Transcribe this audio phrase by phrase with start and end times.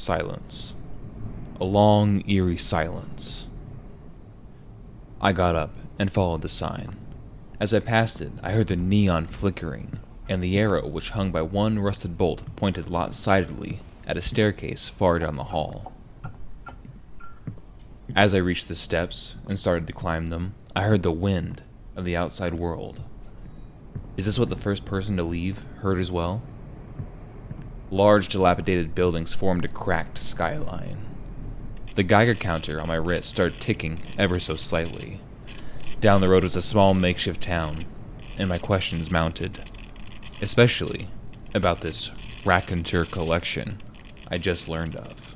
[0.00, 0.72] Silence.
[1.60, 3.48] A long, eerie silence.
[5.20, 6.96] I got up and followed the sign.
[7.60, 11.42] As I passed it, I heard the neon flickering, and the arrow which hung by
[11.42, 15.92] one rusted bolt pointed lopsidedly at a staircase far down the hall.
[18.16, 21.60] As I reached the steps and started to climb them, I heard the wind
[21.94, 23.00] of the outside world.
[24.16, 26.40] Is this what the first person to leave heard as well?
[27.92, 30.98] Large, dilapidated buildings formed a cracked skyline.
[31.96, 35.20] The Geiger counter on my wrist started ticking ever so slightly.
[36.00, 37.84] Down the road was a small makeshift town,
[38.38, 39.68] and my questions mounted,
[40.40, 41.08] especially
[41.52, 42.12] about this
[42.44, 43.82] raconteur collection
[44.28, 45.34] I just learned of.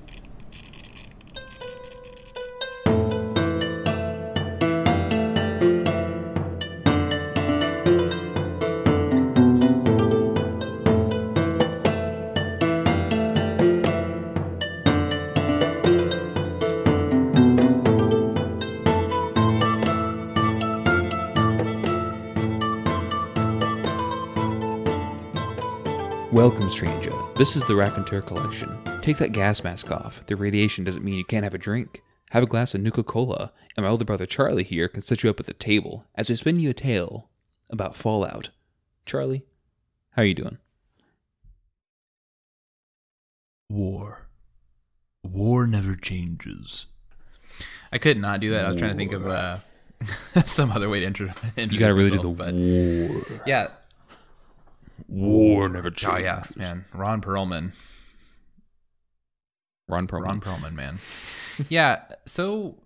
[27.45, 28.75] This is the Raconteur Collection.
[29.03, 30.25] Take that gas mask off.
[30.25, 32.03] The radiation doesn't mean you can't have a drink.
[32.31, 35.29] Have a glass of Nuka Cola, and my older brother Charlie here can set you
[35.29, 37.29] up at the table as we spin you a tale
[37.69, 38.49] about Fallout.
[39.05, 39.45] Charlie,
[40.13, 40.57] how are you doing?
[43.69, 44.27] War.
[45.23, 46.87] War never changes.
[47.93, 48.65] I could not do that.
[48.65, 49.59] I was trying to think of uh,
[50.47, 51.29] some other way to intro.
[51.59, 53.43] You gotta really do the but war.
[53.45, 53.69] yeah.
[55.09, 56.25] War never Oh changes.
[56.25, 56.85] yeah, man.
[56.93, 57.73] Ron Perlman.
[59.89, 60.25] Ron Perlman.
[60.25, 60.99] Ron Perlman, man.
[61.69, 62.03] yeah.
[62.27, 62.77] So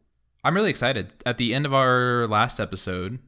[0.45, 1.13] I'm really excited.
[1.25, 3.19] At the end of our last episode,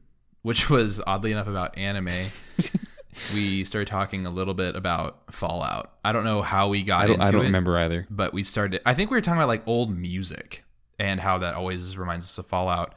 [0.41, 2.31] which was oddly enough about anime,
[3.33, 5.93] we started talking a little bit about Fallout.
[6.03, 7.45] I don't know how we got I don't, into I don't it.
[7.45, 8.07] remember either.
[8.09, 10.63] but we started i think we were talking about like old music
[10.99, 12.93] and how that always reminds us of fallout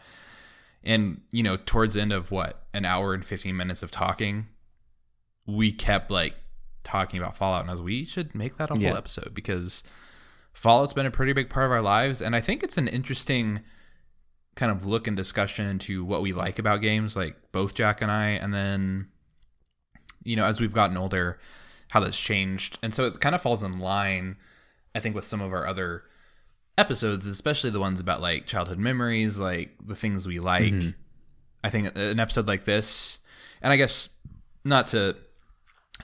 [0.82, 4.46] and you know towards the end of what an hour and 15 minutes of talking
[5.46, 6.34] we kept like
[6.82, 8.96] talking about fallout and i was we should make that a whole Yeah.
[8.96, 9.82] episode because
[10.52, 13.60] fallout's been a pretty big part of our lives and i think it's an interesting
[14.54, 18.10] kind of look and discussion into what we like about games like both jack and
[18.10, 19.08] i and then
[20.22, 21.38] you know as we've gotten older
[21.90, 24.36] how that's changed and so it kind of falls in line
[24.96, 26.04] I think with some of our other
[26.78, 30.72] episodes, especially the ones about like childhood memories, like the things we like.
[30.72, 30.90] Mm-hmm.
[31.64, 33.18] I think an episode like this,
[33.60, 34.20] and I guess
[34.64, 35.16] not to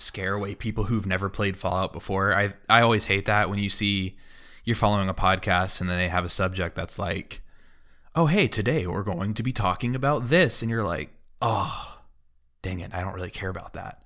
[0.02, 2.34] scare away people who've never played Fallout before.
[2.34, 4.16] I I always hate that when you see
[4.64, 7.42] you're following a podcast and then they have a subject that's like,
[8.14, 11.10] "Oh, hey, today we're going to be talking about this." And you're like,
[11.40, 11.98] "Oh,
[12.62, 14.02] dang it, I don't really care about that."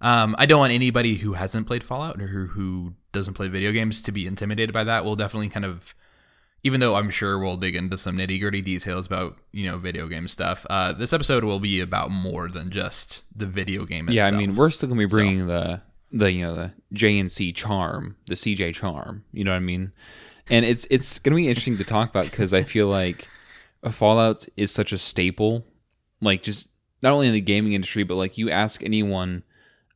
[0.00, 3.72] Um, I don't want anybody who hasn't played Fallout or who, who doesn't play video
[3.72, 5.04] games to be intimidated by that.
[5.04, 5.94] We'll definitely kind of,
[6.64, 10.06] even though I'm sure we'll dig into some nitty gritty details about you know video
[10.08, 10.66] game stuff.
[10.68, 14.08] Uh, this episode will be about more than just the video game.
[14.08, 14.32] Itself.
[14.32, 17.54] Yeah, I mean, we're still gonna be So- bringing the the you know the JNC
[17.54, 19.24] charm, the CJ charm.
[19.32, 19.92] You know what I mean?
[20.50, 23.28] And it's it's gonna be interesting to talk about because I feel like
[23.90, 25.66] Fallout is such a staple,
[26.20, 26.70] like just
[27.02, 29.42] not only in the gaming industry, but like you ask anyone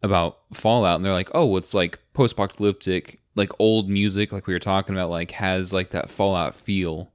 [0.03, 4.59] about Fallout, and they're like, oh, it's like post-apocalyptic, like old music, like we were
[4.59, 7.13] talking about, like has like that Fallout feel.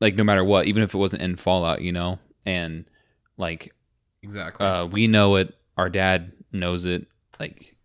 [0.00, 2.84] Like no matter what, even if it wasn't in Fallout, you know, and
[3.36, 3.74] like
[4.22, 4.64] exactly.
[4.66, 5.54] uh, we know it.
[5.76, 7.06] Our dad knows it.
[7.40, 7.76] Like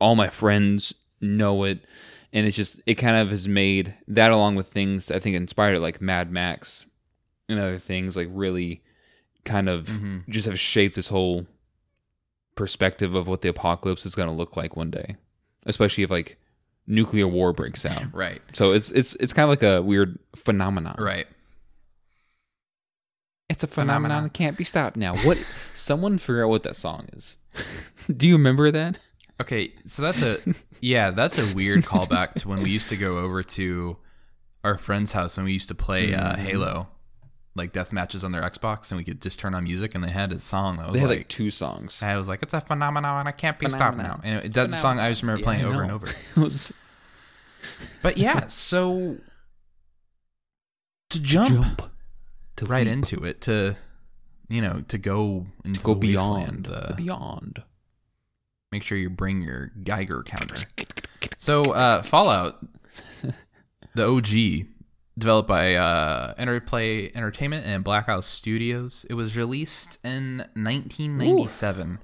[0.00, 1.84] all my friends know it,
[2.32, 5.76] and it's just it kind of has made that along with things I think inspired
[5.76, 6.84] it, like Mad Max
[7.48, 8.82] and other things, like really
[9.44, 10.28] kind of Mhm.
[10.28, 11.46] just have shaped this whole
[12.54, 15.16] perspective of what the apocalypse is going to look like one day,
[15.68, 16.36] especially if like
[16.86, 18.02] nuclear war breaks out.
[18.12, 20.96] right, So it's it's it's kind of like a weird phenomenon.
[20.98, 21.26] right.
[23.50, 24.22] It's a phenomenon Phenomenon.
[24.24, 25.14] that can't be stopped now.
[25.24, 25.38] What?
[25.74, 27.38] Someone figure out what that song is.
[28.14, 28.98] Do you remember that?
[29.40, 30.38] Okay, so that's a
[30.80, 33.96] yeah, that's a weird callback to when we used to go over to
[34.64, 36.44] our friend's house when we used to play uh, Mm-hmm.
[36.44, 36.88] Halo,
[37.54, 40.10] like death matches on their Xbox, and we could just turn on music, and they
[40.10, 42.02] had a song that was They had like, like two songs.
[42.02, 44.20] I was like, it's a phenomenon, and I can't be stopped now.
[44.22, 46.06] And it, that's the song I just remember playing Yeah, I over and over.
[46.36, 46.72] It was
[48.02, 49.18] But yeah, so
[51.10, 51.82] to jump, jump
[52.56, 53.76] to right leap, into it, to
[54.48, 57.62] you know, to go into to go the beyond, wasteland, uh, beyond.
[58.72, 60.56] make sure you bring your Geiger counter.
[61.36, 62.56] So uh, Fallout,
[63.94, 64.66] the OG,
[65.18, 69.04] developed by uh, Interplay Entertainment and Black Isle Studios.
[69.10, 71.98] It was released in 1997.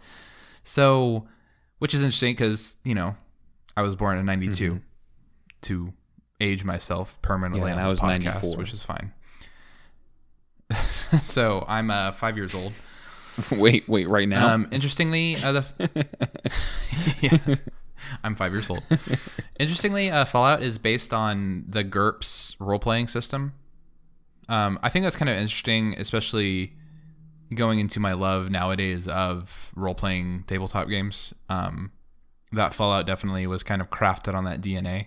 [0.65, 1.27] So,
[1.79, 3.15] which is interesting because you know
[3.77, 4.81] I was born in '92.
[5.63, 5.93] to
[6.41, 8.57] age myself permanently Yeah, on this was podcast, 94.
[8.57, 9.13] which is fine.
[11.23, 12.73] so I'm uh, five years old.
[13.53, 14.49] wait, wait, right now.
[14.55, 15.75] Um, interestingly, uh, the f-
[17.21, 17.55] yeah,
[18.25, 18.83] I'm five years old.
[19.59, 23.55] Interestingly, uh, Fallout is based on the GURPS role playing system.
[24.49, 26.75] Um, I think that's kind of interesting, especially
[27.55, 31.33] going into my love nowadays of role playing tabletop games.
[31.49, 31.93] Um,
[32.53, 35.07] that Fallout definitely was kind of crafted on that DNA.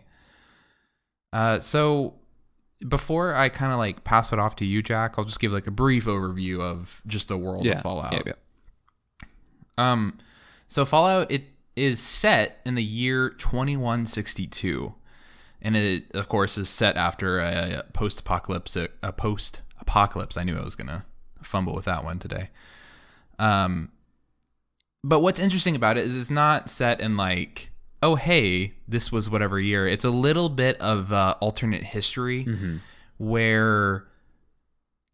[1.33, 2.15] Uh, so
[2.87, 5.67] before I kind of like pass it off to you, Jack, I'll just give like
[5.67, 8.13] a brief overview of just the world yeah, of Fallout.
[8.13, 8.33] yeah, yeah.
[9.77, 10.17] Um,
[10.67, 11.43] so Fallout it
[11.77, 14.93] is set in the year 2162,
[15.61, 18.75] and it of course is set after a post-apocalypse.
[18.75, 20.37] A post-apocalypse.
[20.37, 21.05] I knew I was gonna
[21.41, 22.49] fumble with that one today.
[23.39, 23.91] Um,
[25.03, 27.69] but what's interesting about it is it's not set in like,
[28.01, 29.87] oh hey, this was whatever year.
[29.87, 32.79] It's a little bit of uh, alternate history Mhm.
[33.17, 34.07] where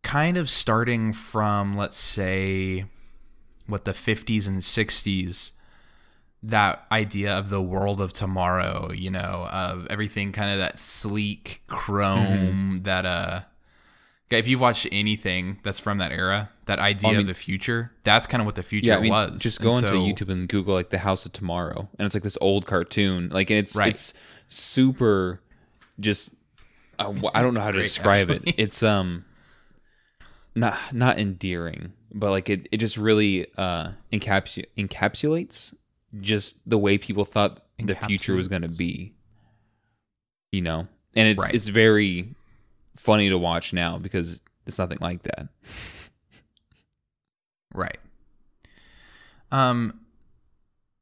[0.04, 2.86] kind of starting from let's say
[3.68, 5.52] what the 50s and 60s
[6.46, 11.62] that idea of the world of tomorrow you know of everything kind of that sleek
[11.68, 13.42] chrome that uh
[14.30, 17.92] if you've watched anything that's from that era that idea I mean- of the future
[18.04, 19.96] that's kind of what the future Yeah, I mean, was just And go into so-
[19.96, 23.50] YouTube and Google like the House of Tomorrow, and it's like this old cartoon, like,
[23.50, 23.90] and it's Right.
[23.92, 24.14] it's
[24.50, 25.40] super,
[26.00, 26.36] just
[27.00, 28.50] uh, I don't know how to great, describe actually.
[28.52, 28.56] it.
[28.60, 29.24] It's um,
[30.56, 35.74] not not endearing, but like it it just really uh encapsu- encapsulates
[36.22, 39.14] just the way people thought the future was going to be.
[40.52, 41.54] You know, and it's Right.
[41.54, 42.36] it's very
[42.96, 45.48] funny to watch now because it's nothing like that.
[47.74, 47.98] Right.
[49.52, 50.00] Um.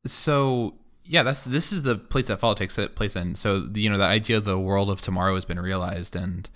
[0.06, 3.36] So yeah, that's this is the place that Fallout takes place in.
[3.36, 6.50] So you know that idea of the world of tomorrow has been realized, and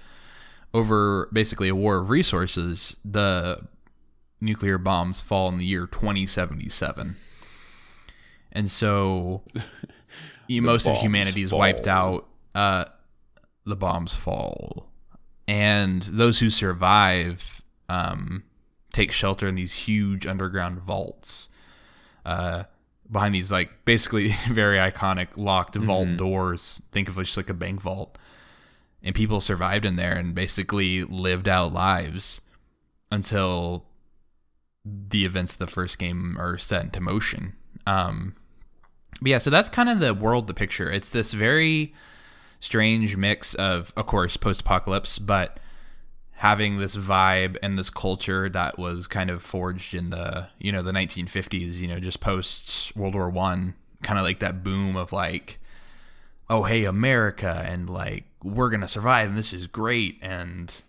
[0.73, 3.67] over basically a war of resources, the
[4.41, 7.15] nuclear bombs fall in the year 2077,
[8.55, 9.43] and so
[10.49, 12.25] most of humanity is wiped out.
[12.55, 12.85] Uh,
[13.65, 14.87] the bombs fall,
[15.47, 18.43] and those who survive um,
[18.93, 21.49] take shelter in these huge underground vaults
[22.25, 22.63] uh,
[23.11, 26.81] behind these like basically very iconic locked vault doors.
[26.91, 28.17] Think of it just like a bank vault,
[29.03, 32.39] and people survived in there and basically lived out lives
[33.11, 33.85] until
[34.85, 37.53] the events of the first game are set into motion.
[37.87, 38.35] Um,
[39.21, 40.91] but yeah, so that's kind of the world, the picture.
[40.91, 41.93] It's this very
[42.59, 45.59] strange mix of, of course, post-apocalypse, but
[46.35, 50.81] having this vibe and this culture that was kind of forged in the you know
[50.81, 53.73] the 1950s you know just post world war one
[54.03, 55.59] kind of like that boom of like
[56.49, 60.81] oh hey america and like we're gonna survive and this is great and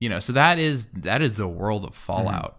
[0.00, 2.06] you know so that is that is the world of mm-hmm.
[2.06, 2.58] fallout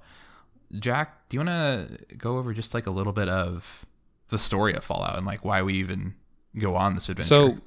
[0.79, 3.85] jack do you want to go over just like a little bit of
[4.29, 6.13] the story of fallout and like why we even
[6.57, 7.57] go on this adventure So,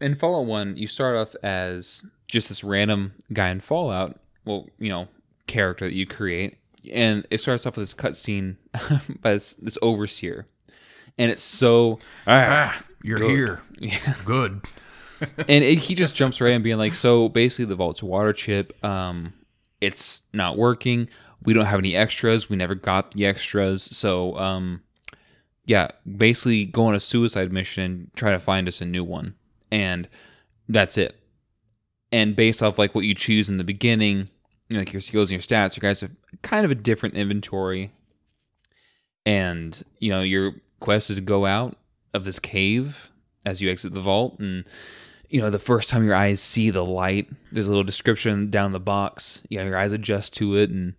[0.00, 4.18] in Fallout One, you start off as just this random guy in Fallout.
[4.44, 5.08] Well, you know,
[5.46, 6.56] character that you create,
[6.90, 8.56] and it starts off with this cutscene
[9.20, 10.46] by this, this overseer,
[11.18, 13.30] and it's so ah, you're Good.
[13.30, 14.14] here yeah.
[14.24, 14.62] good
[15.20, 18.72] and it, he just jumps right in, being like, "So basically, the vault's water chip.
[18.84, 19.32] Um,
[19.80, 21.08] it's not working.
[21.42, 22.50] We don't have any extras.
[22.50, 23.82] We never got the extras.
[23.82, 24.82] So, um,
[25.66, 29.34] yeah, basically, go on a suicide mission, try to find us a new one,
[29.70, 30.08] and
[30.68, 31.16] that's it.
[32.12, 34.28] And based off like what you choose in the beginning,
[34.68, 37.16] you know, like your skills and your stats, you guys have kind of a different
[37.16, 37.92] inventory.
[39.26, 41.76] And you know, your quest is to go out
[42.14, 43.10] of this cave
[43.44, 44.64] as you exit the vault and
[45.28, 48.72] you know the first time your eyes see the light there's a little description down
[48.72, 50.94] the box yeah your eyes adjust to it and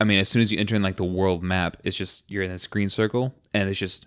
[0.00, 2.42] i mean as soon as you enter in like the world map it's just you're
[2.42, 4.06] in this green circle and it's just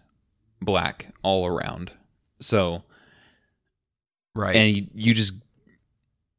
[0.62, 1.92] black all around.
[2.40, 2.84] So
[4.36, 4.56] right.
[4.56, 5.34] and you, you just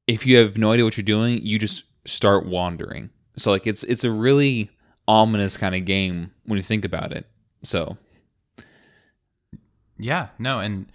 [0.07, 3.11] if you have no idea what you're doing you just start wandering.
[3.37, 4.71] So like it's it's a really
[5.07, 7.27] ominous kind of game when you think about it.
[7.63, 7.97] So
[9.99, 10.91] Yeah, no, and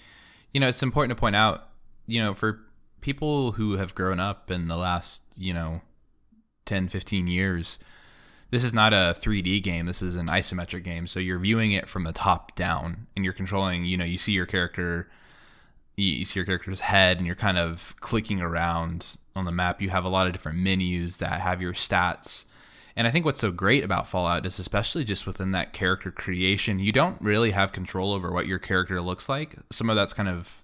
[0.53, 1.69] you know, it's important to point out,
[2.05, 2.60] you know, for
[3.01, 5.81] people who have grown up in the last, you know,
[6.65, 7.79] 10, 15 years,
[8.53, 9.88] this is not a 3D game.
[9.88, 11.07] This is an isometric game.
[11.07, 14.31] So you're viewing it from the top down and you're controlling, you know, you see
[14.31, 15.10] your character
[15.95, 19.81] you, you see your character's head and you're kind of clicking around on the map.
[19.81, 22.45] You have a lot of different menus that have your stats.
[22.95, 26.79] And I think what's so great about Fallout is especially just within that character creation,
[26.79, 29.55] you don't really have control over what your character looks like.
[29.72, 30.63] Some of that's kind of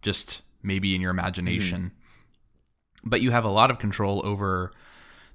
[0.00, 1.80] just maybe in your imagination.
[1.80, 3.08] Mm-hmm.
[3.08, 4.72] But you have a lot of control over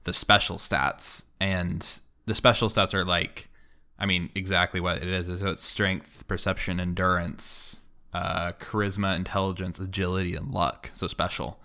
[0.03, 3.50] the special stats, and the special stats are like,
[3.98, 5.25] I mean, exactly what it is.
[5.39, 7.79] So it's strength, perception, endurance,
[8.13, 10.91] uh, charisma, intelligence, agility, and luck.
[10.93, 11.60] So special.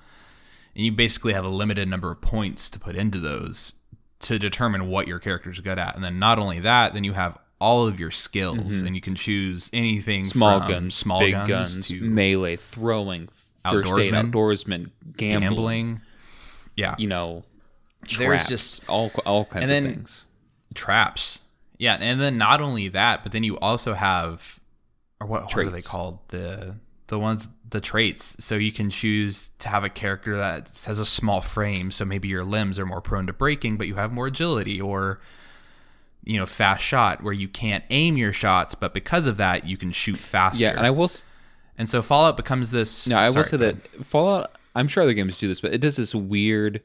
[0.75, 3.75] And you basically have a limited number of points to put into those
[4.21, 5.95] to determine what your character's good at.
[5.95, 9.15] And then not only that, then you have all of your skills and you can
[9.15, 13.29] choose anything Small from guns, small big guns, guns, to melee, throwing,
[13.63, 15.41] Outdoorsman, outdoorsman, gambling.
[15.41, 16.01] gambling.
[16.77, 16.95] Yeah.
[16.99, 17.45] You know,
[18.19, 20.27] There's just- all all kinds of things.
[20.75, 21.41] traps.
[21.79, 24.61] Yeah, and then not only that, but then you also have
[25.21, 26.19] or what, what are they called?
[26.29, 26.77] The
[27.09, 28.37] the ones the traits.
[28.43, 32.29] So you can choose to have a character that has a small frame, so maybe
[32.29, 35.21] your limbs are more prone to breaking, but you have more agility or
[36.25, 39.77] you know, fast shot where you can't aim your shots, but because of that you
[39.77, 40.65] can shoot faster.
[40.65, 41.05] Yeah, and I will.
[41.05, 41.23] s-
[41.79, 44.53] And so Fallout becomes this No, I will say that Fallout.
[44.75, 46.83] I'm sure other games do this, but it does this weird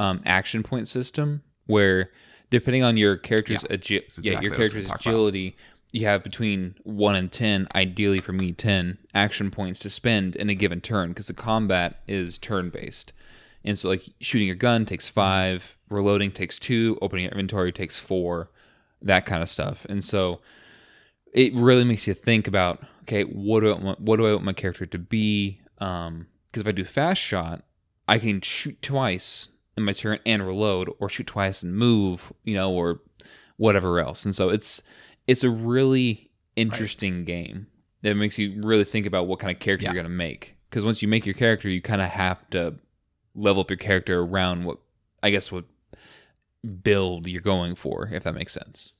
[0.00, 2.10] um, action point system where,
[2.50, 5.00] depending on your character's Yeah, agi- it's yeah, your what I was character's gonna about.
[5.00, 5.56] agility,
[5.92, 7.68] you have between one and ten.
[7.74, 12.00] Ideally, for me, ten action points to spend in a given turn because the combat
[12.08, 13.12] is turn based,
[13.64, 17.98] and so like shooting your gun takes five, reloading takes two, opening your inventory takes
[17.98, 18.50] four,
[19.02, 20.40] that kind of stuff, and so
[21.32, 24.44] it really makes you think about okay what do I want, what do I want
[24.44, 27.62] my character to be um because if I do fast shot
[28.08, 29.48] I can shoot twice
[29.80, 33.00] in my turn and reload or shoot twice and move you know or
[33.56, 34.24] whatever else.
[34.24, 34.80] And so it's
[35.26, 37.66] it's a really interesting game.
[38.02, 39.90] That makes you really think about what kind of character Yeah.
[39.90, 40.56] you're going to make.
[40.68, 42.74] Because once you make your character you kind of have to
[43.34, 44.78] level up your character around what
[45.22, 45.64] I guess what
[46.82, 48.92] build you're going for if that makes sense.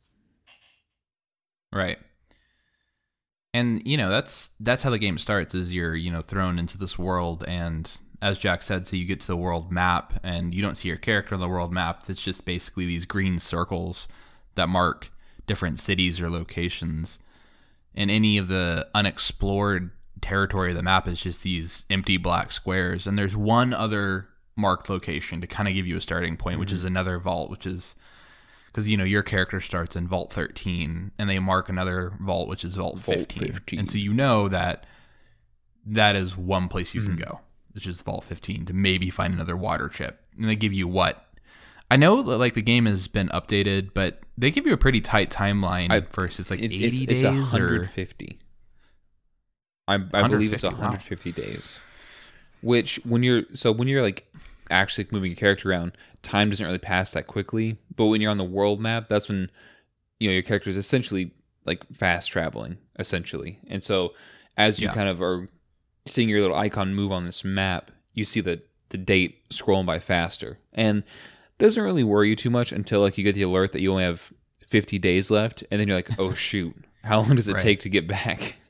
[1.73, 1.99] Right.
[3.53, 6.79] And you know, that's that's how the game starts is you're, you know, thrown into
[6.79, 7.91] this world and
[8.23, 10.97] as Jack said, so you get to the world map and you don't see your
[10.99, 12.05] character on the world map.
[12.09, 14.09] It's just basically these green circles
[14.57, 15.11] that mark
[15.47, 17.19] different cities or locations.
[17.95, 23.07] And any of the unexplored territory of the map is just these empty black squares.
[23.07, 26.73] And there's one other marked location to kind of give you a starting point, which
[26.73, 27.95] is another vault, which is
[28.67, 32.65] because you know your character starts in vault 13 and they mark another vault which
[32.65, 33.53] is vault, Vault 15.
[33.55, 33.79] 15.
[33.81, 34.87] and so you know that
[35.85, 37.17] that is one place you Mm-hmm.
[37.17, 37.41] can go
[37.73, 41.27] which is vault 15 to maybe find another water chip and they give you what
[41.91, 45.01] i know that like the game has been updated but they give you a pretty
[45.01, 48.39] tight timeline I- versus like It- 80 it's, days it's or 150.
[49.89, 50.91] I, I believe it's 150, wow.
[50.91, 51.83] 150 days.
[52.63, 54.33] Which when you're so when you're like
[54.71, 57.77] actually moving your character around, time doesn't really pass that quickly.
[57.97, 59.51] But when you're on the world map, that's when
[60.21, 61.33] you know your character is essentially
[61.65, 63.59] like fast traveling, essentially.
[63.67, 64.15] And so
[64.57, 64.95] as you Yeah.
[64.95, 65.49] kind of are
[66.07, 69.99] seeing your little icon move on this map, you see the the date scrolling by
[70.01, 73.73] faster, and it doesn't really worry you too much until like you get the alert
[73.73, 74.33] that you only have
[74.69, 77.63] 50 days left, and then you're like, oh shoot, how long does it Right.
[77.63, 78.57] take to get back?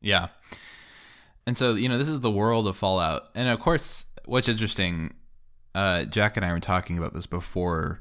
[0.00, 0.28] Yeah.
[1.46, 3.28] And so, you know, this is the world of Fallout.
[3.36, 5.14] And of course, what's interesting,
[5.74, 8.00] uh, Jack and I were talking about this before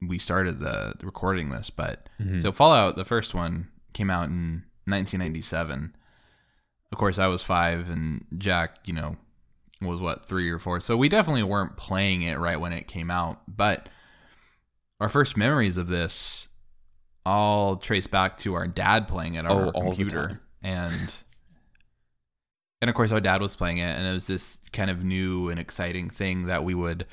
[0.00, 2.08] we started the, the recording this, but
[2.40, 5.94] so Fallout, the first one, came out in 1997.
[6.92, 9.16] Of course, I was five, and Jack, you know,
[9.80, 10.80] was what, three or four.
[10.80, 13.40] So we definitely weren't playing it right when it came out.
[13.46, 13.88] But
[15.00, 16.48] our first memories of this
[17.24, 20.40] all trace back to our dad playing it on Oh, our computer.
[20.62, 21.22] And
[22.82, 25.48] and of course our dad was playing it and it was this kind of new
[25.50, 27.06] and exciting thing that we would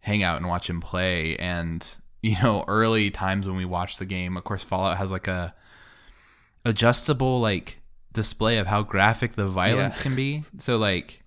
[0.00, 4.06] hang out and watch him play and you know early times when we watched the
[4.06, 5.52] game of course fallout has like a
[6.64, 7.80] adjustable like
[8.14, 10.02] display of how graphic the violence Yeah.
[10.04, 11.22] can be so like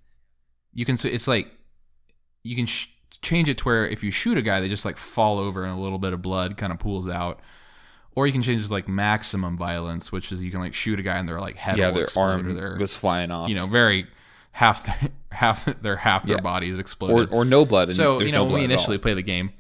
[0.74, 1.48] you can it's like
[2.44, 2.88] you can sh-
[3.22, 5.78] change it to where if you shoot a guy they just like fall over and
[5.78, 7.40] a little bit of blood kind of pools out
[8.16, 11.00] or you can change it to like maximum violence which is you can like shoot
[11.00, 13.50] a guy and their like head yeah, their arm or their was flying off.
[13.50, 14.08] you know very
[14.52, 16.42] half their, half their half their Yeah.
[16.42, 17.94] bodies or exploded or no blood.
[17.94, 18.74] So you know no when we blood at all.
[18.76, 19.52] initially play the game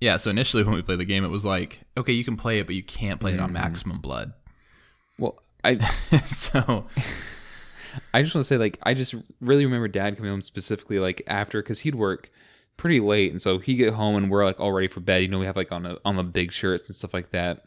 [0.00, 2.58] yeah so initially when we played the game it was like okay you can play
[2.58, 3.44] it but you can't play it Mm-hmm.
[3.44, 4.32] on maximum blood
[5.18, 5.78] well, I
[6.28, 6.86] so
[8.12, 11.22] I just want to say, like, I just really remember dad coming home specifically, like,
[11.26, 12.30] after, because he'd work
[12.76, 13.30] pretty late.
[13.30, 15.22] And so he'd get home and we're, like, all ready for bed.
[15.22, 17.66] You know, we have, like, on, a, on the big shirts and stuff like that,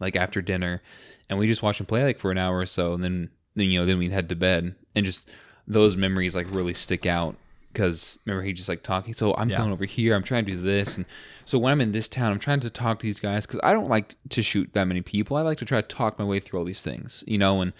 [0.00, 0.82] like, after dinner.
[1.28, 2.94] And we just watch him play, like, for an hour or so.
[2.94, 4.74] And then, then you know, then we'd head to bed.
[4.94, 5.28] And just
[5.66, 7.36] those memories, like, really stick out.
[7.72, 9.14] Because remember, he just, like, talking.
[9.14, 9.58] So I'm Yeah.
[9.58, 10.14] going over here.
[10.14, 10.96] I'm trying to do this.
[10.96, 11.06] And
[11.44, 13.72] so when I'm in this town, I'm trying to talk to these guys because I
[13.72, 15.36] don't like to shoot that many people.
[15.36, 17.60] I like to try to talk my way through all these things, you know?
[17.60, 17.72] And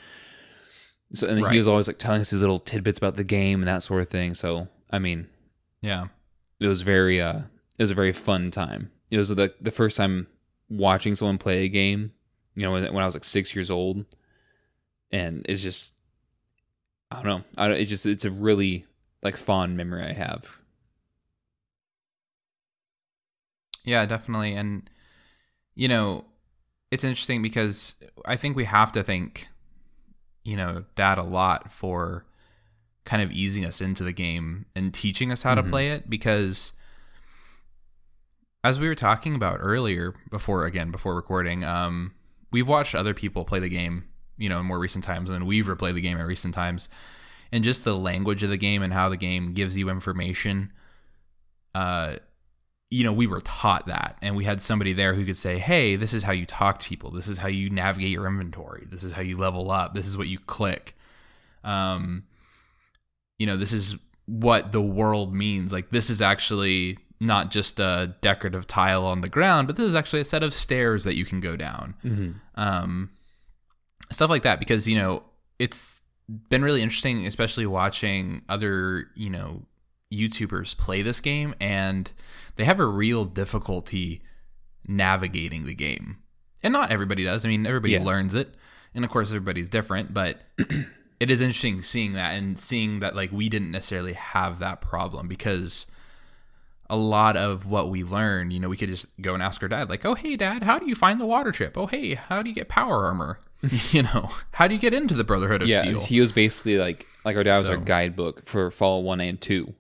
[1.15, 1.53] So and Right.
[1.53, 4.01] he was always like telling us these little tidbits about the game and that sort
[4.01, 4.33] of thing.
[4.35, 5.29] So I mean,
[5.83, 6.07] Yeah.
[6.59, 7.41] it was very uh
[7.79, 8.91] it was a very fun time.
[9.11, 10.27] It was the the first time
[10.71, 12.13] watching someone play a game,
[12.55, 14.07] you know, when, when I was like six years old,
[15.11, 15.93] and it's just
[17.11, 17.45] I don't know.
[17.59, 18.87] I it's just it's a really
[19.23, 20.47] like fond memory I have.
[23.85, 24.55] Yeah, definitely.
[24.55, 24.89] And,
[25.75, 26.25] you know,
[26.91, 29.49] it's interesting because I think we have to thank,
[30.45, 32.25] you know, dad a lot for
[33.05, 35.71] kind of easing us into the game and teaching us how to Mhm.
[35.71, 36.73] play it because
[38.63, 42.15] as we were talking about earlier before again before recording um
[42.53, 44.05] we've watched other people play the game
[44.39, 46.89] you know in more recent times and we've replayed the game in recent times
[47.53, 50.73] and just the language of the game and how the game gives you information
[51.75, 52.17] uh
[52.93, 54.19] you know we were taught that.
[54.21, 56.89] And we had somebody there who could say hey this is how you talk to
[56.89, 57.11] people.
[57.11, 58.87] This is how you navigate your inventory.
[58.89, 59.95] This is how you level up.
[59.95, 60.95] This is what you click.
[61.65, 62.25] Um
[63.39, 65.73] you know this is what the world means.
[65.73, 69.95] Like this is actually not just a decorative tile on the ground but this is
[69.95, 71.95] actually a set of stairs that you can go down.
[72.05, 72.33] Mm-hmm.
[72.57, 73.11] um,
[74.11, 75.23] stuff like that because you know
[75.59, 76.02] it's
[76.49, 79.63] been really interesting especially watching other you know
[80.13, 82.13] youtubers play this game and
[82.57, 84.23] they have a real difficulty
[84.89, 86.19] navigating the game
[86.63, 88.03] and not everybody does i mean everybody Yeah.
[88.03, 88.55] learns it
[88.95, 90.41] and of course everybody's different but
[91.21, 95.29] it is interesting seeing that and seeing that like we didn't necessarily have that problem
[95.29, 95.87] because
[96.91, 99.69] a lot of what we learn, you know, we could just go and ask our
[99.69, 101.79] dad, like, oh, hey, dad, how do you find the water chip?
[101.79, 103.39] Oh, hey, how do you get power armor?
[103.93, 106.01] you know, how do you get into the Brotherhood of yeah, Steel?
[106.01, 109.75] he was basically like like our dad was our guidebook for Fallout One and Two,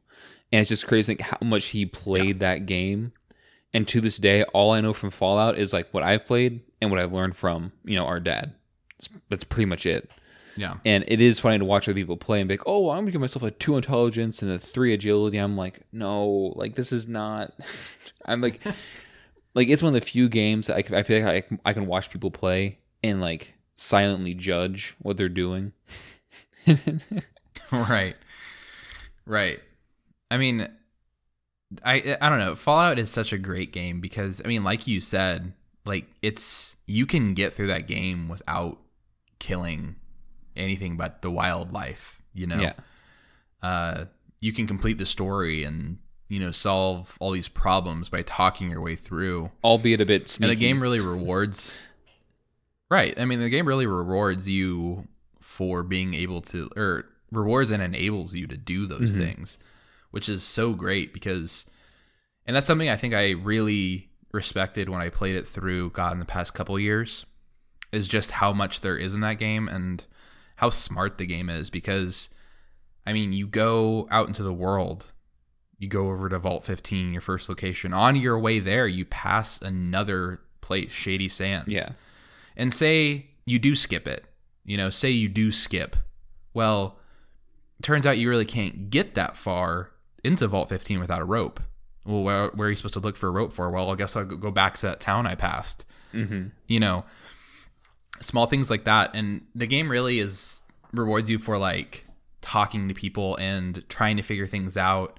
[0.53, 3.13] and it's just crazy like, how much he played that game.
[3.75, 6.91] And to this day, all I know from Fallout is like what I've played and
[6.91, 8.55] what I've learned from you know our dad.
[8.99, 10.11] It's, that's pretty much it.
[10.57, 10.75] yeah.
[10.85, 13.11] And it is funny to watch other people play and be like, "Oh, I'm gonna
[13.11, 17.09] give myself a two intelligence and a three agility." I'm like, "No, like this is
[17.09, 17.53] not."
[18.27, 18.61] I'm like,
[19.55, 21.87] like it's one of the few games that I, I feel like I, I can
[21.87, 25.73] watch people play and like silently judge what they're doing.
[27.73, 28.15] right.
[29.27, 29.61] Right.
[30.31, 30.69] I mean,
[31.85, 32.55] I I don't know.
[32.55, 35.53] Fallout is such a great game because I mean, like you said,
[35.85, 38.79] like it's you can get through that game without
[39.39, 39.97] killing
[40.57, 42.61] anything but the wildlife, you know.
[42.61, 42.73] Yeah.
[43.63, 44.05] Uh
[44.41, 48.81] you can complete the story and you know solve all these problems by talking your
[48.81, 49.51] way through.
[49.63, 50.51] albeit a bit sneaky.
[50.51, 51.81] And the game really rewards.
[52.93, 53.19] Right.
[53.19, 55.09] I mean, the game really rewards you
[55.41, 59.19] for being able to, or rewards and enables you to do those Mhm.
[59.19, 59.59] things,
[60.11, 61.65] which is so great because,
[62.45, 66.19] and that's something I think I really respected when I played it through God in
[66.19, 67.25] the past couple years,
[67.93, 70.05] is just how much there is in that game and
[70.57, 72.29] how smart the game is because,
[73.07, 75.07] I mean, you go out into the world
[75.79, 77.93] you go over to Vault 15, your first location.
[77.93, 81.67] On your way there, you pass another place, Shady Sands.
[81.67, 81.89] Yeah.
[82.57, 84.25] And say you do skip it.
[84.65, 85.97] You know, say you do skip.
[86.55, 86.99] Well,
[87.83, 89.91] turns out you really can't get that far
[90.23, 91.61] into Vault 15 without a rope.
[92.05, 93.71] Well, where, where are you supposed to look for a rope for?
[93.71, 95.85] Well, I guess I'll go back to that town I passed
[96.15, 96.49] Mm-hmm.
[96.69, 97.05] you know
[98.21, 100.61] small things like that and the game really is
[100.93, 102.05] rewards you for like
[102.43, 105.19] talking to people and trying to figure things out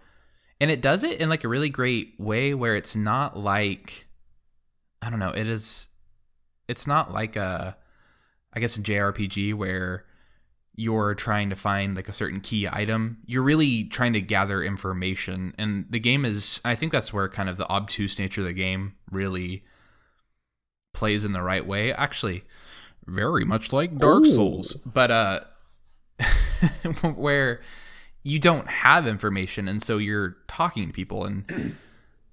[0.62, 4.06] and it does it in like a really great way where it's not like
[5.02, 5.88] i don't know it is
[6.68, 7.78] it's not like a
[8.54, 10.06] i guess a jrpg where
[10.76, 15.54] you're trying to find like a certain key item you're really trying to gather information
[15.58, 18.54] and the game is i think that's where kind of the obtuse nature of the
[18.54, 19.64] game really
[20.94, 21.92] plays in the right way.
[21.92, 22.44] Actually,
[23.06, 24.36] very much like Dark Ooh.
[24.36, 25.40] Souls, but uh,
[27.16, 27.62] where
[28.24, 31.76] you don't have information, and so you're talking to people and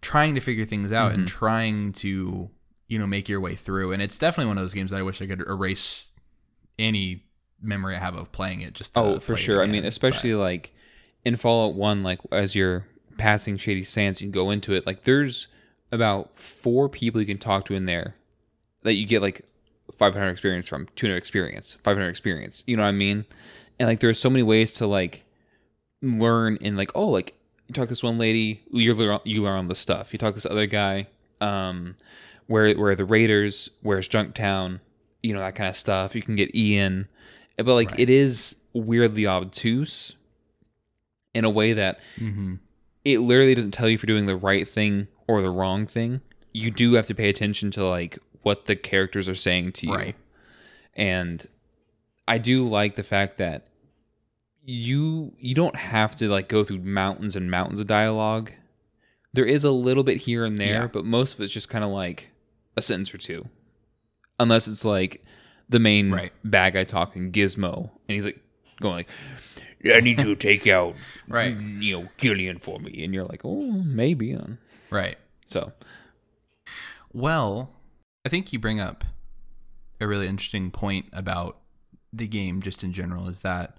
[0.03, 2.51] trying to figure things out and trying to
[2.91, 3.93] you know make your way through.
[3.93, 6.13] And it's definitely one of those games that I wish I could erase
[6.79, 7.25] any
[7.63, 8.75] memory I have of playing it.
[8.75, 9.63] Just to Oh, for sure.
[9.63, 10.75] I mean, especially like
[11.25, 12.85] in Fallout One, like as you're
[13.17, 14.87] passing Shady Sands, you can go into it.
[14.87, 15.47] Like there's
[15.93, 18.17] about four people you can talk to in there
[18.83, 19.45] that you get like
[19.97, 22.65] 500 experience from, 200 experience, 500 experience.
[22.67, 23.25] You know what I mean?
[23.79, 25.23] And like there's so many ways to like
[26.03, 27.35] learn and like oh like
[27.69, 30.13] you talk to this one lady, you learn you learn all the stuff.
[30.13, 31.07] You talk to this other guy,
[31.41, 31.95] um,
[32.51, 34.81] where where the Raiders, where's Junktown,
[35.23, 36.15] you know that kind of stuff.
[36.17, 37.07] You can get Ian,
[37.57, 38.01] but like Right.
[38.01, 40.17] it is weirdly obtuse
[41.33, 42.59] in a way that Mhm.
[43.05, 46.21] it literally doesn't tell you if you're doing the right thing or the wrong thing.
[46.53, 49.95] You do have to pay attention to like what the characters are saying to you.
[49.95, 50.17] Right.
[50.95, 51.47] And
[52.27, 53.69] I do like the fact that
[54.65, 58.53] you you don't have to like go through mountains and mountains of dialogue.
[59.33, 60.87] There is a little bit here and there, Yeah.
[60.89, 62.30] but most of it's just kind of like
[62.81, 63.47] a sentence or two.
[64.39, 65.23] Unless it's like
[65.69, 66.33] the main Right.
[66.45, 68.41] bad guy talking Gizmo and he's like
[68.81, 69.09] going like
[69.85, 70.95] I need you to take out
[71.29, 71.57] Right.
[71.57, 74.47] you know Killian for me and you're like, "Oh, maybe." uh."
[74.91, 75.17] Right.
[75.47, 75.73] So,
[77.13, 77.73] Well,
[78.25, 79.05] I think you bring up
[80.01, 81.59] a really interesting point about
[82.13, 83.77] the game just in general is that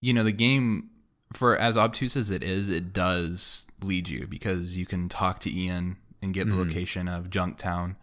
[0.00, 0.90] you know the game
[1.32, 5.50] for as obtuse as it is it does lead you because you can talk to
[5.54, 6.66] Ian and get the Mhm.
[6.68, 7.96] location of Junktown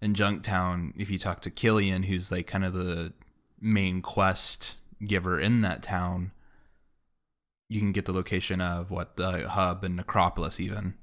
[0.00, 3.12] and Junktown if you talk to Killian who's like kind of the
[3.60, 6.32] main quest giver in that town
[7.68, 10.94] you can get the location of what the hub and Necropolis even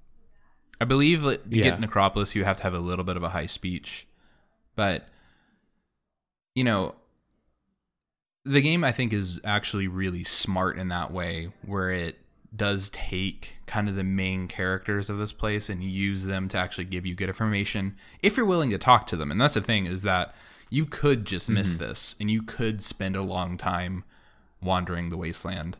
[0.81, 1.63] I believe that to Yeah.
[1.63, 4.05] get Necropolis, you have to have a little bit of a high speech,
[4.75, 5.07] but
[6.53, 6.95] you know,
[8.43, 12.19] the game I think is actually really smart in that way, where it
[12.55, 16.85] does take kind of the main characters of this place and use them to actually
[16.85, 19.31] give you good information if you're willing to talk to them.
[19.31, 20.33] And that's the thing is that
[20.69, 24.03] you could just miss this and you could spend a long time
[24.61, 25.77] wandering the wasteland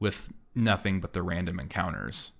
[0.00, 2.32] with nothing but the random encounters.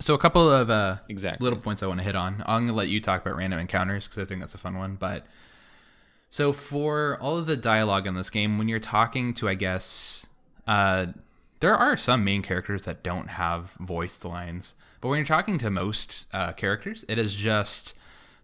[0.00, 1.44] So a couple of uh, exactly.
[1.44, 2.42] little points I want to hit on.
[2.46, 4.94] I'm gonna let you talk about random encounters because I think that's a fun one.
[4.94, 5.26] But
[6.30, 10.26] so for all of the dialogue in this game, when you're talking to, I guess,
[10.66, 11.06] uh,
[11.60, 15.70] there are some main characters that don't have voiced lines, but when you're talking to
[15.70, 17.96] most uh, characters, it is just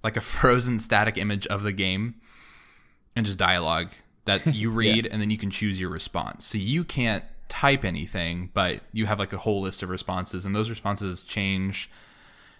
[0.02, 2.16] like a frozen static image of the game
[3.16, 3.90] and just dialogue
[4.24, 6.44] that you read and then you can choose your response.
[6.44, 10.54] So you can't type anything, but you have like a whole list of responses and
[10.54, 11.90] those responses change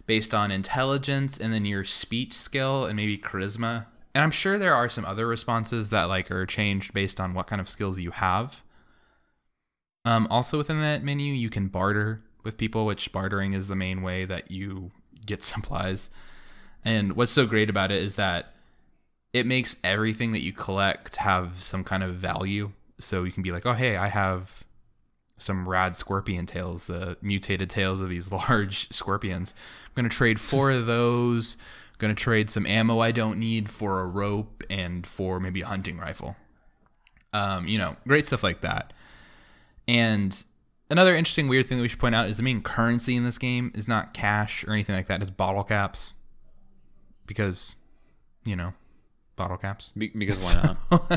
[0.07, 3.87] based on intelligence and then your speech skill and maybe charisma.
[4.15, 7.47] And I'm sure there are some other responses that like are changed based on what
[7.47, 8.63] kind of skills you have.
[10.05, 14.03] Um, also within that menu, you can barter with people, which bartering is the main
[14.03, 14.91] way that you
[15.27, 16.11] get supplies.
[16.85, 18.55] And what's so great about it is that
[19.33, 22.73] it makes everything that you collect have some kind of value.
[22.99, 24.63] So you can be like, oh, hey, I have
[25.37, 29.55] some rad scorpion tails, the mutated tails of these large scorpions.
[29.87, 31.57] I'm going to trade four of those.
[31.93, 35.63] I'm going to trade some ammo I don't need for a rope and for maybe
[35.63, 36.37] a hunting rifle.
[37.33, 38.93] Um, you know, great stuff like that.
[39.87, 40.45] And
[40.91, 43.39] another interesting weird thing that we should point out is the main currency in this
[43.39, 45.21] game is not cash or anything like that.
[45.23, 46.13] It's bottle caps.
[47.27, 47.77] Because,
[48.45, 48.75] you know,
[49.37, 49.93] bottle caps.
[49.97, 51.11] Be- because why not?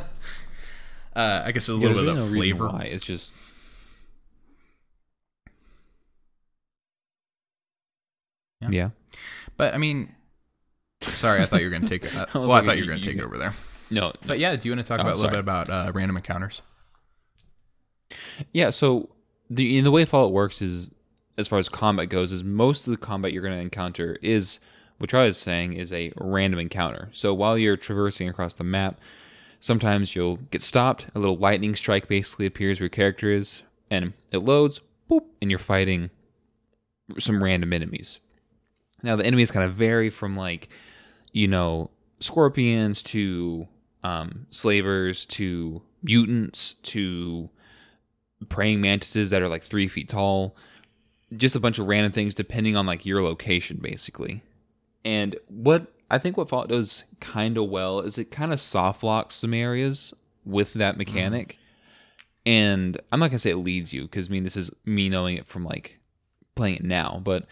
[1.15, 2.69] uh, I guess there's a Yeah, little there's bit of really no flavor.
[2.77, 2.83] Why.
[2.85, 3.33] It's just
[8.61, 8.69] Yeah.
[8.71, 8.89] yeah.
[9.55, 10.15] But I mean,
[11.01, 12.15] sorry, I thought you were going to take it.
[12.15, 13.53] Uh, I was well, I thought you were going to take it over there.
[13.89, 15.31] No, But yeah, do you want to talk Oh, about a little sorry.
[15.35, 16.61] bit about uh, random encounters?
[18.53, 19.09] Yeah, so
[19.49, 20.91] the in the way Fallout works is,
[21.37, 24.59] as far as combat goes, is most of the combat you're going to encounter is
[24.97, 27.09] what Charlie is saying is a random encounter.
[27.11, 28.99] So while you're traversing across the map,
[29.59, 31.07] sometimes you'll get stopped.
[31.13, 35.51] A little lightning strike basically appears where your character is, and it loads, boop, and
[35.51, 36.09] you're fighting
[37.19, 38.19] some random enemies.
[39.03, 40.69] Now the enemies kind of vary from like,
[41.31, 43.67] you know, scorpions to
[44.03, 47.49] um, slavers to mutants to
[48.49, 50.55] praying mantises that are like three feet tall.
[51.35, 54.43] Just a bunch of random things depending on like your location, basically.
[55.03, 59.03] And what I think what Fallout does kind of well is it kind of soft
[59.03, 60.13] locks some areas
[60.45, 60.99] with that mm-hmm.
[60.99, 61.57] mechanic.
[62.45, 65.35] And I'm not gonna say it leads you because I mean this is me knowing
[65.35, 65.99] it from like
[66.55, 67.21] playing it now.
[67.23, 67.45] But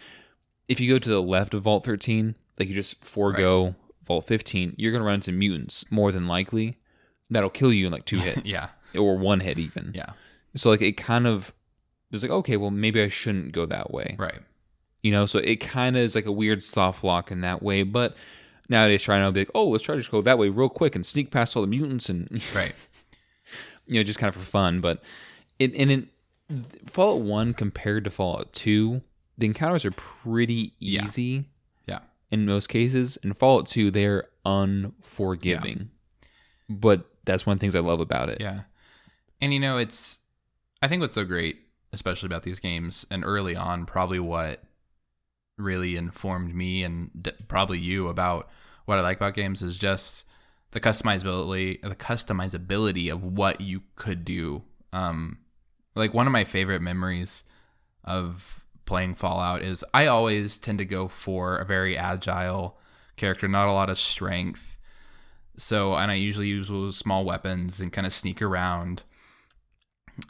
[0.68, 3.74] if you go to the left of Vault 13, like you just forego
[4.06, 6.78] Vault 15, you're gonna run into mutants more than likely.
[7.28, 8.50] That'll kill you in like two hits.
[8.50, 8.68] Yeah.
[8.94, 9.92] Or one hit even.
[9.94, 10.12] Yeah.
[10.56, 11.52] So like it kind of
[12.10, 14.16] was like, okay, well maybe I shouldn't go that way.
[14.18, 14.40] Right.
[15.02, 17.82] You know, so it kind of is like a weird soft lock in that way.
[17.84, 18.16] But
[18.68, 20.96] nowadays trying to be like, oh, let's try to just go that way real quick
[20.96, 22.74] and sneak past all the mutants and Right.
[23.86, 24.80] you know, just kind of for fun.
[24.80, 25.02] But
[25.58, 26.08] it and in
[26.86, 29.02] Fallout One compared to Fallout Two,
[29.38, 31.44] the encounters are pretty easy
[31.86, 32.00] Yeah.
[32.30, 33.16] in most cases.
[33.18, 35.90] In Fallout Two, they're unforgiving.
[36.68, 38.38] But that's one of the things I love about it.
[38.40, 38.62] Yeah.
[39.40, 40.20] And you know, it's
[40.82, 41.60] I think what's so great,
[41.92, 44.62] especially about these games, and early on, probably what
[45.58, 48.48] really informed me and d- probably you about
[48.84, 50.24] what I like about games is just
[50.72, 54.62] the customizability, the customizability of what you could do.
[54.92, 55.38] Um,
[55.94, 57.44] like one of my favorite memories
[58.04, 62.78] of playing Fallout is I always tend to go for a very agile
[63.16, 64.78] character, not a lot of strength.
[65.56, 69.02] So, and I usually use small weapons and kind of sneak around.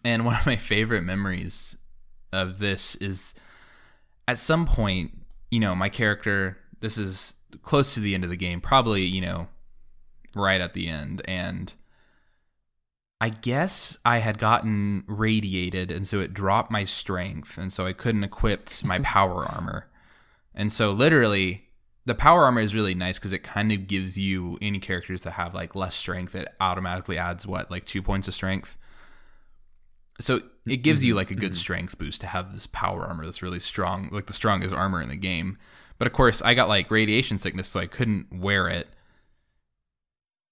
[0.04, 1.76] And one of my favorite memories
[2.32, 3.34] of this is
[4.28, 5.12] at some point,
[5.50, 9.20] you know, my character, this is close to the end of the game, probably, you
[9.20, 9.48] know,
[10.34, 11.22] right at the end.
[11.26, 11.72] And
[13.20, 17.92] I guess I had gotten radiated, and so it dropped my strength, and so I
[17.92, 19.88] couldn't equip my power armor.
[20.54, 21.68] And so, literally,
[22.04, 25.32] the power armor is really nice because it kind of gives you any characters that
[25.32, 26.34] have like less strength.
[26.34, 28.76] It automatically adds what, like two points of strength.
[30.18, 31.58] So it gives you like a good mm-hmm.
[31.58, 35.08] strength boost to have this power armor that's really strong, like the strongest armor in
[35.08, 35.58] the game.
[35.98, 38.88] But of course, I got like radiation sickness, so I couldn't wear it.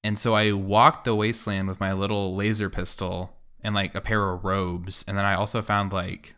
[0.03, 4.31] And so I walked the wasteland with my little laser pistol and like a pair
[4.31, 5.05] of robes.
[5.09, 6.35] And then I also found like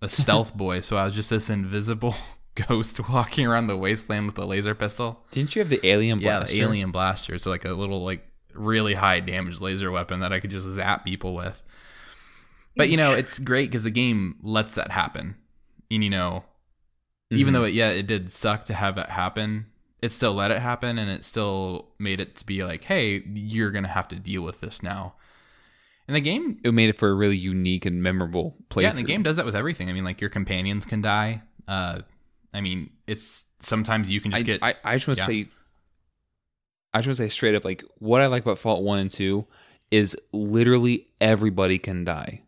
[0.00, 0.80] a stealth boy.
[0.80, 2.14] So I was just this invisible
[2.54, 5.24] ghost walking around the wasteland with a laser pistol.
[5.30, 6.54] Didn't you have the alien blaster?
[6.54, 7.36] Yeah, the alien blaster.
[7.38, 11.04] So like a little like really high damage laser weapon that I could just zap
[11.04, 11.62] people with.
[12.76, 15.36] But you know, it's great because the game lets that happen.
[15.90, 16.44] And you know,
[17.30, 19.66] even though it yeah, it did suck to have it happen,
[20.00, 23.70] it still let it happen and it still made it to be like, hey, you're
[23.70, 25.14] gonna have to deal with this now.
[26.08, 28.82] And the game It made it for a really unique and memorable play.
[28.82, 29.88] yeah, and the game does that with everything.
[29.88, 31.42] I mean, like your companions can die.
[31.68, 32.00] Uh,
[32.52, 35.44] I mean, it's sometimes you can just I, get I, I just want to yeah.
[35.44, 35.50] say,
[36.92, 39.10] I just want to say straight up, like what I like about Fault One and
[39.10, 39.46] Two
[39.92, 42.42] is literally everybody can die.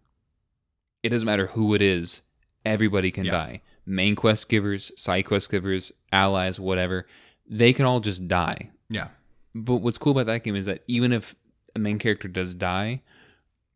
[1.03, 2.21] It doesn't matter who it is,
[2.65, 3.33] everybody can Yeah.
[3.33, 3.63] die.
[3.85, 7.07] Main quest givers, side quest givers, allies, whatever,
[7.47, 8.71] they can all just die.
[8.89, 9.09] yeah,
[9.55, 11.35] But what's cool about that game is that even if
[11.75, 13.03] a main character does die,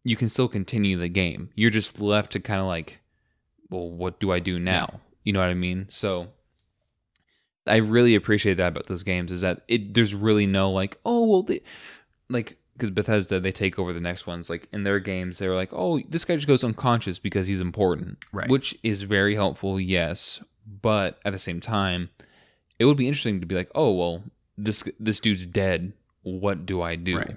[0.05, 1.51] you can still continue the game.
[1.57, 3.01] You're just left to kind of like,
[3.71, 5.01] well, what do I do now?
[5.25, 5.87] You know what I mean?
[5.89, 6.29] So
[7.67, 11.27] I really appreciate that about those games is that it there's really no like, oh
[11.27, 11.61] well, they,
[12.29, 14.49] like because Bethesda they take over the next ones.
[14.51, 18.19] Like in their games, they're like, oh, this guy just goes unconscious because he's important,
[18.33, 18.49] Right.
[18.49, 20.43] Which is very helpful, yes.
[20.67, 22.11] But at the same time,
[22.79, 24.23] it would be interesting to be like, oh well,
[24.59, 25.93] this this dude's dead.
[26.23, 27.19] What do I do?
[27.19, 27.37] Right.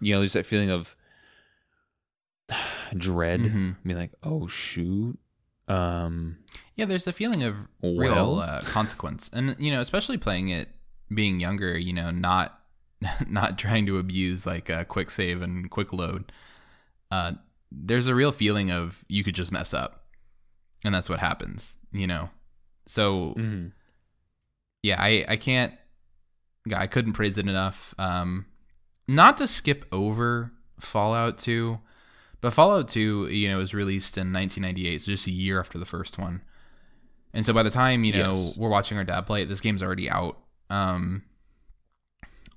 [0.00, 0.94] You know, there's that feeling of
[2.96, 3.40] dread.
[3.40, 3.76] Mhm.
[3.84, 5.18] Be like, oh shoot.
[5.68, 6.38] Um.
[6.76, 6.86] yeah.
[6.86, 10.68] There's a feeling of Well- real uh, consequence, and you know, especially playing it
[11.12, 11.76] being younger.
[11.76, 12.57] You know, not
[13.28, 16.32] not trying to abuse like a quick save and quick load.
[17.10, 17.32] Uh,
[17.70, 20.04] there's a real feeling of you could just mess up,
[20.84, 21.76] and that's what happens.
[21.92, 22.30] You know,
[22.86, 23.72] so mhm.
[24.82, 25.72] yeah, I I can't.
[26.74, 27.94] I couldn't praise it enough.
[27.98, 28.44] Um,
[29.06, 31.78] not to skip over Fallout 2,
[32.42, 35.86] but Fallout 2, you know, was released in 1998, so just a year after the
[35.86, 36.42] first one.
[37.32, 38.58] And so by the time you know Yes.
[38.58, 40.38] we're watching our dad play it, this game's already out.
[40.68, 41.22] Um,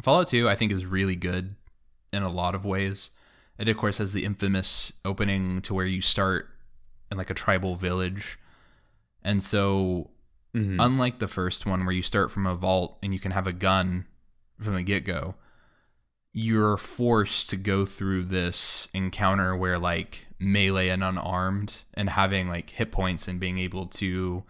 [0.02, 1.56] Fallout 2, I think, is really good
[2.12, 3.10] in a lot of ways.
[3.58, 6.50] It of course has the infamous opening to where you start
[7.12, 8.40] in like a tribal village,
[9.22, 10.10] and so
[10.56, 10.78] Mhm.
[10.84, 13.54] unlike the first one where you start from a vault and you can have a
[13.54, 14.06] gun
[14.60, 15.36] from the get-go
[16.34, 22.70] you're forced to go through this encounter where like melee and unarmed and having like
[22.72, 24.44] hit points and being able to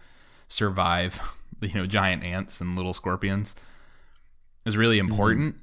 [0.48, 1.20] survive
[1.60, 3.54] you know giant ants and little scorpions
[4.64, 5.10] is really mm-hmm.
[5.10, 5.56] important.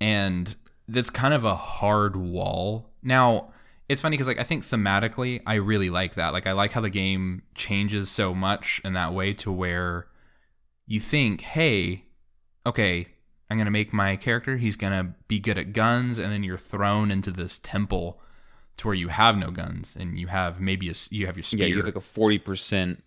[0.00, 0.54] And
[0.88, 2.90] that's kind of a hard wall.
[3.02, 3.52] Now
[3.88, 6.32] it's funny because like i think thematically i really like that.
[6.32, 10.08] Like i like how the game changes so much in that way to where
[10.86, 12.04] you think hey
[12.64, 13.06] okay
[13.48, 17.10] i'm gonna make my character he's gonna be good at guns and then you're thrown
[17.10, 18.20] into this temple
[18.76, 21.66] to where you have no guns and you have maybe a you have your spear
[21.66, 23.02] Yeah, you have like a forty percent.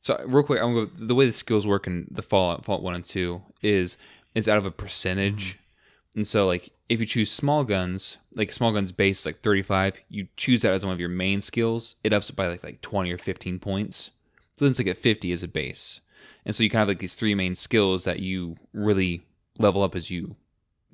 [0.00, 2.82] So real quick, I'm gonna go, the way the skills work in the Fallout Fallout
[2.82, 3.96] One and Two is
[4.36, 6.18] it's out of a percentage, mm-hmm.
[6.20, 9.96] and so like if you choose small guns, like small guns base like thirty five,
[10.08, 11.96] you choose that as one of your main skills.
[12.04, 14.10] It ups it by like like twenty or fifteen points.
[14.56, 16.00] So then it's like at fifty as a base,
[16.44, 19.22] and so you kind of like these three main skills that you really
[19.58, 20.36] level up as you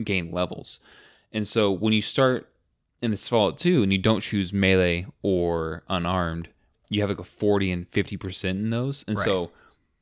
[0.03, 0.79] gain levels.
[1.33, 2.49] And so when you start
[3.01, 6.49] in this Fallout 2 and you don't choose melee or unarmed,
[6.91, 9.05] you have like a 40 and 50% in those.
[9.09, 9.51] And so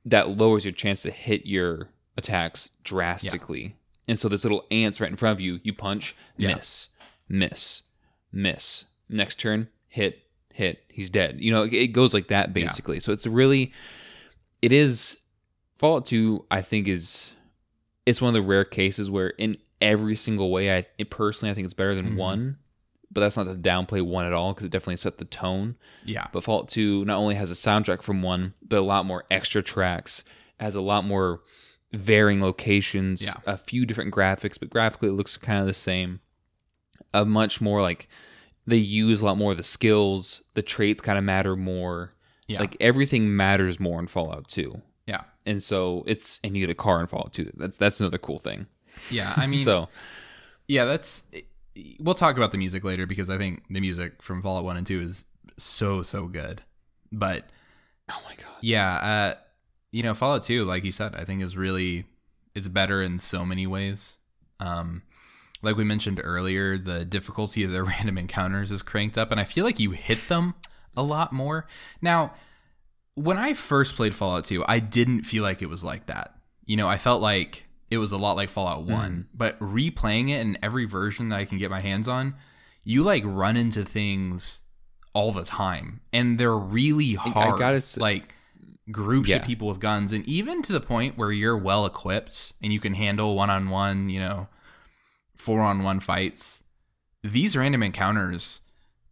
[0.04, 1.88] that lowers your chance to hit your
[2.20, 3.76] attacks drastically.
[4.08, 6.54] And so this little ants right in front of you, you punch, Yeah.
[6.56, 6.88] miss,
[7.28, 7.82] miss,
[8.32, 8.84] miss.
[9.08, 11.38] Next turn, hit, hit, he's dead.
[11.40, 13.00] You know, it- goes like that basically.
[13.00, 13.72] So it's really
[14.62, 15.18] it is
[15.78, 17.34] Fallout 2 I think is
[18.06, 21.54] it's one of the rare cases where in every single way I it, personally I
[21.54, 22.16] think it's better than Mhm.
[22.16, 22.56] 1
[23.12, 26.26] but that's not to downplay 1 at all because it definitely set the tone yeah
[26.32, 29.62] but Fallout 2 not only has a soundtrack from 1 but a lot more extra
[29.62, 30.22] tracks
[30.60, 31.40] has a lot more
[31.92, 33.34] varying locations Yeah.
[33.46, 36.20] a few different graphics but graphically it looks kind of the same
[37.12, 38.08] a much more like
[38.66, 40.42] they use a lot more of the skills.
[40.54, 42.12] The traits kind of matter more.
[42.46, 42.60] Yeah.
[42.60, 44.80] Like everything matters more in Fallout 2.
[45.06, 45.22] yeah.
[45.44, 47.52] And so it's and you get a car in Fallout 2.
[47.56, 48.66] That's that's another cool thing.
[49.10, 49.32] Yeah.
[49.36, 49.88] I mean, so
[50.68, 51.24] yeah, that's.
[51.98, 54.86] We'll talk about the music later because I think the music from Fallout 1 and
[54.86, 55.24] 2 is
[55.56, 56.62] so, so good.
[57.10, 57.46] But
[58.08, 58.56] oh my god.
[58.60, 59.34] yeah, uh,
[59.92, 62.04] you know, Fallout 2, like you said, I think is really,
[62.54, 64.18] it's better in so many ways.
[64.60, 65.02] Um,
[65.62, 69.44] like we mentioned earlier, the difficulty of the random encounters is cranked up, and I
[69.44, 70.54] feel like you hit them
[70.96, 71.66] a lot more.
[72.00, 72.32] Now,
[73.14, 76.34] when I first played Fallout 2, I didn't feel like it was like that.
[76.64, 80.40] You know, I felt like it was a lot like Fallout 1, but replaying it
[80.40, 82.34] in every version that I can get my hands on,
[82.84, 84.60] you like run into things
[85.12, 87.54] all the time, and they're really hard.
[87.54, 88.32] I gotta s- like
[88.92, 89.36] groups Yeah.
[89.36, 92.80] of people with guns, and even to the point where you're well equipped and you
[92.80, 94.48] can handle one on one, you know,
[95.36, 96.62] four on one fights.
[97.22, 98.60] These random encounters,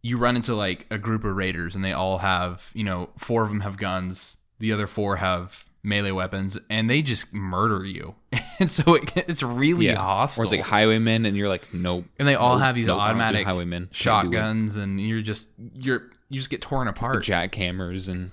[0.01, 3.43] you run into like a group of raiders, and they all have, you know, four
[3.43, 8.15] of them have guns, the other four have melee weapons, and they just murder you.
[8.59, 9.95] and so it, it's really Yeah.
[9.95, 10.41] hostile.
[10.41, 12.05] Or it's like highwaymen and you're like, nope.
[12.17, 13.83] and they all nope, have these nope, I don't do automatic highwaymen.
[13.83, 13.95] Can't do it.
[14.41, 17.23] shotguns, and you're just you're you just get torn apart.
[17.23, 18.31] jackhammers and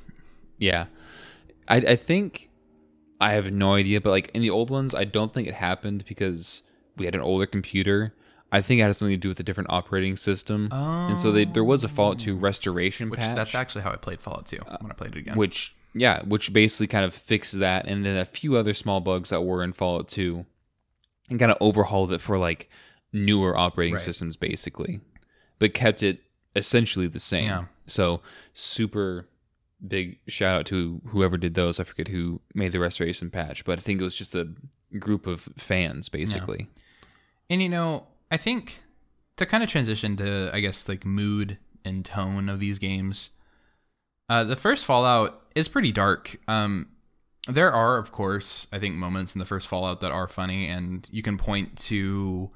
[0.59, 0.87] yeah
[1.69, 2.51] I, I think
[3.21, 6.05] i have no idea but like in the old ones i don't think it happened
[6.07, 6.63] because
[6.97, 8.15] we had an older computer.
[8.53, 10.69] I think it had something to do with a different operating system.
[10.73, 13.35] And so they, there was a fallout 2 restoration Which patch.
[13.37, 15.37] that's actually how I played Fallout 2 when I played it again.
[15.37, 17.87] which yeah which basically kind of fixed that.
[17.87, 20.47] And then a few other small bugs that were in fallout 2
[21.29, 22.71] and kind of overhauled it for like
[23.13, 24.03] newer operating Right.
[24.03, 25.01] systems basically.
[25.59, 26.21] But kept it
[26.55, 27.49] essentially the same.
[27.49, 27.65] Yeah.
[27.87, 28.23] so
[28.55, 29.27] super
[29.87, 31.79] big shout out to whoever did those.
[31.81, 34.49] I forget who made the restoration patch but i think it was just a
[34.99, 36.69] group of fans basically.
[37.49, 38.83] And you know, I think
[39.37, 43.31] to kind of transition to I guess like mood and tone of these games,
[44.29, 46.37] uh, the first Fallout is pretty dark.
[46.49, 46.89] Um,
[47.49, 51.09] there are, of course, I think moments in the first Fallout that are funny, and
[51.13, 52.51] you can point to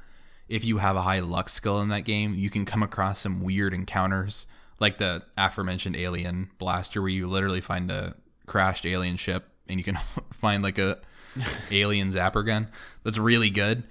[0.49, 3.41] if you have a high luck skill in that game, you can come across some
[3.41, 4.47] weird encounters,
[4.81, 8.17] like the aforementioned alien blaster, where you literally find a
[8.47, 9.97] crashed alien ship and you can
[10.33, 10.99] find like a
[11.71, 12.69] alien zapper gun
[13.05, 13.85] that's really good.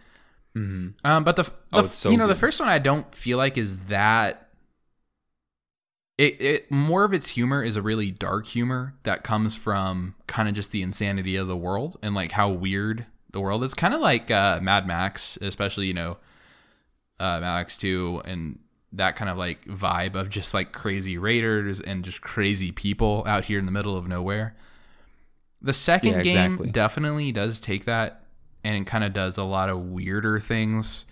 [1.05, 3.57] Um, but the, the Oh, so you know the first one I don't feel like
[3.57, 4.47] is that.
[6.17, 10.49] It, it more of its humor is a really dark humor that comes from kind
[10.49, 13.73] of just the insanity of the world and like how weird the world is.
[13.73, 16.17] Kind of like uh, Mad Max, especially you know,
[17.21, 18.59] uh, Mad Max Two and
[18.91, 23.45] that kind of like vibe of just like crazy raiders and just crazy people out
[23.45, 24.55] here in the middle of nowhere.
[25.61, 26.69] The second Yeah, game exactly.
[26.71, 28.23] definitely does take that
[28.63, 31.05] and it kind of does a lot of weirder things.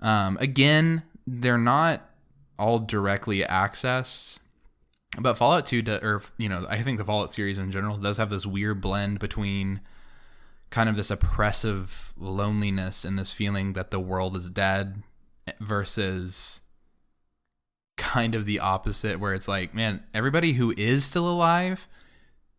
[0.00, 2.10] Um, again, they're not
[2.58, 4.38] all directly accessed,
[5.18, 8.18] but Fallout 2, do, or you know, I think the Fallout series in general does
[8.18, 9.80] have this weird blend between
[10.70, 15.02] kind of this oppressive loneliness and this feeling that the world is dead
[15.60, 16.60] versus
[18.06, 21.88] kind of the opposite where it's like man everybody who is still alive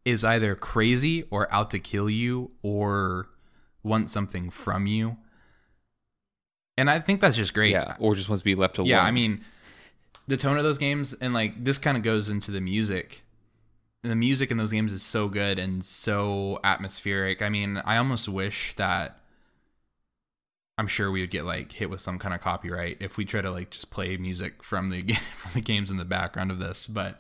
[0.03, 3.29] is either crazy or out to kill you or
[3.83, 5.15] want something from you.
[6.77, 7.71] And i think that's just great.
[7.71, 8.89] Yeah or just wants to be left alone.
[8.89, 9.41] Yeah i mean
[10.27, 13.23] the tone of those games and like this kind of goes into the music.
[14.03, 17.41] The music in those games is so good and so atmospheric.
[17.41, 19.16] I mean i almost wish that
[20.77, 23.41] i'm sure we would get like hit with some kind of copyright if we try
[23.41, 25.01] to like just play music from the
[25.35, 27.19] from the games in the background of this but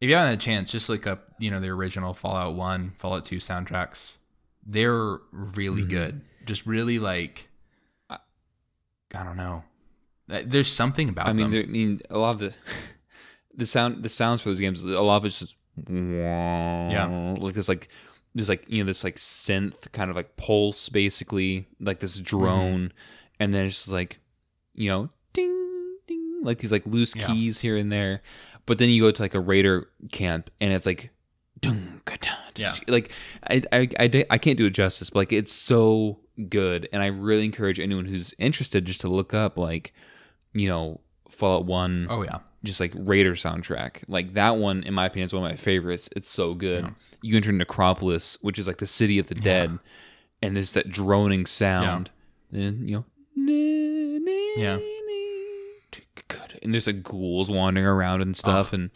[0.00, 2.92] if you haven't had a chance just look up you know the original fallout 1
[2.96, 4.16] fallout 2 soundtracks.
[4.70, 5.88] They're really Mhm.
[5.88, 6.20] good.
[6.44, 7.48] Just really like
[8.10, 9.64] i don't know.
[10.30, 11.50] Uh, there's something about i mean them.
[11.52, 12.52] there- i mean a lot of the
[13.54, 15.56] the sound the sounds for those games a lot of it's just
[15.90, 17.34] yeah.
[17.40, 17.88] like this like
[18.34, 22.88] there's like you know this like synth kind of like pulse basically like this drone
[22.88, 22.96] mm-hmm.
[23.40, 24.18] and then it's just like
[24.74, 27.26] you know ding ding like these like loose Yeah.
[27.26, 28.22] keys here and there
[28.66, 31.10] but then you go to like a raider camp and it's like
[31.60, 32.00] dung,
[32.56, 32.74] Yeah.
[32.86, 33.10] like
[33.48, 37.06] I, I I I can't do it justice but like it's so good and I
[37.06, 39.92] really encourage anyone who's interested just to look up like
[40.52, 44.02] you know Fallout 1 oh yeah just like Raider soundtrack.
[44.08, 46.08] Like that one, in my opinion, is one of my favorites.
[46.16, 46.82] It's so good.
[46.84, 46.90] Yeah.
[47.22, 49.78] You enter Necropolis, which is like the city of the dead,
[50.42, 52.10] and there's that droning sound.
[52.52, 53.04] And you
[53.36, 54.78] know, Yeah.
[56.62, 58.90] and there's like ghouls wandering around and stuff, and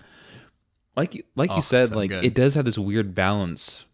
[0.96, 2.24] like you- like Oh, you said, so like good.
[2.24, 3.86] it does have this weird balance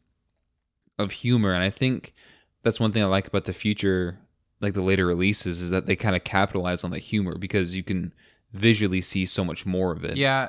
[0.99, 2.15] of humor, and I think
[2.63, 4.19] that's one thing I like about the future,
[4.61, 7.83] like the later releases, is that they kind of capitalize on the humor because you
[7.83, 8.13] can
[8.53, 10.17] visually see so much more of it.
[10.17, 10.49] Yeah,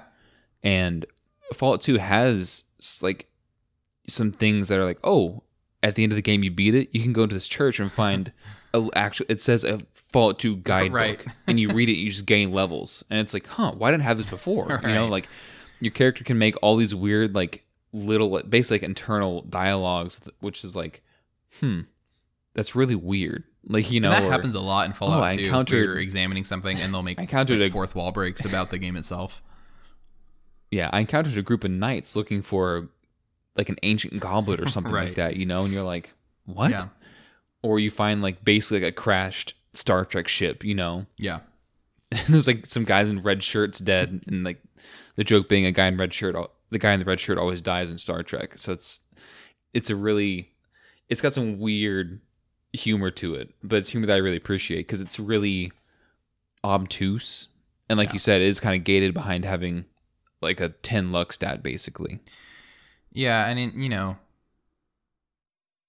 [0.64, 1.06] And
[1.54, 2.64] Fallout 2 has
[3.02, 3.28] like
[4.08, 5.44] some things that are like, oh,
[5.84, 7.80] at the end of the game you beat it, you can go into this church
[7.80, 8.32] and find
[8.74, 11.26] a actual it says a Fallout 2 guidebook Right.
[11.48, 13.04] and you read it you just gain levels.
[13.10, 14.80] And it's like, huh, why didn't I have this before?
[14.84, 15.28] You know, like
[15.80, 20.76] your character can make all these weird like little basically like internal dialogues which is
[20.76, 21.02] like,
[21.60, 21.82] hmm,
[22.54, 23.44] that's really weird.
[23.72, 25.44] Like, you know, and that or- happens a lot in oh, Fallout Oh, I 2.
[25.46, 28.72] encountered- You're examining something and they'll make I encountered like, a- fourth wall breaks about
[28.72, 29.42] the game itself.
[30.72, 32.90] yeah, I encountered a group of knights looking for
[33.56, 36.14] like an ancient goblet or something like that, you know, and you're like,
[36.46, 36.72] what?
[36.72, 36.86] Yeah.
[37.62, 41.40] Or you find like basically like a crashed Star Trek ship, you know, Yeah.
[42.12, 44.62] and there's like some guys in red shirts dead, and like
[45.16, 46.36] the joke being a guy in red shirt,
[46.72, 49.02] the guy in the red shirt always dies in Star Trek, so it's
[49.76, 50.50] it's a really
[51.08, 52.20] it's got some weird
[52.74, 55.72] humor to it, but it's humor that I really appreciate because it's really
[56.64, 57.48] obtuse,
[57.90, 58.14] and like Yeah.
[58.14, 59.86] you said, it is kind of gated behind having
[60.42, 62.20] like a 10 luck stat basically.
[63.12, 64.18] Yeah, and it, you know,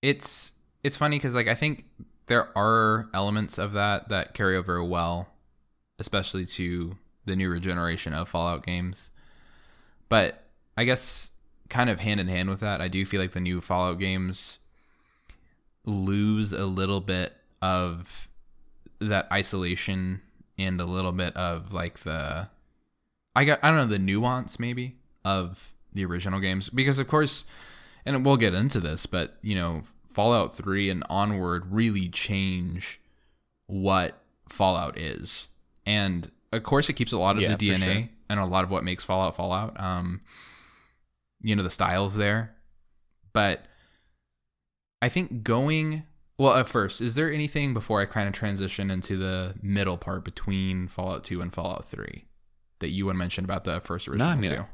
[0.03, 0.53] it's
[0.83, 1.85] it's funny because like I think
[2.27, 5.29] there are elements of that that carry over well,
[5.99, 9.11] especially to the newer generation of Fallout games.
[10.09, 10.45] But
[10.77, 11.31] I guess
[11.69, 14.59] kind of hand in hand with that, I do feel like the new Fallout games
[15.85, 18.29] lose a little bit of
[19.01, 20.21] that isolation
[20.59, 22.49] and a little bit of like the
[23.35, 26.69] I got I don't know the nuance maybe of the original games.
[26.69, 27.45] Because of course
[28.05, 33.01] and we'll get into this but you know Fallout 3 and onward really change
[33.67, 35.49] what Fallout is.
[35.87, 38.09] And of course it keeps a lot of Yeah, the DNA sure.
[38.29, 39.81] and a lot of what makes Fallout Fallout.
[39.81, 40.21] Um
[41.43, 42.55] you know the styles there.
[43.33, 43.65] But
[45.03, 46.05] I think going
[46.39, 50.25] well at first is there anything before I kind of transition into the middle part
[50.25, 52.25] between Fallout 2 and Fallout 3
[52.81, 54.65] that you want to mention about the first original no, I mean, two?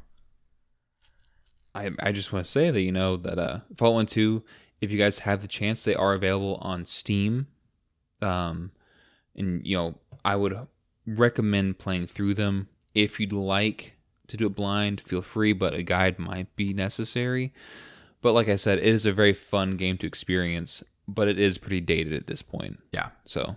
[1.75, 4.43] I I just want to say that you know that uh Fallout 1 2
[4.81, 7.47] if you guys have the chance they are available on Steam.
[8.23, 8.71] Um
[9.35, 10.57] and you know I would
[11.07, 12.69] recommend playing through them.
[12.95, 13.93] If you'd like
[14.29, 17.53] to do it blind feel free but a guide might be necessary
[18.27, 21.59] but like I said it is a very fun game to experience but it is
[21.59, 23.11] pretty dated at this point Yeah.
[23.25, 23.55] so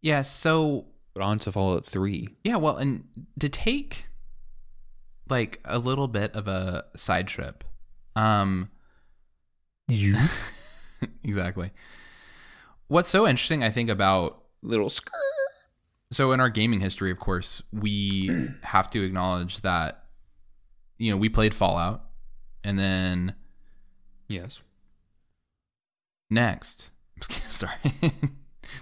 [0.00, 3.04] Yeah, so but on to Fallout 3 yeah, well, and
[3.38, 4.06] to take
[5.30, 7.62] like a little bit of a side trip.
[8.16, 8.70] Um
[9.86, 10.16] you
[11.22, 11.70] exactly.
[12.88, 15.12] What's so interesting I think about little skirt
[16.10, 18.30] so in our gaming history, of course, we
[18.64, 20.00] have to acknowledge that
[20.98, 22.04] you know, we played Fallout
[22.64, 23.34] and then
[24.28, 24.60] yes
[26.30, 26.90] next
[27.22, 27.72] sorry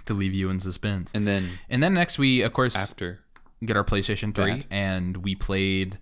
[0.05, 1.11] to leave you in suspense.
[1.13, 3.19] and then And then next we of course after
[3.63, 4.65] get our PlayStation 3 That.
[4.71, 5.99] and we played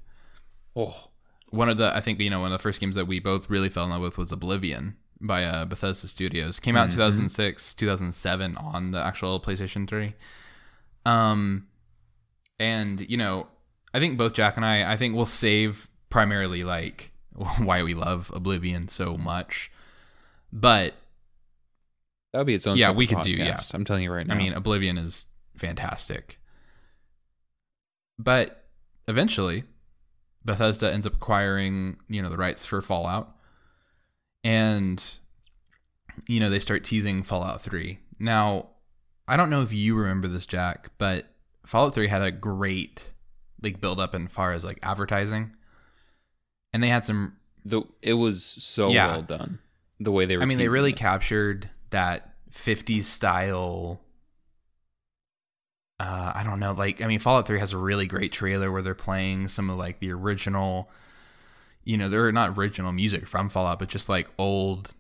[0.76, 1.08] oh
[1.50, 3.50] one of the I think you know one of the first games that we both
[3.50, 6.62] really fell in love with was Oblivion by uh, Bethesda Studios.
[6.62, 10.14] Came out in 2006, 2007 on the actual PlayStation 3.
[11.06, 11.68] Um
[12.60, 13.48] and you know,
[13.94, 17.12] I think both Jack and I I think we'll save primarily like
[17.58, 19.72] why we love Oblivion so much.
[20.52, 20.94] But
[22.32, 23.60] that would be its own Yeah, we could do, yeah.
[23.74, 26.40] I'm telling you right now I mean, Oblivion is fantastic.
[28.18, 28.66] But
[29.08, 29.64] eventually,
[30.44, 33.36] Bethesda ends up acquiring, you know, the rights for Fallout.
[34.44, 35.04] And
[36.28, 38.00] you know, they start teasing Fallout 3.
[38.20, 38.68] Now,
[39.28, 41.26] I don't know if you remember this, Jack, but
[41.66, 43.14] Fallout 3 had a great
[43.62, 45.56] like build up in far as like advertising.
[46.74, 49.08] And they had some the it was so Yeah.
[49.08, 49.60] well done
[50.00, 50.96] the way they were I mean, they really it.
[50.98, 54.02] captured that 50s style.
[56.00, 56.72] Uh, I don't know.
[56.72, 59.78] Like, I mean, Fallout 3 has a really great trailer where they're playing some of
[59.78, 60.90] like the original,
[61.84, 64.94] you know, they're not original music from Fallout, but just like old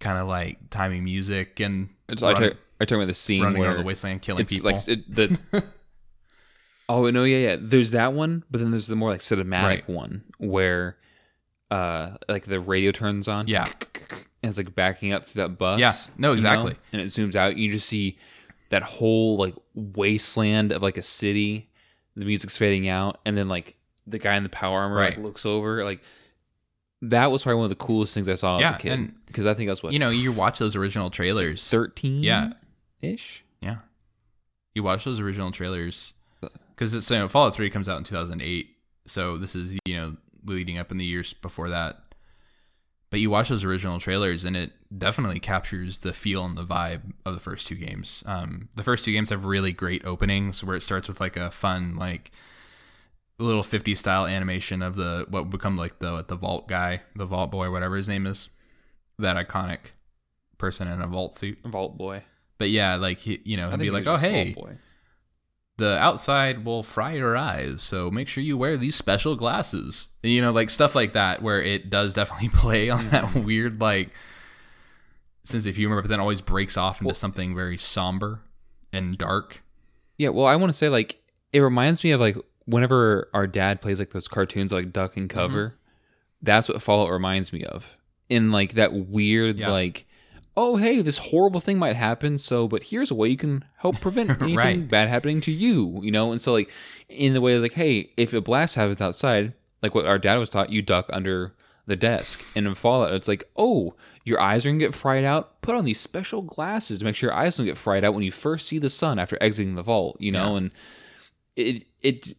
[0.00, 3.60] kind of like timey music and It's- I talk- I talking about the scene running
[3.60, 4.72] where around the wasteland killing it's people.
[4.72, 5.38] like it, the
[6.88, 9.88] oh no yeah yeah there's that one but then there's the more like cinematic Right.
[9.88, 10.98] one where
[11.70, 13.64] uh like the radio turns on Yeah.
[14.42, 15.92] and it's like backing up to that bus Yeah.
[16.16, 16.32] No, you know?
[16.34, 16.74] exactly.
[16.92, 18.18] and it zooms out you just see
[18.70, 21.70] that whole like wasteland of like a city
[22.16, 25.22] the music's fading out and then like the guy in the power armor like, Right.
[25.24, 26.00] looks over like
[27.02, 29.46] that was probably one of the coolest things I saw Yeah, as a kid because
[29.46, 31.68] I think that's what you know, you watch those original trailers.
[31.70, 32.52] 13 Yeah.
[33.02, 33.78] ish Yeah.
[34.74, 36.14] You watch those original trailers
[36.70, 38.70] because it's you know Fallout Three comes out in two thousand eight,
[39.06, 41.96] so this is you know leading up in the years before that.
[43.10, 47.12] But you watch those original trailers, and it definitely captures the feel and the vibe
[47.24, 48.24] of the first two games.
[48.26, 51.50] Um, the first two games have really great openings where it starts with like a
[51.50, 52.32] fun, like
[53.38, 57.26] little 50 style animation of the what would become like the the vault guy, the
[57.26, 58.48] vault boy, whatever his name is,
[59.18, 59.92] that iconic
[60.58, 61.58] person in a vault suit.
[61.64, 62.22] Vault Boy.
[62.58, 64.76] But yeah, like he, you know, he'd be like, "Oh, hey, Vault Boy.
[65.76, 70.40] The outside will fry your eyes, so make sure you wear these special glasses." You
[70.40, 73.44] know, like stuff like that, where it does definitely play on that mm-hmm.
[73.44, 74.10] weird like
[75.44, 78.40] sense of humor, but then always breaks off into something very somber
[78.92, 79.62] and dark.
[80.16, 81.20] Yeah, well, I want to say like
[81.52, 85.28] it reminds me of like whenever our dad plays like those cartoons like Duck and
[85.28, 85.38] mm-hmm.
[85.38, 85.74] Cover.
[86.42, 87.96] That's what Fallout reminds me of.
[88.28, 89.70] In like that weird Yeah.
[89.70, 90.06] like
[90.56, 94.00] oh hey, this horrible thing might happen, so but here's a way you can help
[94.00, 94.88] prevent anything Right.
[94.88, 96.32] bad happening to you, you know?
[96.32, 96.70] And so like
[97.08, 99.52] in the way of like hey, if a blast happens outside,
[99.82, 101.54] like what our dad was taught, you duck under
[101.86, 102.42] the desk.
[102.56, 103.94] And in Fallout, it's like, oh,
[104.24, 105.60] your eyes are gonna get fried out.
[105.60, 108.22] Put on these special glasses to make sure your eyes don't get fried out when
[108.24, 110.16] you first see the sun after exiting the vault.
[110.20, 110.56] You know, Yeah.
[110.56, 110.70] and
[111.56, 112.36] it it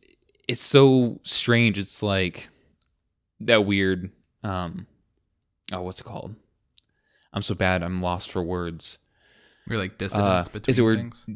[0.47, 1.77] it's so strange.
[1.77, 2.49] It's like
[3.41, 4.09] that weird.
[4.43, 4.87] Um,
[5.71, 6.35] oh, what's it called?
[7.35, 7.83] I'm so bad.
[7.83, 8.97] I'm lost for words.
[9.67, 11.29] We're like dissonance Uh, between is it things.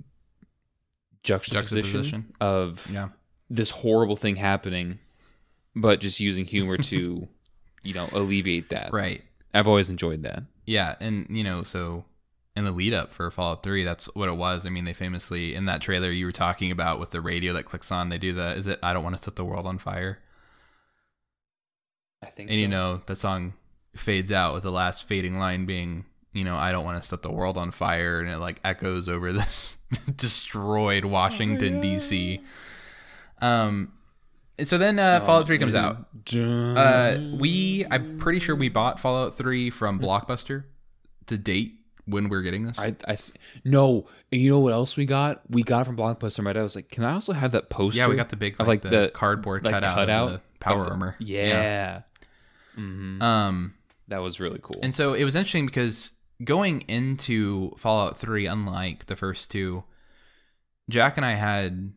[1.23, 2.33] Juxtaposition, Juxtaposition.
[2.39, 3.09] of Yeah.
[3.49, 4.99] this horrible thing happening,
[5.75, 7.27] but just using humor to,
[7.83, 8.93] you know, alleviate that.
[8.93, 9.23] Right.
[9.53, 10.43] I've always enjoyed that.
[10.65, 12.05] Yeah, and you know, so
[12.55, 14.65] in the lead up for Fallout 3, that's what it was.
[14.65, 17.63] I mean, they famously in that trailer you were talking about with the radio that
[17.65, 19.77] clicks on, they do the is it I don't want to set the world on
[19.79, 20.19] fire.
[22.21, 22.49] I think.
[22.51, 23.53] And you know, that song
[23.95, 27.21] fades out with the last fading line being, you know, I don't want to set
[27.21, 29.77] the world on fire and it like echoes over this
[30.15, 32.41] destroyed Washington DC.
[33.41, 33.93] Um
[34.61, 36.05] so then uh, Fallout 3 comes out.
[36.35, 40.65] Uh, we, I'm pretty sure we bought Fallout 3 from Blockbuster
[41.27, 41.75] to date
[42.05, 42.77] when we're getting this.
[42.77, 43.31] I, I th-
[43.63, 44.05] no.
[44.33, 45.43] and You know what else we got?
[45.49, 46.43] We got from Blockbuster.
[46.43, 48.57] My dad was like, "Can I also have that poster?" yeah, we got the big,
[48.59, 51.15] of, like, the, cardboard like, cutout, cutout of the power of the- armor.
[51.19, 52.01] Yeah.
[52.77, 53.75] mm-hmm Um,
[54.09, 54.79] that was really cool.
[54.83, 56.11] and so it was interesting because
[56.43, 59.83] going into Fallout 3, unlike the first two,
[60.89, 61.93] Jack and I had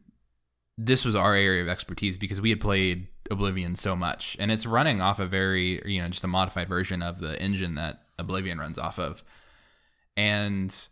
[0.78, 4.66] this was our area of expertise because we had played Oblivion so much, and it's
[4.66, 8.58] running off a very, you know, just a modified version of the engine that Oblivion
[8.58, 9.22] runs off of.
[10.16, 10.88] And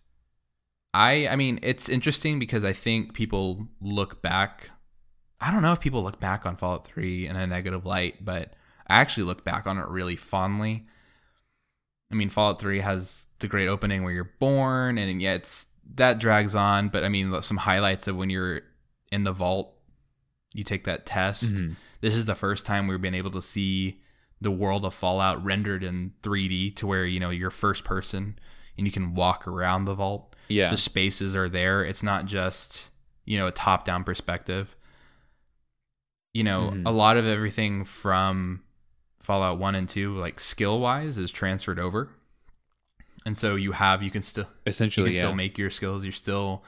[0.95, 4.71] I, I mean, it's interesting because I think people look back.
[5.41, 8.55] I don't know if people look back on Fallout 3 in a negative light, but
[8.87, 10.87] I actually look back on it really fondly.
[12.11, 16.19] I mean, Fallout 3 has the great opening where you're born, and yeah, it's that
[16.19, 16.89] drags on.
[16.89, 18.63] But I mean, some highlights of when you're
[19.13, 19.75] in the vault,
[20.53, 21.55] you take that test.
[21.55, 21.77] Mhm.
[22.01, 24.01] This is the first time we've been able to see
[24.41, 28.39] the world of Fallout rendered in 3D to where you know you're first person
[28.79, 30.35] and you can walk around the vault.
[30.49, 31.85] yeah, The spaces are there.
[31.85, 32.91] It's not just
[33.25, 34.75] you know a top down perspective.
[36.33, 36.87] You know, Mhm.
[36.87, 38.63] a lot of everything from
[39.21, 42.11] Fallout 1 and 2 like skill wise is transferred over.
[43.27, 45.23] And so you have you can still you essentially, can yeah.
[45.23, 46.65] still make your skills you still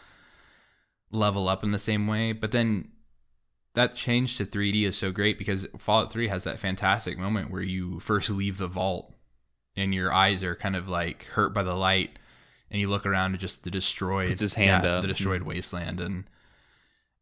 [1.10, 2.88] level up in the same way but then
[3.74, 7.62] that change to 3d is so great because fallout 3 has that fantastic moment where
[7.62, 9.14] you first leave the vault
[9.76, 12.18] and your eyes are kind of like hurt by the light
[12.70, 15.02] and you look around at just the destroyed Puts his hand yeah, up.
[15.02, 16.24] the destroyed wasteland and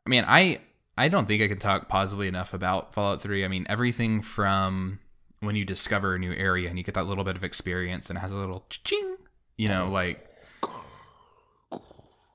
[0.07, 0.61] i mean i
[0.97, 5.01] i don't think i can talk positively enough about fallout 3 i mean everything from
[5.41, 8.17] when you discover a new area and you get that little bit of experience and
[8.19, 9.17] it has a little ching
[9.57, 10.27] you know like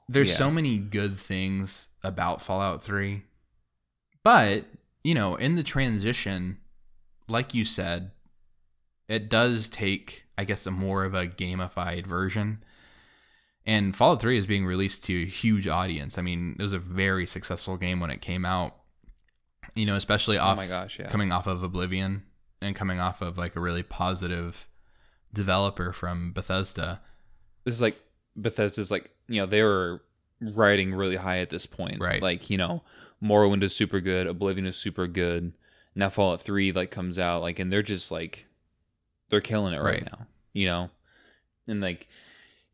[0.07, 0.35] there's Yeah.
[0.35, 3.23] so many good things about Fallout 3.
[4.23, 4.65] But,
[5.03, 6.59] you know, in the transition,
[7.27, 8.11] like you said,
[9.07, 12.63] it does take, I guess, a more of a gamified version.
[13.65, 16.19] And Fallout 3 is being released to a huge audience.
[16.19, 18.75] I mean, it was a very successful game when it came out.
[19.73, 21.07] You know, especially oh off my gosh, yeah.
[21.07, 22.23] coming off of Oblivion
[22.61, 24.67] and coming off of like a really positive
[25.33, 27.01] developer from Bethesda.
[27.63, 27.99] this is like
[28.35, 30.01] Bethesda's like you know they were
[30.41, 31.99] riding really high at this point.
[31.99, 32.21] Right.
[32.21, 32.83] Like you know,
[33.23, 35.53] Morrowind is super good, Oblivion is super good.
[35.95, 38.45] Now Fallout Three like comes out like and they're just like
[39.29, 40.05] they're killing it right, Right.
[40.11, 40.27] now.
[40.53, 40.89] You know,
[41.67, 42.07] and like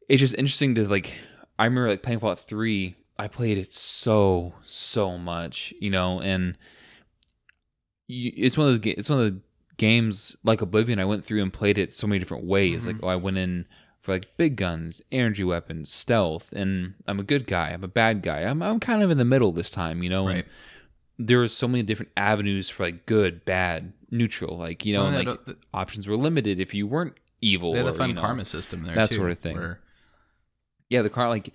[0.09, 1.13] it's just interesting to like
[1.57, 2.95] I remember like playing Fallout Three.
[3.17, 6.57] I played it so so much, you know, and
[8.07, 9.41] you, it's one of those it's one of the
[9.81, 10.99] games like Oblivion.
[10.99, 12.83] I went through and played it so many different ways.
[12.83, 12.87] Mhm.
[12.87, 13.65] Like oh, I went in
[13.99, 17.69] for like big guns, energy weapons, stealth, and I'm a good guy.
[17.71, 18.41] I'm a bad guy.
[18.41, 20.27] I'm I'm kind of in the middle this time, you know.
[20.27, 20.45] and Right.
[21.17, 24.57] There were so many different avenues for like good, bad, neutral.
[24.57, 27.73] Like you know, Well, and, like that- options were limited if you weren't evil.
[27.73, 29.55] They had or, a fun you know, karma system there that too, sort of thing.
[29.57, 29.79] where-
[30.89, 31.53] Yeah, the car like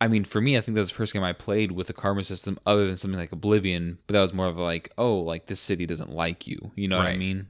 [0.00, 1.92] I mean, for me, I think that was the first game I played with a
[1.92, 5.46] karma system other than something like Oblivion, but that was more of like, oh, like
[5.46, 6.70] this city doesn't like you.
[6.76, 7.48] You know what I mean?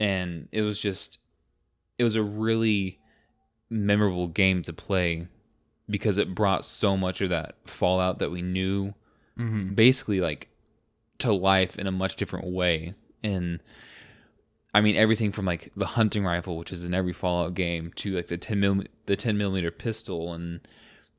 [0.00, 1.18] And it was just
[1.98, 3.00] it was a really
[3.70, 5.26] memorable game to play
[5.90, 8.94] because it brought so much of that Fallout that we knew
[9.36, 9.74] Mhm.
[9.76, 10.48] basically like
[11.18, 13.60] to life in a much different way and
[14.74, 18.14] I mean everything from like the hunting rifle, which is in every Fallout game, to
[18.14, 20.60] like the ten mil the ten millimeter pistol, and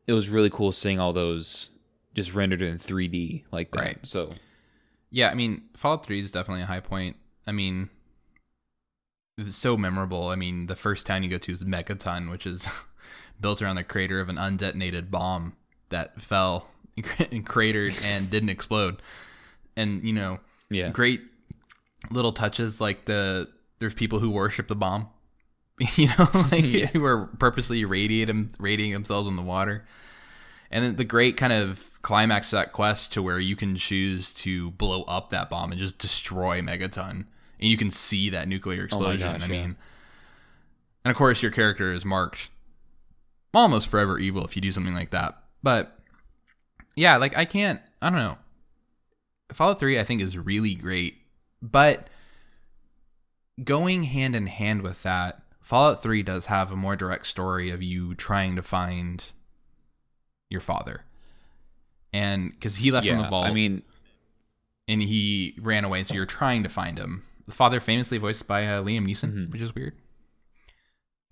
[0.09, 1.69] it was really cool seeing all those
[2.15, 3.79] just rendered in 3D like that.
[3.79, 3.97] Right.
[4.01, 4.31] So
[5.11, 7.15] Yeah, I mean, Fallout 3 is definitely a high point.
[7.45, 7.91] I mean,
[9.37, 10.29] it's so memorable.
[10.29, 12.67] I mean, the first town you go to is Megaton, which is
[13.39, 15.55] built around the crater of an undetonated bomb
[15.89, 16.71] that fell
[17.31, 19.03] and cratered and didn't explode.
[19.77, 20.39] And, you know,
[20.71, 21.21] yeah, great
[22.09, 23.47] little touches like the
[23.77, 25.09] there's people who worship the bomb.
[25.95, 26.87] You know, like Yeah.
[26.87, 29.85] who are purposely radiating radiating themselves in the water.
[30.71, 34.33] And then the great kind of climax of that quest to where you can choose
[34.35, 37.25] to blow up that bomb and just destroy Megaton.
[37.59, 39.27] And you can see that nuclear oh explosion.
[39.29, 39.61] Oh gosh, I yeah.
[39.61, 39.75] mean,
[41.03, 42.49] and of course, your character is marked
[43.53, 45.41] almost forever evil if you do something like that.
[45.63, 45.97] But
[46.95, 48.37] yeah, like I can't, I don't know.
[49.51, 51.15] Fallout 3, I think, is really great.
[51.61, 52.09] But
[53.63, 57.83] going hand in hand with that, Fallout 3 does have a more direct story of
[57.83, 59.31] you trying to find
[60.49, 61.05] your father.
[62.11, 63.29] And because he left from the yeah.
[63.29, 63.83] vault I mean,
[64.87, 67.23] and he ran away, so you're trying to find him.
[67.45, 69.51] The father, famously voiced by uh, Liam Neeson, Mhm.
[69.51, 69.95] which is weird.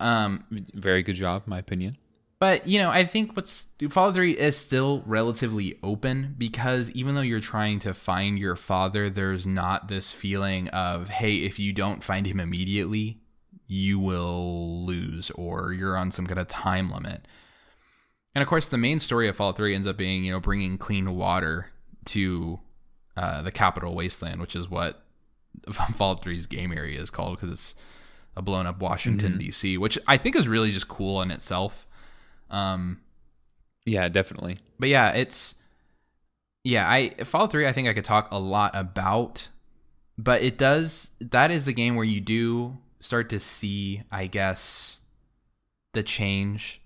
[0.00, 1.96] Um, very good job, in my opinion.
[2.40, 7.20] but you know, I think what's Fallout 3 is still relatively open because even though
[7.20, 12.04] you're trying to find your father, there's not this feeling of hey, if you don't
[12.04, 13.18] find him immediately,
[13.68, 17.28] you will lose or you're on some kind of time limit.
[18.34, 20.78] And of course, the main story of Fallout 3 ends up being you know bringing
[20.78, 21.70] clean water
[22.06, 22.60] to
[23.16, 25.02] uh, the capital wasteland, which is what
[25.72, 27.74] Fallout 3's game area is called because it's
[28.36, 29.38] a blown up Washington Mhm.
[29.38, 31.86] D.C., which I think is really just cool in itself.
[32.50, 33.00] Um,
[33.84, 34.58] Yeah, definitely.
[34.78, 35.56] but yeah, it's
[36.64, 36.88] yeah.
[36.88, 37.66] I Fallout Three.
[37.66, 39.48] I think I could talk a lot about,
[40.16, 41.10] but it does.
[41.20, 45.00] That is the game where you do start to see, I guess,
[45.92, 46.80] the change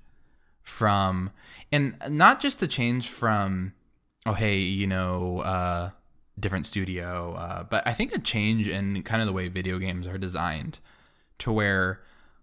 [0.62, 1.30] from,
[1.70, 3.72] and not just the change from,
[4.26, 5.90] oh hey, you know, uh,
[6.38, 10.06] different studio, uh, but I think a change in kind of the way video games
[10.06, 10.78] are designed,
[11.38, 12.00] to where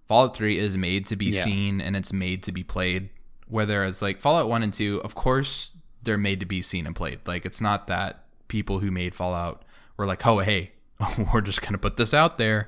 [0.07, 1.43] Fallout 3 is made to be Yeah.
[1.43, 3.09] seen and it's made to be played.
[3.47, 5.71] Whereas like Fallout 1 and 2, of course,
[6.03, 7.19] they're made to be seen and played.
[7.27, 9.63] Like it's not that people who made Fallout
[9.97, 10.71] were like, oh, hey,
[11.33, 12.67] we're just going to put this out there.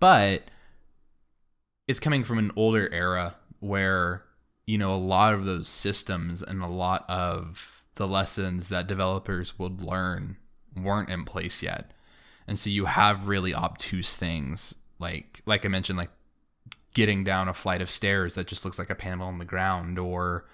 [0.00, 0.44] But
[1.86, 4.24] it's coming from an older era where,
[4.66, 9.58] you know, a lot of those systems and a lot of the lessons that developers
[9.58, 10.38] would learn
[10.74, 11.92] weren't in place yet.
[12.48, 16.10] And so you have really obtuse things like like I mentioned like
[16.94, 19.98] getting down a flight of stairs that just looks like a panel on the ground
[19.98, 20.46] or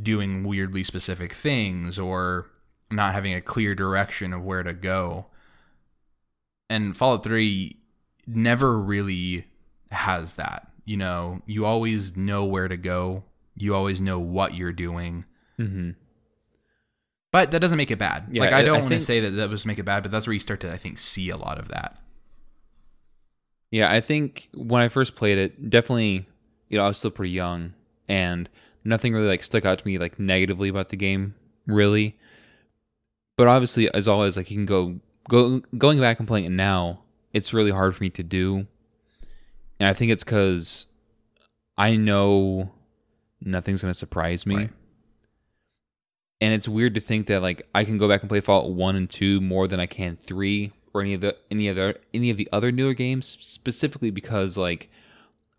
[0.00, 2.50] doing weirdly specific things or
[2.90, 5.26] not having a clear direction of where to go.
[6.68, 7.76] And Fallout 3
[8.26, 9.46] never really
[9.90, 10.68] has that.
[10.84, 13.24] You know, you always know where to go.
[13.56, 15.24] You always know what you're doing.
[15.58, 15.90] Mm-hmm.
[17.32, 18.28] But that doesn't make it bad.
[18.30, 20.26] Yeah, like I don't want to say that that was make it bad, but that's
[20.26, 21.98] where you start to I think see a lot of that.
[23.70, 26.26] Yeah, I think when I first played it, definitely,
[26.68, 27.74] you know, I was still pretty young,
[28.08, 28.48] and
[28.84, 31.34] nothing really like stuck out to me like negatively about the game,
[31.66, 32.16] really.
[33.36, 37.00] But obviously, as always, like you can go go going back and playing it now,
[37.36, 38.66] it's really hard for me to do,
[39.78, 40.86] and I think it's because
[41.76, 42.70] I know
[43.42, 44.56] nothing's gonna surprise me.
[44.56, 44.70] Right.
[46.40, 48.96] And it's weird to think that like I can go back and play Fallout one
[48.96, 52.30] and two more than I can three or any of the any of the any
[52.30, 54.90] of the other newer games specifically because like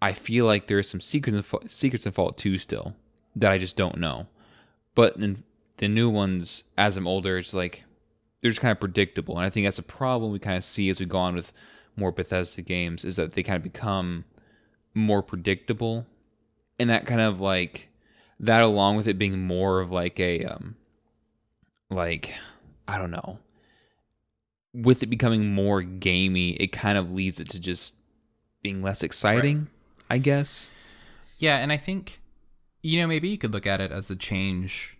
[0.02, 2.96] I feel like there's some secrets in, secrets in Fallout two still
[3.36, 4.26] that I just don't know.
[4.96, 5.44] But in
[5.78, 7.84] the new ones, as I'm older, it's like
[8.42, 10.90] they're just kind of predictable, and I think that's a problem we kind of see
[10.90, 11.52] as we go on with
[11.96, 14.26] more Bethesda games is that they kind of become
[14.94, 16.06] more predictable,
[16.80, 17.90] and that kind of like
[18.40, 20.76] that along with it being more of like a um
[21.90, 22.34] like
[22.88, 23.40] I don't know.
[24.74, 27.96] With it becoming more gamey it kind of leads it to just
[28.62, 29.68] being less exciting
[30.10, 30.70] I guess.
[31.38, 32.22] Yeah, and I think
[32.82, 34.98] you know maybe you could look at it as a change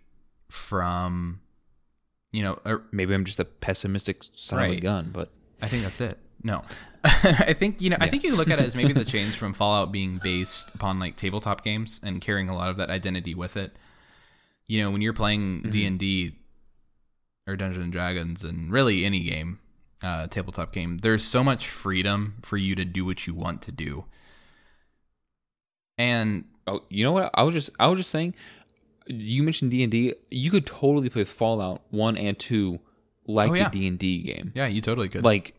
[0.50, 1.40] from
[2.32, 4.82] you know a, maybe I'm just a pessimistic son of a Right.
[4.82, 6.18] gun but I think that's it.
[6.42, 6.62] No.
[7.04, 7.96] I think you know.
[8.00, 10.98] I think you look at it as maybe the change from Fallout being based upon
[11.00, 13.74] like tabletop games and carrying a lot of that identity with it.
[14.68, 16.36] You know, when you're playing D and D
[17.46, 19.58] or Dungeons and Dragons, and really any game,
[20.02, 23.72] uh, tabletop game, there's so much freedom for you to do what you want to
[23.72, 24.04] do.
[25.96, 27.30] And Oh, you know what?
[27.32, 28.34] I was just I was just saying.
[29.08, 30.14] You mentioned D and D.
[30.30, 32.78] You could totally play Fallout one and two
[33.26, 33.70] like Oh, a yeah.
[33.70, 34.52] D and D game.
[34.54, 35.24] yeah, you totally could.
[35.24, 35.54] Like,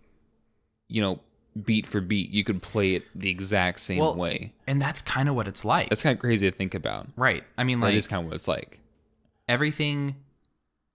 [0.88, 1.20] you know,
[1.64, 4.54] beat for beat, you could play it the exact same Well, way.
[4.68, 7.08] and that's kind of what it's like, That's kind of crazy to think about.
[7.16, 7.44] right?
[7.58, 8.80] I mean, That like is kind of what it's like.
[9.48, 10.16] everything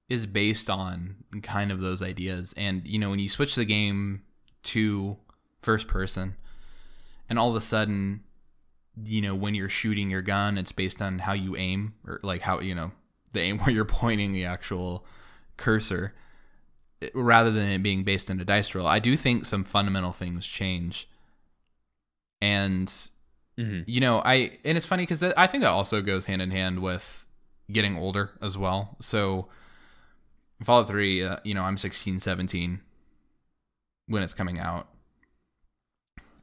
[0.08, 4.22] is based on kind of those ideas and you know when you switch the game
[4.62, 5.16] to
[5.62, 6.34] first person
[7.28, 8.20] and all of a sudden
[9.04, 12.42] you know when you're shooting your gun it's based on how you aim or like
[12.42, 12.92] how you know
[13.32, 15.04] the aim where you're pointing the actual
[15.56, 16.14] cursor
[17.00, 18.86] it- rather than it being based on a dice roll.
[18.86, 21.08] I do think some fundamental things change.
[22.40, 22.92] And
[23.56, 26.50] hmm you know i and it's funny because i think that also goes hand in
[26.50, 27.24] hand with
[27.70, 28.96] getting older as well.
[29.00, 29.48] So
[30.62, 32.80] fallout 3 uh, you know i'm 16 17
[34.06, 34.88] when it's coming out.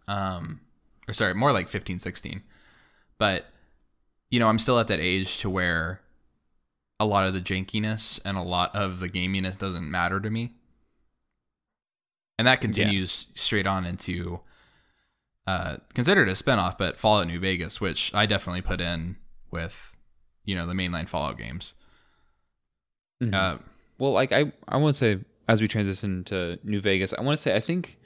[0.08, 0.62] Um
[1.12, 2.42] or sorry more like 15 16
[3.18, 3.46] but
[4.30, 6.02] you know i'm still at that age to where
[7.00, 10.54] a lot of the jankiness and a lot of the gaminess doesn't matter to me
[12.40, 14.40] and that continues straight on into
[15.48, 19.18] uh, considered a spinoff, but Fallout New Vegas, which I definitely put in
[19.50, 19.98] with,
[20.46, 21.74] you know, the mainline Fallout games.
[23.22, 23.34] Mhm.
[23.34, 23.58] Uh,
[23.98, 27.38] Well, like I, I want to say as we transition to New Vegas, I want
[27.38, 27.98] to say I think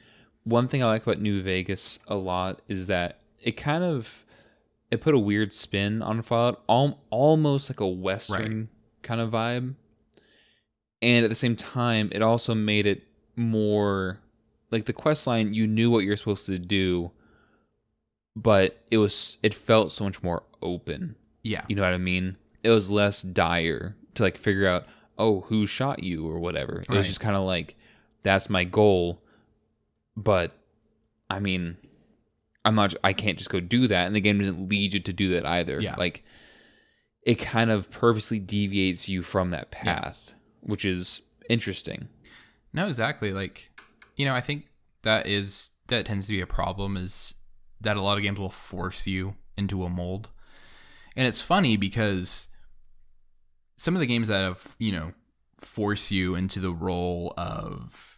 [0.45, 4.23] one thing I like about New Vegas a lot is that it kind of
[4.91, 8.69] it put a weird spin on Fallout, al- almost like a western
[9.01, 9.73] kind of vibe,
[11.01, 13.03] and at the same time, it also made it
[13.35, 14.19] more
[14.71, 15.53] like the quest line.
[15.53, 17.11] You knew what you're supposed to do,
[18.35, 21.15] but it was it felt so much more open.
[21.43, 22.37] yeah, You know what I mean?
[22.63, 24.85] It was less dire to like figure out,
[25.17, 26.79] oh, who shot you or whatever.
[26.81, 26.97] It Right.
[26.97, 27.75] was just kind of like,
[28.23, 29.21] that's my goal.
[30.17, 30.51] But
[31.29, 31.77] I mean,
[32.63, 34.07] I'm not, I can't just go do that.
[34.07, 35.79] And the game doesn't lead you to do that either.
[35.81, 35.95] Yeah.
[35.97, 36.23] Like,
[37.23, 39.99] it kind of purposely deviates you from that Yeah.
[39.99, 42.07] path, which is interesting.
[42.73, 43.31] no, exactly.
[43.31, 43.71] Like,
[44.15, 44.67] you know, I think
[45.03, 47.35] that is that tends to be a problem is
[47.79, 50.29] that a lot of games will force you into a mold,
[51.15, 52.47] and it's funny because
[53.75, 55.11] some of the games that have you know
[55.59, 58.14] force you into the role of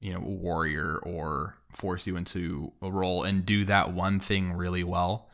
[0.00, 4.52] you know a warrior or force you into a role and do that one thing
[4.52, 5.28] really well.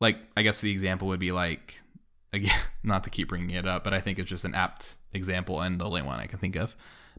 [0.00, 1.80] Like i guess the example would be like
[2.32, 5.60] again not to keep bringing it up but i think it's just an apt example
[5.60, 6.74] and the only one i can think of.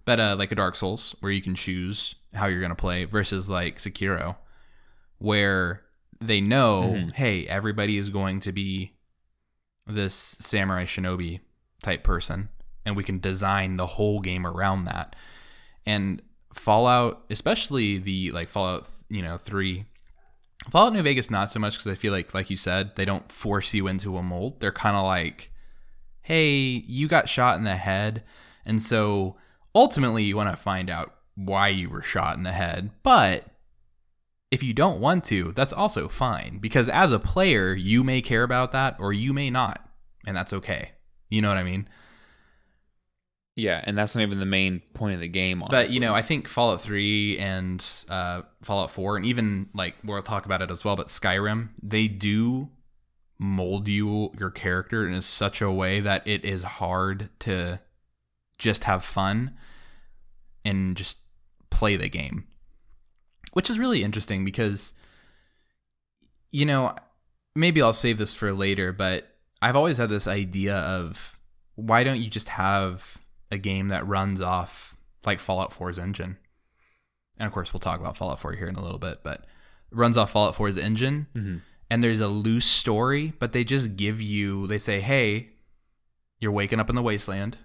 [0.06, 3.06] But uh like a dark souls where you can choose how you're going to play
[3.06, 4.36] versus like sekiro
[5.20, 5.84] where
[6.20, 7.14] they know Mhm.
[7.14, 8.94] hey everybody is going to be
[9.86, 11.40] this samurai shinobi
[11.82, 12.50] type person
[12.86, 15.16] and we can design the whole game around that.
[15.86, 16.22] And
[16.54, 19.86] fallout especially the like fallout you know 3
[20.70, 23.32] fallout new vegas not so much because i feel like like you said they don't
[23.32, 25.52] force you into a mold they're kind of like
[26.22, 26.52] hey
[26.88, 28.24] you got shot in the head
[28.66, 29.36] and so
[29.76, 33.46] ultimately you want to find out why you were shot in the head but
[34.54, 38.44] if you don't want to, that's also fine because as a player, you may care
[38.44, 39.84] about that or you may not,
[40.28, 40.92] and that's okay.
[41.28, 41.90] You know what I mean?
[43.56, 43.82] Yeah.
[43.84, 45.64] And that's not even the main point of the game.
[45.70, 50.22] But you know, I think Fallout 3 and uh, Fallout 4, and even like we'll
[50.22, 52.70] talk about it as well, but Skyrim, they do
[53.40, 57.80] mold you your character in such a way that it is hard to
[58.58, 59.56] just have fun
[60.64, 61.18] and just
[61.70, 62.46] play the game.
[63.52, 64.94] Which is really interesting because
[66.54, 66.96] you know,
[67.56, 69.28] maybe I'll save this for later, but
[69.62, 71.38] I've always had this idea of
[71.76, 73.18] why don't you just have
[73.54, 74.96] a game that runs off
[75.26, 76.38] like Fallout 4's engine?
[77.40, 79.40] And of course, we'll talk about Fallout 4 here in a little bit, but
[79.92, 81.62] it runs off Fallout 4's engine Mhm.
[81.90, 85.50] and there's a loose story, but they just give you, they say, hey,
[86.40, 87.58] you're waking up in the wasteland.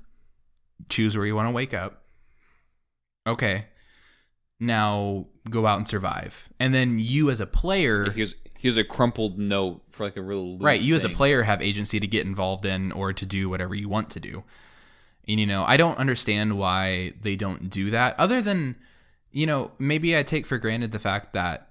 [0.88, 2.04] Choose where you want to wake up.
[3.26, 3.66] Okay.
[4.60, 6.48] Now go out and survive.
[6.58, 8.10] And then you as a player.
[8.10, 11.16] here's, here's a crumpled note for like a real loose right you as a thing.
[11.16, 14.44] player have agency to get involved in or to do whatever you want to do
[15.28, 18.76] and you know i don't understand why they don't do that other than
[19.30, 21.68] you know maybe i take for granted the fact that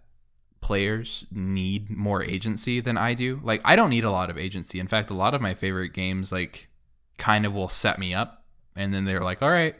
[0.61, 4.79] players need more agency than i do like i don't need a lot of agency
[4.79, 6.67] in fact a lot of my favorite games like
[7.17, 8.45] kind of will set me up
[8.75, 9.75] and then they're like all right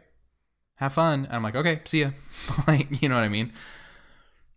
[0.78, 1.26] have fun.
[1.26, 2.12] And I'm like, okay, see ya.
[2.68, 3.52] like, you know what I mean?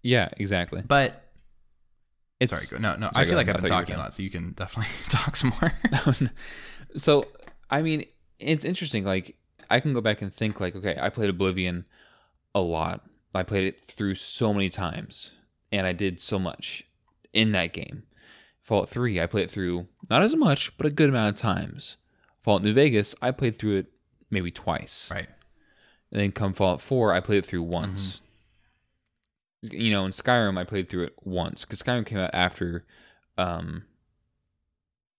[0.03, 0.83] Yeah, exactly.
[0.87, 1.23] But
[2.39, 3.11] It's sorry, go, no, no.
[3.13, 3.49] Sorry, I feel like.
[3.49, 5.73] I've been talking a lot, so you can definitely talk some more.
[6.97, 7.25] so
[7.69, 8.05] I mean,
[8.41, 9.05] it's interesting.
[9.05, 9.37] Like
[9.69, 11.87] I can go back and think like, okay, I played Oblivion
[12.55, 13.03] a lot.
[13.35, 15.33] I played it through so many times,
[15.71, 16.85] and I did so much
[17.33, 18.03] in that game.
[18.61, 21.97] Fallout Three, I played it through not as much, but a good amount of times.
[22.43, 23.87] Fallout New Vegas, I played through it
[24.31, 25.09] maybe twice.
[25.11, 25.29] right.
[26.13, 28.21] And then come Fallout 4, I played it through once.
[29.63, 32.85] You know, in Skyrim, I played through it once because Skyrim came out after
[33.39, 33.85] um,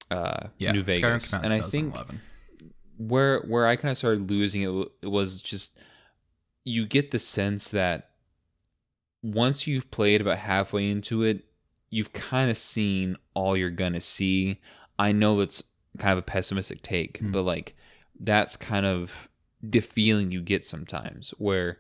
[0.10, 0.72] uh, Yeah.
[0.74, 2.22] New Skyrim Vegas, came out and I think 2011.
[3.08, 5.78] Where where I kind of started losing it, it was just
[6.64, 8.10] you get the sense that
[9.24, 11.46] once you've played about halfway into it,
[11.90, 14.60] you've kind of seen all you're gonna see.
[15.00, 15.64] I know it's
[15.98, 17.32] kind of a pessimistic take, Hmm.
[17.32, 17.76] but like
[18.20, 19.28] that's kind of
[19.64, 21.80] the feeling you get sometimes where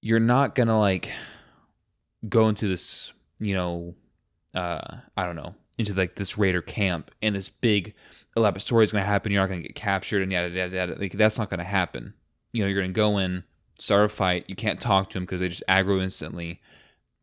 [0.00, 1.12] you're not gonna like
[2.28, 3.94] go into this, you know,
[4.54, 7.94] uh, I don't know, into like this raider camp and this big
[8.36, 9.32] elaborate story is gonna happen.
[9.32, 10.96] You're not gonna get captured and yada yada yada.
[10.98, 12.14] Like that's not gonna happen.
[12.52, 13.44] You know, you're gonna go in,
[13.78, 14.44] start a fight.
[14.48, 16.60] You can't talk to them because they just aggro instantly.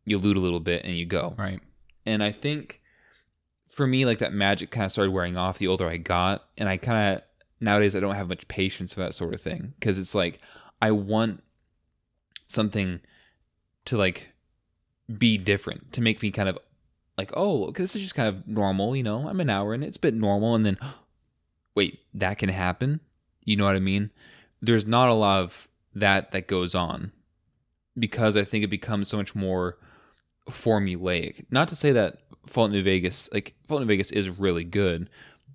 [0.04, 1.34] You loot a little bit and you go.
[1.38, 1.60] Right.
[2.06, 2.80] And I think
[3.70, 6.44] for me, like that magic kind of started wearing off the older I got.
[6.58, 7.22] And I kind of,
[7.60, 9.74] nowadays, I don't have much patience for that sort of thing.
[9.80, 10.40] Cause it's like,
[10.82, 11.42] I want
[12.48, 13.00] something
[13.84, 14.28] to like
[15.18, 16.58] be different, to make me kind of
[17.20, 18.96] like, oh, okay, this is just kind of normal.
[18.96, 20.54] You know, I'm an hour and it's a bit normal.
[20.54, 20.78] And then,
[21.74, 23.00] wait, that can happen.
[23.44, 24.10] You know what I mean?
[24.60, 27.12] There's not a lot of that that goes on
[27.98, 29.78] because I think it becomes so much more
[30.48, 31.44] formulaic.
[31.50, 35.08] Not to say that Fallout New Vegas, like Fallout New Vegas, is really good,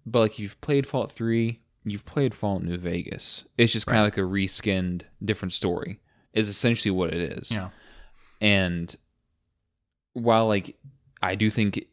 [0.06, 3.46] but like you've played Fallout Three, you've played Fallout New Vegas.
[3.58, 6.00] It's just kind of like a reskinned, different story.
[6.34, 7.50] Is essentially what it is.
[7.50, 7.70] Yeah.
[8.42, 8.94] And
[10.14, 10.76] while like
[11.26, 11.88] I do think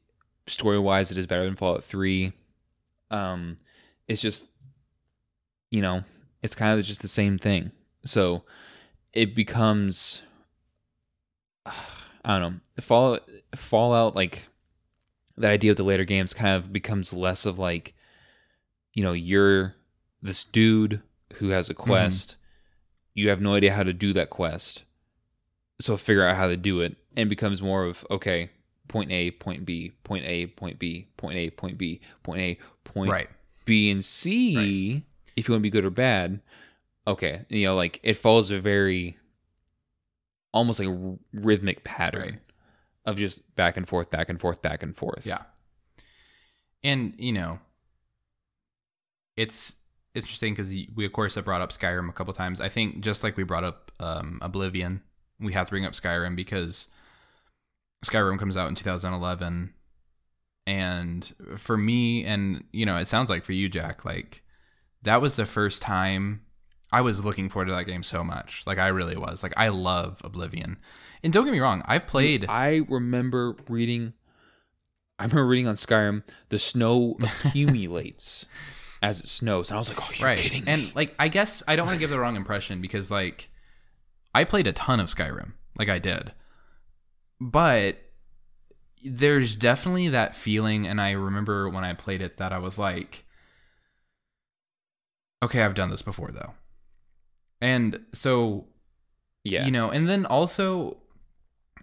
[0.46, 2.32] story wise it is better than Fallout Three,
[3.10, 3.56] um,
[4.06, 4.46] it's just
[5.70, 6.04] you know
[6.42, 7.72] it's kind of just the same thing.
[8.04, 8.44] So
[9.12, 10.22] it becomes
[11.66, 14.48] I don't know Fallout Fallout like
[15.38, 17.94] that idea of the later games kind of becomes less of like
[18.92, 19.74] you know you're
[20.20, 21.00] this dude
[21.36, 22.36] who has a quest.
[23.14, 24.82] You have no idea how to do that quest.
[25.80, 28.50] So figure out how to do it and becomes more of okay
[28.92, 33.10] point a point b point a point b point a point b point a point
[33.10, 33.28] Right.
[33.64, 35.02] b and c
[35.36, 36.40] if you want to be good or bad
[37.06, 39.16] okay you know like it follows a very
[40.52, 42.38] almost like a r- rhythmic pattern Right.
[43.06, 45.42] of just back and forth back and forth back and forth Yeah.
[46.84, 47.60] And, you know,
[49.36, 49.76] it's
[50.14, 52.60] interesting because we, of course, have brought up Skyrim a couple times.
[52.60, 55.00] I think just like we brought up um, Oblivion,
[55.40, 56.88] we have to bring up Skyrim because
[58.04, 59.72] Skyrim comes out in 2011.
[60.66, 64.42] And for me, and, you know, it sounds like for you, Jack, like
[65.02, 66.42] that was the first time
[66.92, 68.62] I was looking forward to that game so much.
[68.66, 69.42] Like I really was.
[69.42, 70.76] Like I love Oblivion.
[71.24, 72.46] And don't get me wrong, I've played.
[72.48, 74.12] i remember reading
[75.18, 78.44] i remember reading on skyrim the snow accumulates
[79.02, 80.72] as it snows and i was like oh you're right kidding me.
[80.72, 83.50] and like i guess i don't want to give the wrong impression because like
[84.34, 86.32] i played a ton of skyrim like i did
[87.50, 87.96] but
[89.04, 93.24] there's definitely that feeling and i remember when i played it that i was like
[95.42, 96.54] okay i've done this before though.
[97.60, 98.66] And so
[99.44, 99.64] yeah.
[99.64, 100.98] you know and then also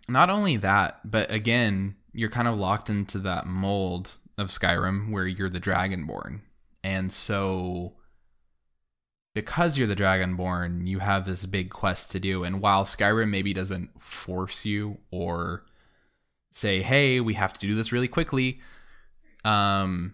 [0.07, 5.27] not only that but again you're kind of locked into that mold of skyrim where
[5.27, 6.41] you're the dragonborn.
[6.83, 7.93] And so
[9.45, 13.53] because you're the dragonborn you have this big quest to do and while skyrim maybe
[13.53, 15.63] doesn't force you or
[16.51, 18.59] say hey we have to do this really quickly
[19.45, 20.13] um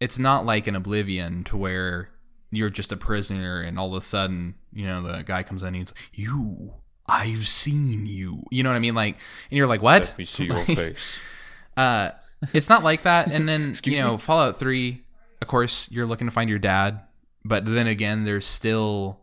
[0.00, 2.10] it's not like an oblivion to where
[2.50, 5.68] you're just a prisoner and all of a sudden you know the guy comes in
[5.68, 6.72] and he's you
[7.08, 8.42] i've seen you.
[8.50, 8.94] You know what i mean?
[8.94, 9.16] Like
[9.50, 10.04] and you're like what?
[10.04, 11.18] Let me see your face.
[11.76, 12.10] uh
[12.52, 13.32] it's not like that.
[13.32, 14.18] And then you know me?
[14.18, 15.02] fallout 3
[15.40, 17.00] of course you're looking to find your dad
[17.48, 19.20] but then again there's still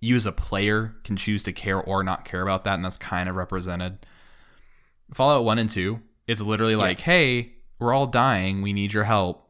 [0.00, 2.98] you as a player can choose to care or not care about that and that's
[2.98, 3.98] kind of represented.
[5.14, 9.48] Fallout 1 and 2 it's literally like hey we're all dying we need your help.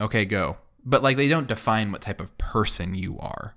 [0.00, 0.56] Okay go.
[0.84, 3.54] But like they don't define what type of person you are.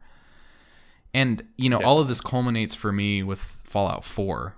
[1.14, 1.86] And you know Yeah.
[1.88, 4.56] all of this culminates for me with fallout 4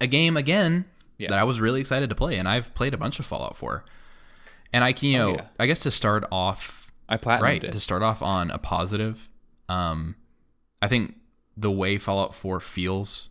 [0.00, 0.84] a game again
[1.18, 1.30] Yeah.
[1.30, 3.84] that i was really excited to play and i've played a bunch of fallout 4
[4.72, 5.46] and i can you Oh, know yeah.
[5.58, 9.30] i guess to start off i platinumed right it to start off on a positive
[9.68, 10.14] um
[10.82, 11.14] I think
[11.56, 13.30] the way Fallout 4 feels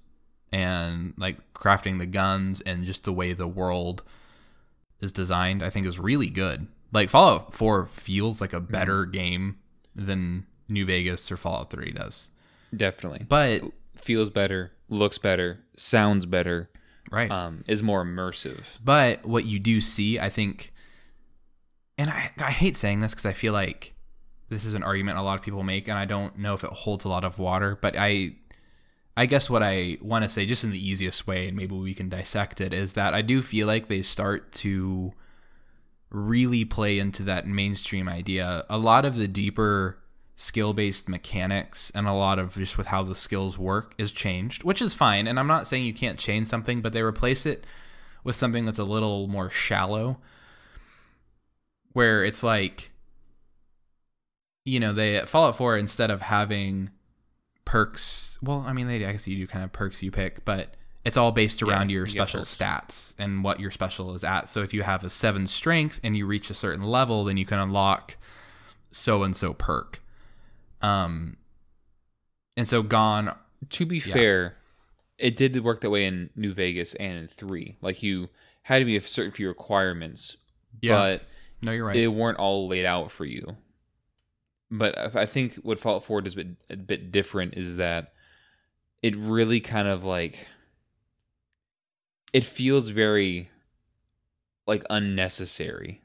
[0.52, 4.02] and like crafting the guns and just the way the world
[5.00, 6.68] is designed, I think is really good.
[6.92, 8.72] Like Fallout 4 feels like a Mm-hmm.
[8.72, 9.58] better game
[9.96, 12.30] than New Vegas or Fallout 3 does.
[12.76, 13.28] Definitely.
[13.30, 13.62] But
[13.96, 16.72] feels better, looks better, sounds better,
[17.12, 17.30] right.
[17.30, 18.62] um, is more immersive.
[18.84, 20.74] But what you do see, I think,
[21.98, 23.94] and I, I hate saying this because I feel like
[24.50, 26.70] this is an argument a lot of people make, and I don't know if it
[26.72, 27.78] holds a lot of water.
[27.80, 28.36] But I,
[29.18, 31.94] I guess what I want to say, just in the easiest way, and maybe we
[31.94, 35.14] can dissect it, is that I do feel like they start to
[36.10, 38.66] really play into that mainstream idea.
[38.70, 39.98] A lot of the deeper
[40.36, 44.64] skill based mechanics and a lot of just with how the skills work is changed,
[44.64, 45.28] which is fine.
[45.28, 47.66] And I'm not saying you can't change something, but they replace it
[48.24, 50.20] with something that's a little more shallow,
[51.96, 52.92] where it's like,
[54.66, 56.90] you know, they Fallout 4 instead of having
[57.64, 58.38] perks.
[58.44, 60.76] Well, I mean, they I guess you do kind of perks you pick, but
[61.06, 64.50] it's all based around Yeah, your you special stats and what your special is at.
[64.50, 67.46] So if you have a seven strength and you reach a certain level, then you
[67.46, 68.18] can unlock
[68.92, 70.02] so and so perk.
[70.82, 71.38] Um,
[72.58, 73.34] and so gone.
[73.70, 74.58] To be fair,
[75.18, 77.78] it did work that way in New Vegas and in three.
[77.82, 78.28] Like you
[78.64, 80.36] had to be a certain few requirements,
[80.82, 81.22] Yeah, but
[81.66, 81.94] no, you're right.
[81.94, 83.58] they weren't all laid out for you.
[84.72, 88.14] But I I think what Fallout 4 does a bit, a bit different is that
[89.02, 90.48] it really kind of like
[92.34, 93.50] it feels very
[94.68, 96.02] like unnecessary.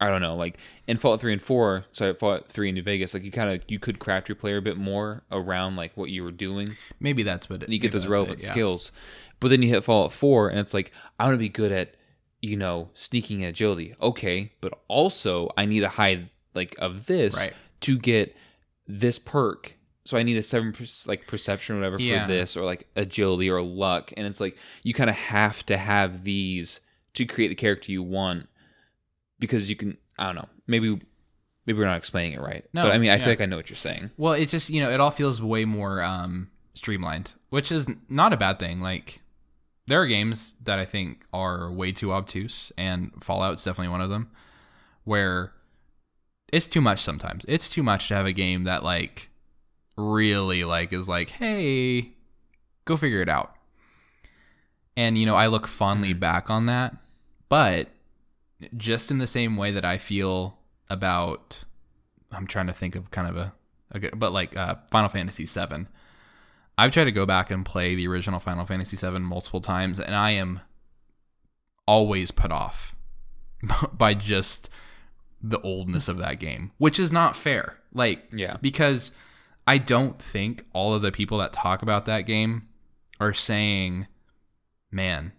[0.00, 3.14] I don't know, like in Fallout 3 and 4, so Fallout 3 in New Vegas,
[3.14, 6.10] like you kind of you could craft your player a bit more around like what
[6.10, 6.70] you were doing
[7.00, 8.50] maybe that's what it, and you get those relevant it, yeah.
[8.50, 8.92] skills.
[9.40, 11.94] But then you hit Fallout 4 and it's like, I want to be good at,
[12.44, 13.94] you know, sneaking and agility.
[14.00, 17.52] Okay, but also I need a high like of this Right.
[17.80, 18.36] to get
[18.86, 19.74] this perk.
[20.04, 22.26] So I need a seven per- like perception or whatever Yeah.
[22.26, 25.76] for this, or like agility or luck, and it's like you kind of have to
[25.78, 26.80] have these
[27.14, 28.48] to create the character you want
[29.38, 29.96] because you can.
[30.18, 30.48] I don't know.
[30.66, 31.00] Maybe
[31.66, 32.64] maybe we're not explaining it right.
[32.74, 33.20] No, but I mean, I yeah.
[33.24, 34.10] feel like I know what you're saying.
[34.16, 38.32] Well, it's just you know it all feels way more um, streamlined, which is not
[38.32, 38.80] a bad thing.
[38.80, 39.22] Like
[39.86, 44.10] there are games that I think are way too obtuse, and Fallout's definitely one of
[44.10, 44.30] them,
[45.04, 45.52] where
[46.52, 47.44] it's too much sometimes.
[47.48, 49.30] It's too much to have a game that like
[49.96, 52.12] really like is like, hey,
[52.84, 53.54] go figure it out.
[54.96, 56.96] And you know, I look fondly back on that,
[57.48, 57.88] but
[58.76, 60.58] just in the same way that I feel
[60.88, 61.64] about
[62.34, 63.52] I'm trying to think of kind of a,
[63.90, 65.86] a good, but like uh, Final Fantasy VII.
[66.76, 70.14] I've tried to go back and play the original Final Fantasy VII multiple times, and
[70.14, 70.60] I am
[71.86, 72.96] always put off
[73.92, 74.70] by just
[75.42, 77.78] the oldness of that game, which is not fair.
[77.92, 78.56] Like, Yeah.
[78.60, 79.12] because
[79.66, 82.68] I don't think all of the people that talk about that game
[83.20, 84.06] are saying,
[84.90, 85.32] man,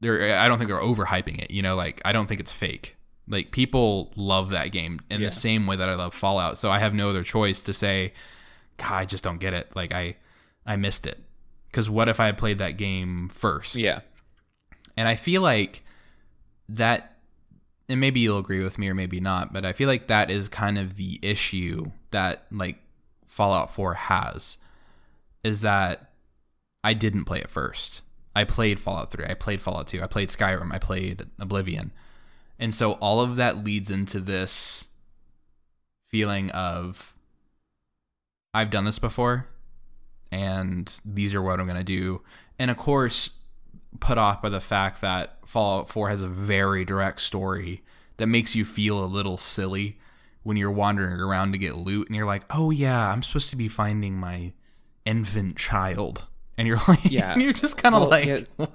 [0.00, 1.50] they're, I don't think they're overhyping it.
[1.50, 2.96] You know, like, I don't think it's fake.
[3.28, 5.28] Like, people love that game in Yeah.
[5.28, 6.56] the same way that I love Fallout.
[6.58, 8.12] So I have no other choice to say,
[8.76, 9.74] God, I just don't get it.
[9.74, 10.16] Like, I,
[10.66, 11.20] I missed it.
[11.70, 13.76] Because what if I had played that game first?
[13.76, 14.00] Yeah.
[14.96, 15.82] And I feel like
[16.68, 17.16] that,
[17.88, 20.48] and maybe you'll agree with me or maybe not, but I feel like that is
[20.48, 22.78] kind of the issue that like
[23.26, 24.56] Fallout 4 has
[25.42, 26.12] is that
[26.84, 28.02] I didn't play it first.
[28.36, 31.92] I played Fallout 3, I played Fallout 2, I played Skyrim, I played Oblivion.
[32.58, 34.86] And so all of that leads into this
[36.06, 37.16] feeling of
[38.54, 39.48] I've done this before
[40.32, 42.22] and these are what I'm going to do.
[42.58, 43.38] And of course,
[44.00, 47.82] put off by the fact that Fallout 4 has a very direct story
[48.16, 49.98] that makes you feel a little silly
[50.42, 53.56] when you're wandering around to get loot and you're like, "Oh yeah, I'm supposed to
[53.56, 54.52] be finding my
[55.04, 56.26] infant child."
[56.58, 57.32] And you're like, Yeah.
[57.32, 58.40] and you're just kind of Well, like, yeah.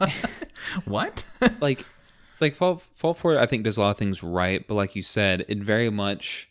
[0.86, 1.52] "What?" what?
[1.62, 1.86] like
[2.32, 4.96] it's like Fall Fallout 4 I think does a lot of things right, but like
[4.96, 6.49] you said, it very much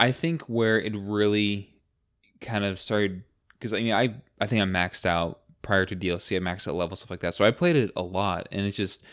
[0.00, 1.74] I think where it really
[2.40, 3.22] kind of started
[3.52, 6.74] because I mean I I think I maxed out prior to DLC, I maxed out
[6.74, 7.34] level stuff like that.
[7.34, 9.04] So I played it a lot and it just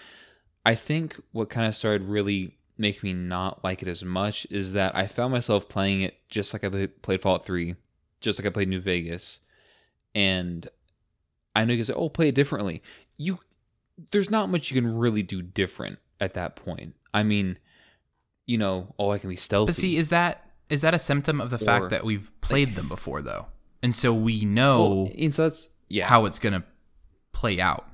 [0.66, 4.74] I think what kind of started really making me not like it as much is
[4.74, 7.76] that I found myself playing it just like I played Fallout 3,
[8.22, 9.40] just like I played New Vegas.
[10.14, 10.68] And
[11.56, 12.82] I know you guys say, oh, play it differently.
[13.18, 13.40] You,
[14.12, 16.96] there's not much you can really do different at that point.
[17.14, 17.58] I mean,
[18.46, 19.70] you know, oh, I can be stealthy.
[19.70, 22.76] But see, is that is that a symptom of the Or, fact that we've played
[22.76, 23.48] them before though?
[23.84, 25.50] And so we know well, and so
[25.88, 26.08] yeah.
[26.08, 26.64] how it's going to
[27.32, 27.86] play out.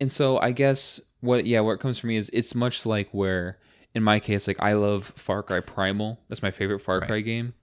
[0.00, 3.08] and so I guess what yeah, where it comes for me is it's much like
[3.12, 3.58] where
[3.94, 6.20] in my case, like I love Far Cry Primal.
[6.28, 7.06] That's my favorite Far Right.
[7.08, 7.54] Cry game.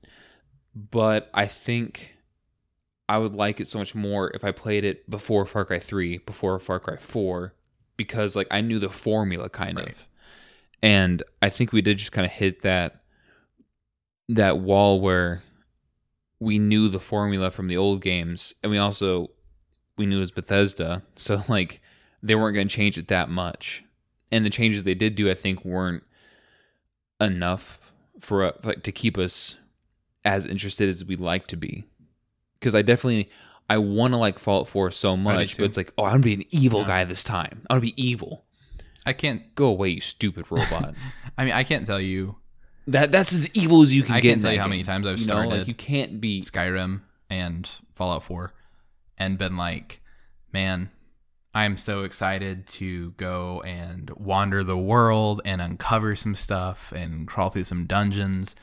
[0.75, 2.15] But I think
[3.07, 6.17] I would like it so much more if I played it before Far Cry 3,
[6.19, 7.53] before Far Cry 4,
[7.97, 9.89] because like I knew the formula kind Right.
[9.89, 10.07] of.
[10.81, 13.02] And I think we did just kind of hit that
[14.29, 15.43] that wall where
[16.39, 19.29] we knew the formula from the old games and we also
[19.97, 21.03] we knew it was Bethesda.
[21.15, 21.81] So like
[22.21, 23.83] they weren't going to change it that much.
[24.31, 26.03] And the changes they did do I think weren't
[27.21, 27.79] enough
[28.19, 29.57] for uh, like to keep us
[30.25, 31.83] as interested as we'd like to be.
[32.61, 33.29] Cuz I definitely
[33.69, 36.25] I want to like Fallout 4 so much, but it's like, oh, I'm going to
[36.25, 36.87] be an evil Yeah.
[36.87, 37.61] guy this time.
[37.69, 38.45] I'm going to be evil.
[39.05, 39.53] I can't.
[39.55, 40.95] Go away, you stupid robot.
[41.37, 42.35] I mean, I can't tell you
[42.87, 44.29] that that's as evil as you can I get.
[44.29, 44.71] can't tell you how game.
[44.71, 48.53] many times I've you know, like started you can't be Skyrim and Fallout 4
[49.17, 50.01] and been like,
[50.51, 50.89] man,
[51.53, 57.49] I'm so excited to go and wander the world and uncover some stuff and crawl
[57.49, 58.55] through some dungeons.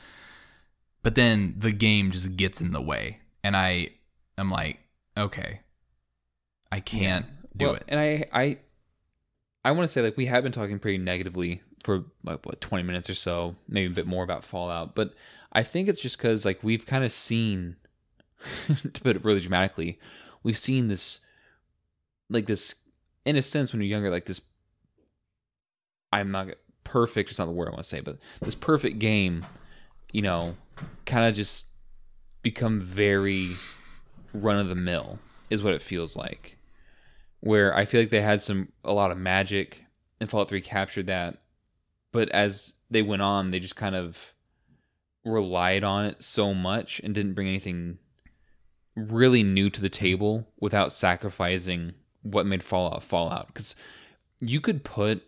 [1.03, 3.19] But then the game just gets in the way.
[3.43, 3.89] And I
[4.37, 4.79] am like,
[5.17, 5.61] okay,
[6.71, 7.25] I can't
[7.57, 7.83] do Well, it.
[7.87, 8.57] And I I
[9.63, 12.83] I want to say like we have been talking pretty negatively for like what 20
[12.83, 15.13] minutes or so, maybe a bit more about Fallout, but
[15.51, 17.75] I think it's just cuz like we've kind of seen
[18.67, 19.99] to put it really dramatically,
[20.43, 21.19] we've seen this
[22.29, 22.75] like this
[23.25, 24.41] in a sense when you're younger like this
[26.13, 26.47] I'm not
[26.83, 29.45] perfect It's not the word I want to say, but this perfect game,
[30.11, 30.57] you know,
[31.05, 31.67] kind of just
[32.41, 33.49] become very
[34.33, 35.19] run of the mill
[35.49, 36.57] is what it feels like.
[37.39, 39.85] Where I feel like they had some a lot of magic
[40.19, 41.37] and Fallout 3 captured that,
[42.11, 44.33] but as they went on, they just kind of
[45.23, 47.97] relied on it so much and didn't bring anything
[48.95, 51.93] really new to the table without sacrificing
[52.23, 53.47] what made Fallout Fallout.
[53.47, 53.75] Because
[54.39, 55.23] you could put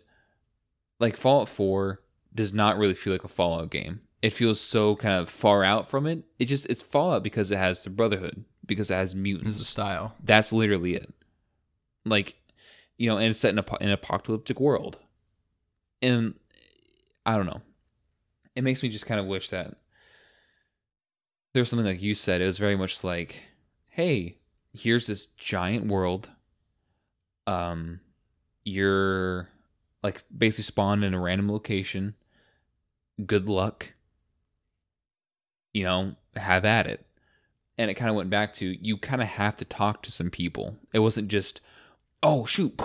[1.00, 2.00] like Fallout 4
[2.34, 4.00] does not really feel like a Fallout game.
[4.22, 6.24] It feels so kind of far out from it.
[6.38, 9.56] It just it's Fallout because it has the Brotherhood, because it has mutants.
[9.56, 10.14] The style.
[10.22, 11.12] That's literally it.
[12.04, 12.34] Like,
[12.96, 14.98] you know, and it's set in a, an apocalyptic world.
[16.00, 16.34] And
[17.26, 17.62] I don't know.
[18.54, 19.76] It makes me just kind of wish that
[21.52, 22.40] there's something like you said.
[22.40, 23.42] It was very much like,
[23.88, 24.36] hey,
[24.72, 26.28] here's this giant world.
[27.46, 28.00] Um,
[28.64, 29.48] you're
[30.02, 32.14] like basically spawned in a random location.
[33.24, 33.92] Good luck.
[35.72, 37.06] You know, have at it
[37.76, 40.30] and it kind of went back to you kind of have to talk to some
[40.30, 40.76] people.
[40.92, 41.60] It wasn't just,
[42.22, 42.76] oh shoot,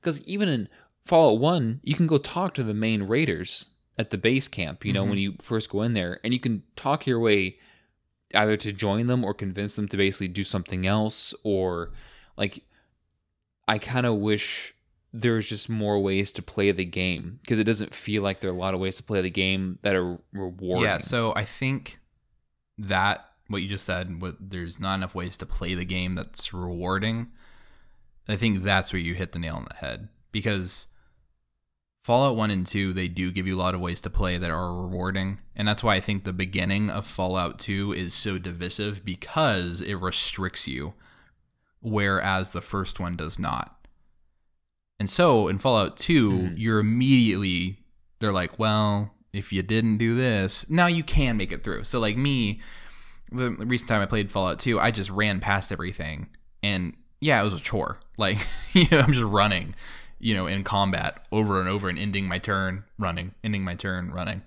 [0.00, 0.68] because even in
[1.10, 3.66] Fallout One, you can go talk to the main raiders
[3.98, 4.84] at the base camp.
[4.84, 5.18] You know, when mm-hmm.
[5.18, 7.58] you first go in there, and you can talk your way
[8.32, 11.90] either to join them or convince them to basically do something else, or
[12.36, 12.62] like,
[13.66, 14.72] I kind of wish
[15.12, 18.54] there's just more ways to play the game because it doesn't feel like there are
[18.54, 20.84] a lot of ways to play the game that are rewarding.
[20.84, 21.98] Yeah, so I think
[22.78, 26.54] that what you just said, what there's not enough ways to play the game that's
[26.54, 27.32] rewarding.
[28.28, 30.86] I think that's where you hit the nail on the head because
[32.02, 34.50] Fallout 1 and 2, they do give you a lot of ways to play that
[34.50, 35.38] are rewarding.
[35.54, 39.94] And that's why I think the beginning of Fallout 2 is so divisive because it
[39.96, 40.94] restricts you,
[41.80, 43.86] whereas the first one does not.
[44.98, 46.54] And so in Fallout 2, Mhm.
[46.56, 47.80] you're immediately,
[48.18, 51.84] they're like, well, if you didn't do this, now you can make it through.
[51.84, 52.60] So, like me,
[53.30, 56.28] the recent time I played Fallout 2, I just ran past everything.
[56.62, 58.00] And yeah, it was a chore.
[58.16, 58.38] Like,
[58.72, 59.74] you know, I'm just running,
[60.20, 64.10] you know, in combat over and over and ending my turn, running, ending my turn,
[64.10, 64.42] running.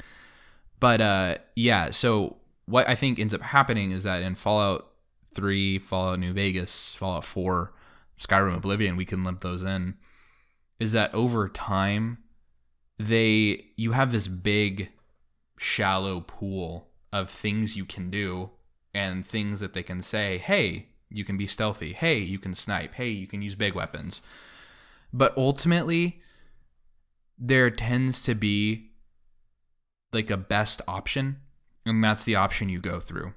[0.79, 4.87] But uh yeah, so what I think ends up happening is that in Fallout
[5.33, 7.73] 3, Fallout New Vegas, Fallout 4,
[8.19, 9.95] Skyrim Oblivion, we can limp those in,
[10.79, 12.19] is that over time
[12.97, 14.91] they you have this big
[15.57, 18.51] shallow pool of things you can do
[18.93, 21.93] and things that they can say, "Hey, you can be stealthy.
[21.93, 22.95] Hey, you can snipe.
[22.95, 24.21] Hey, you can use big weapons."
[25.13, 26.19] But ultimately,
[27.37, 28.89] there tends to be
[30.11, 31.37] like a best option,
[31.85, 33.33] and that's the option you go through.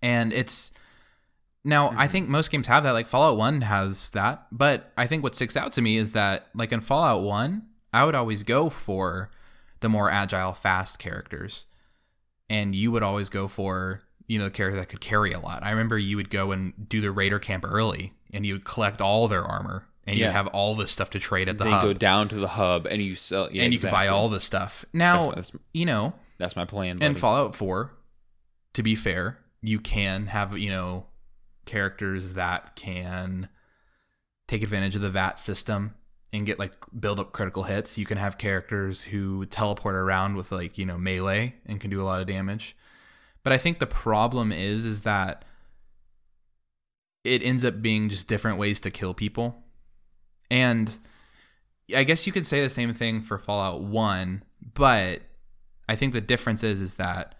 [0.00, 0.70] And it's
[1.64, 2.06] now I mm-hmm.
[2.12, 2.92] think most games have that.
[2.92, 6.46] Like Fallout 1 has that, but I think what sticks out to me is that
[6.54, 9.30] like in Fallout 1, I would always go for
[9.80, 11.66] the more agile, fast characters.
[12.48, 15.64] And you would always go for, you know, the character that could carry a lot.
[15.64, 19.00] I remember you would go and do the raider camp early and you would collect
[19.00, 20.26] all their armor and Yeah.
[20.26, 21.82] you'd have all this stuff to trade at the then hub.
[21.84, 23.48] You go down to the hub and you sell.
[23.50, 24.84] Yeah, and you can buy all the stuff.
[24.92, 26.92] Now, That's, that's, you know, that's my plan.
[26.92, 27.14] and buddy.
[27.14, 27.92] Fallout 4,
[28.74, 31.06] to be fair, you can have, you know,
[31.64, 33.48] characters that can
[34.46, 35.94] take advantage of the VAT system
[36.32, 37.98] and get like build up critical hits.
[37.98, 42.00] You can have characters who teleport around with like, you know, melee and can do
[42.00, 42.76] a lot of damage.
[43.42, 45.44] But I think the problem is is that
[47.24, 49.64] it ends up being just different ways to kill people.
[50.50, 50.98] And
[51.94, 54.42] I guess you could say the same thing for Fallout 1,
[54.74, 55.22] but
[55.88, 57.34] I think the difference is is that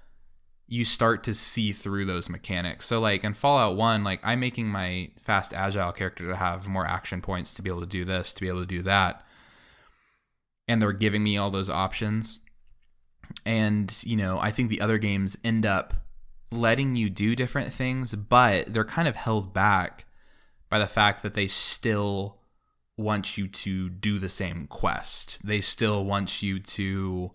[0.69, 2.87] you start to see through those mechanics.
[2.87, 6.87] So like in Fallout 1, like I'm making my fast agile character to have more
[6.87, 9.25] action points to be able to do this, to be able to do that.
[10.67, 12.41] And they're giving me all those options.
[13.45, 15.95] And, you know, I think the other games end up
[16.51, 20.05] letting you do different things, but they're kind of held back
[20.69, 22.41] by the fact that they still
[22.97, 25.47] want you to do the same quest.
[25.47, 27.33] They still want you to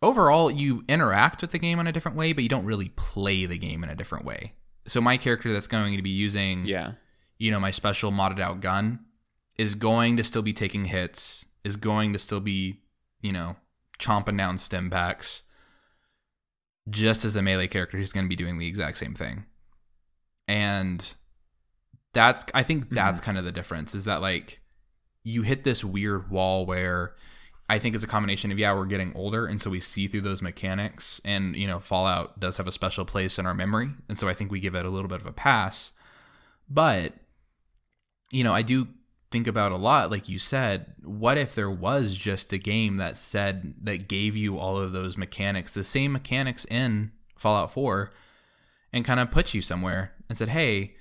[0.00, 3.46] overall you interact with the game in a different way, but you don't really play
[3.46, 4.54] the game in a different way.
[4.86, 6.92] So my character that's going to be using Yeah.
[7.38, 9.00] you know, my special modded out gun
[9.58, 12.80] is going to still be taking hits, is going to still be,
[13.20, 13.56] you know,
[13.98, 15.42] chomping down stimpaks.
[16.90, 19.44] Just as a melee character, he's going to be doing the exact same thing.
[20.48, 21.14] And
[22.12, 23.24] that's, I think that's mm-hmm.
[23.26, 24.60] kind of the difference is that like
[25.24, 27.14] you hit this weird wall where
[27.68, 29.46] I think it's a combination of, yeah, we're getting older.
[29.46, 31.20] And so we see through those mechanics.
[31.24, 33.90] And, you know, Fallout does have a special place in our memory.
[34.08, 35.92] And so I think we give it a little bit of a pass.
[36.68, 37.14] But,
[38.30, 38.88] you know, I do
[39.30, 43.16] think about a lot, like you said, what if there was just a game that
[43.16, 48.12] said, that gave you all of those mechanics, the same mechanics in Fallout 4,
[48.92, 50.94] and kind of put you somewhere and said, hey,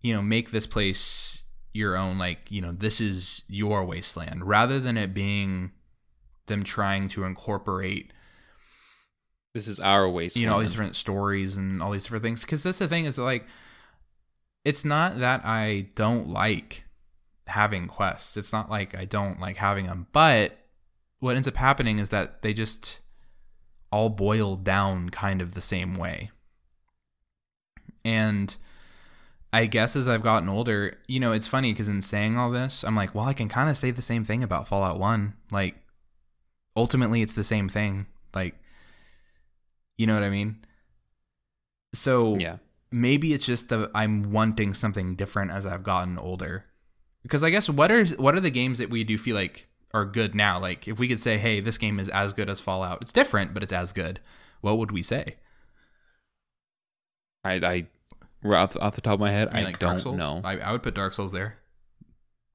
[0.00, 4.80] you know, make this place your own, like, you know, this is your wasteland, rather
[4.80, 5.72] than it being
[6.46, 8.12] them trying to incorporate
[9.54, 10.42] This is our wasteland.
[10.42, 12.44] you know all these different stories and all these different things.
[12.44, 13.46] Because that's the thing is that, like
[14.64, 16.84] it's not that i don't like
[17.46, 18.36] having quests.
[18.36, 20.58] It's not like i don't like having them but
[21.20, 23.00] what ends up happening is that they just
[23.92, 26.30] all boil down kind of the same way.
[28.04, 28.56] And
[29.52, 32.84] i guess as i've gotten older you know it's funny because in saying all this
[32.84, 35.76] i'm like well i can kind of say the same thing about fallout 1 like
[36.76, 38.54] ultimately it's the same thing like
[39.98, 40.64] you know what I mean?
[41.94, 42.56] So Yeah.
[42.90, 46.64] maybe it's just that I'm wanting something different as I've gotten older.
[47.22, 50.06] Because I guess what are what are the games that we do feel like are
[50.06, 50.58] good now?
[50.58, 53.02] Like if we could say, hey, this game is as good as Fallout.
[53.02, 54.20] It's different, but it's as good.
[54.62, 55.36] What would we say?
[57.44, 57.86] I, I
[58.42, 60.16] right off, off the top of my head, I mean, I like don't Dark Souls.
[60.16, 60.40] know.
[60.44, 61.56] I, I would put Dark Souls there.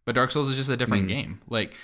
[0.06, 1.10] But Dark Souls is just a different Mm.
[1.10, 1.42] game.
[1.50, 1.76] Like,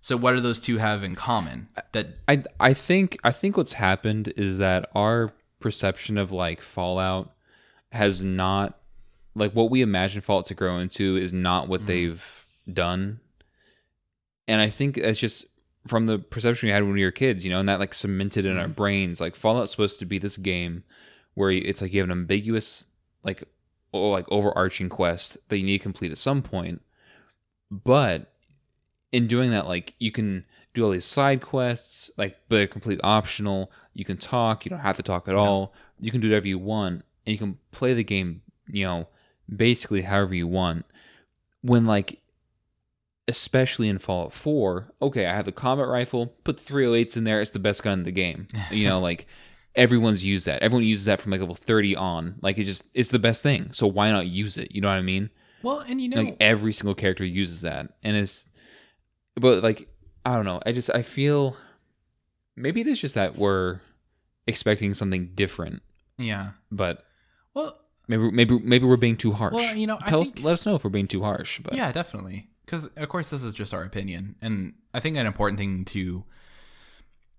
[0.00, 1.68] so what do those two have in common?
[1.92, 7.34] That I I think I think what's happened is that our perception of like Fallout
[7.92, 8.78] has not
[9.34, 11.86] like what we imagine Fallout to grow into is not what Mhm.
[11.86, 12.24] they've
[12.72, 13.20] done.
[14.46, 15.44] And I think it's just
[15.86, 18.44] from the perception we had when we were kids, you know, and that like cemented
[18.46, 18.74] in our Mhm.
[18.76, 19.20] brains.
[19.20, 20.84] Like Fallout's supposed to be this game
[21.34, 22.86] where it's like you have an ambiguous
[23.22, 23.44] like
[23.92, 26.82] or like overarching quest that you need to complete at some point.
[27.70, 28.32] But
[29.12, 33.02] in doing that, like you can do all these side quests, like but they're completely
[33.02, 33.70] optional.
[33.94, 35.74] You can talk, you don't have to talk at all.
[36.00, 39.08] You can do whatever you want, and you can play the game, you know,
[39.54, 40.86] basically however you want.
[41.62, 42.20] When like
[43.26, 47.42] especially in Fallout 4, okay, I have the combat rifle, put the 308s in there,
[47.42, 48.48] it's the best gun in the game.
[48.70, 49.26] You know, like
[49.78, 50.62] everyone's used that.
[50.62, 52.34] Everyone uses that from like level 30 on.
[52.42, 53.70] Like it just it's the best thing.
[53.72, 54.72] So why not use it?
[54.74, 55.30] You know what I mean?
[55.62, 58.46] well, and you know, like every single character uses that and it's
[59.34, 59.88] but like
[60.24, 61.56] i don't know i just i feel
[62.54, 63.80] maybe it is just that we're
[64.46, 65.82] expecting something different
[66.16, 66.50] yeah.
[66.70, 67.04] but
[67.54, 67.76] Well,
[68.08, 70.52] maybe maybe maybe we're being too harsh Well, you know, I Tell think- us let
[70.54, 72.48] us know if we're being too harsh but Yeah, definitely.
[72.64, 76.24] Because of course this is just our opinion, and I think an important thing to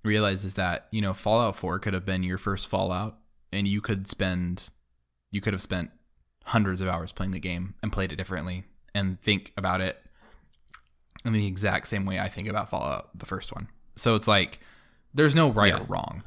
[0.03, 3.17] realize is that you know Fallout Four could have been your first Fallout,
[3.51, 4.69] and you could spend,
[5.31, 5.91] you could have spent
[6.45, 8.63] hundreds of hours playing the game and played it differently
[8.95, 9.97] and think about it
[11.23, 13.67] in the exact same way I think about Fallout the first one.
[13.95, 14.59] So it's like
[15.13, 15.81] there's no right Yeah.
[15.81, 16.23] or wrong,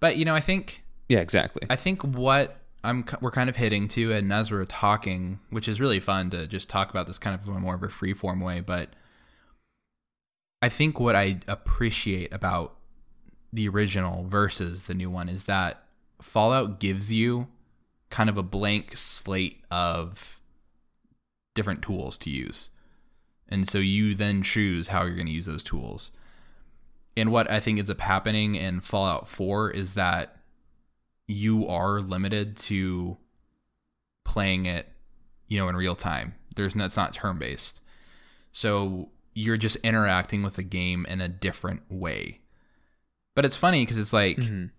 [0.00, 3.88] but you know I think yeah exactly I think what I'm we're kind of hitting
[3.88, 7.34] to, and as we're talking, which is really fun to just talk about this kind
[7.34, 8.90] of more of a free form way, but
[10.62, 12.75] I think what I appreciate about
[13.52, 15.82] the original versus the new one is that
[16.20, 17.48] Fallout gives you
[18.10, 20.40] kind of a blank slate of
[21.54, 22.70] different tools to use.
[23.48, 26.10] And so you then choose how you're going to use those tools.
[27.16, 30.36] And what I think ends up happening in Fallout 4 is that
[31.26, 33.16] you are limited to
[34.24, 34.88] playing it,
[35.48, 36.34] you know, in real time.
[36.56, 37.80] There's no, it's not turn based.
[38.52, 42.40] So you're just interacting with the game in a different way.
[43.36, 44.70] But it's funny because it's like, Mhm.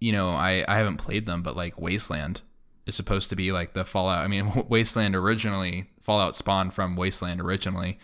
[0.00, 2.42] you know, I, I haven't played them, but like Wasteland
[2.86, 4.24] is supposed to be like the Fallout.
[4.24, 7.98] I mean, Wasteland originally, Fallout spawned from Wasteland originally.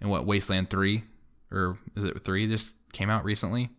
[0.00, 1.04] And what, Wasteland 3?
[1.52, 3.70] Or is it 3 just came out recently?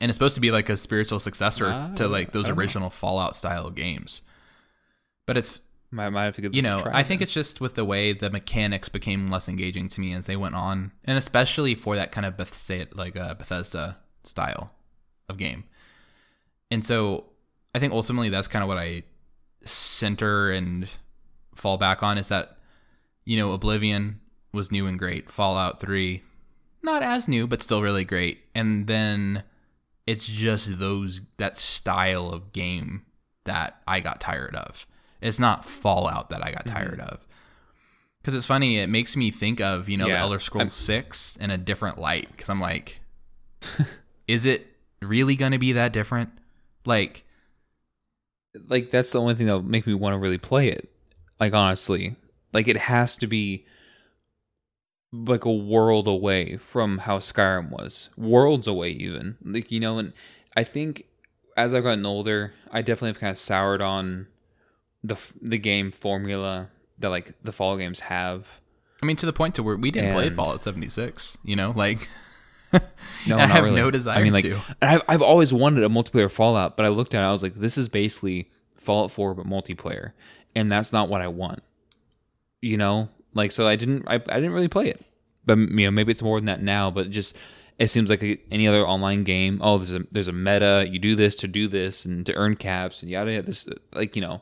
[0.00, 2.60] And it's supposed to be like a spiritual successor Ah, to like those don't know.
[2.60, 4.22] original Fallout style games.
[5.26, 7.24] But it's Might, might have to give you know, I think then.
[7.24, 10.54] it's just with the way the mechanics became less engaging to me as they went
[10.54, 14.72] on, and especially for that kind of Bethesda, like a Bethesda style
[15.28, 15.64] of game.
[16.70, 17.26] And so,
[17.74, 19.04] I think ultimately that's kind of what I
[19.62, 20.90] center and
[21.54, 22.58] fall back on is that
[23.24, 24.20] you know Oblivion
[24.52, 26.22] was new and great, Fallout Three
[26.86, 29.42] not as new but still really great, and then
[30.06, 33.04] it's just those that style of game
[33.44, 34.86] that I got tired of.
[35.20, 36.76] It's not Fallout that I got Mm-hmm.
[36.76, 37.26] tired of.
[38.20, 41.36] Because it's funny, it makes me think of, you know, the Elder Scrolls I'm- 6
[41.40, 42.28] in a different light.
[42.32, 43.00] Because I'm like,
[44.28, 44.66] is it
[45.00, 46.30] really going to be that different?
[46.84, 47.24] Like,
[48.68, 50.88] like that's the only thing that'll make me want to really play it.
[51.38, 52.16] Like honestly,
[52.52, 53.64] like it has to be
[55.12, 59.36] like a world away from how Skyrim was, worlds away even.
[59.44, 60.12] Like you know, and
[60.56, 61.04] I think
[61.56, 64.26] as I've gotten older, I definitely have kind of soured on
[65.06, 66.68] the the game formula
[66.98, 68.46] that like the fall games have.
[69.02, 71.70] I mean, to the point to where we didn't play Fallout 76, you know?
[71.76, 72.08] Like,
[72.72, 72.80] No,
[73.38, 73.76] I have really.
[73.76, 74.54] no desire I mean, like, to.
[74.80, 77.42] and I've I've always wanted a multiplayer Fallout, but I looked at it, I was
[77.42, 80.12] like, this is basically Fallout 4 but multiplayer,
[80.54, 81.62] and that's not what I want.
[82.62, 85.04] You know, like so I didn't I, I didn't really play it,
[85.44, 86.90] but you know maybe it's more than that now.
[86.90, 87.36] But just
[87.78, 89.60] it seems like a, any other online game.
[89.62, 90.86] Oh, there's a there's a meta.
[90.90, 93.46] You do this to do this and to earn caps and yada yada.
[93.46, 94.40] This like you know,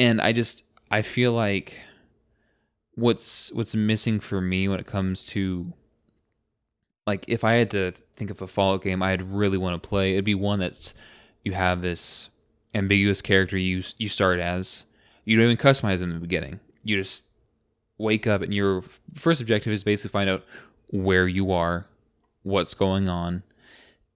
[0.00, 1.76] and I just I feel like
[2.94, 5.74] what's what's missing for me when it comes to
[7.06, 10.12] like if I had to think of a Fallout game I'd really want to play,
[10.12, 10.94] it'd be one that's
[11.44, 12.30] you have this
[12.74, 14.84] ambiguous character you you start as.
[15.26, 16.60] You don't even customize in the beginning.
[16.82, 17.26] You just
[17.98, 18.82] wake up and your
[19.14, 20.44] first objective is basically find out
[20.88, 21.86] where you are,
[22.42, 23.42] what's going on,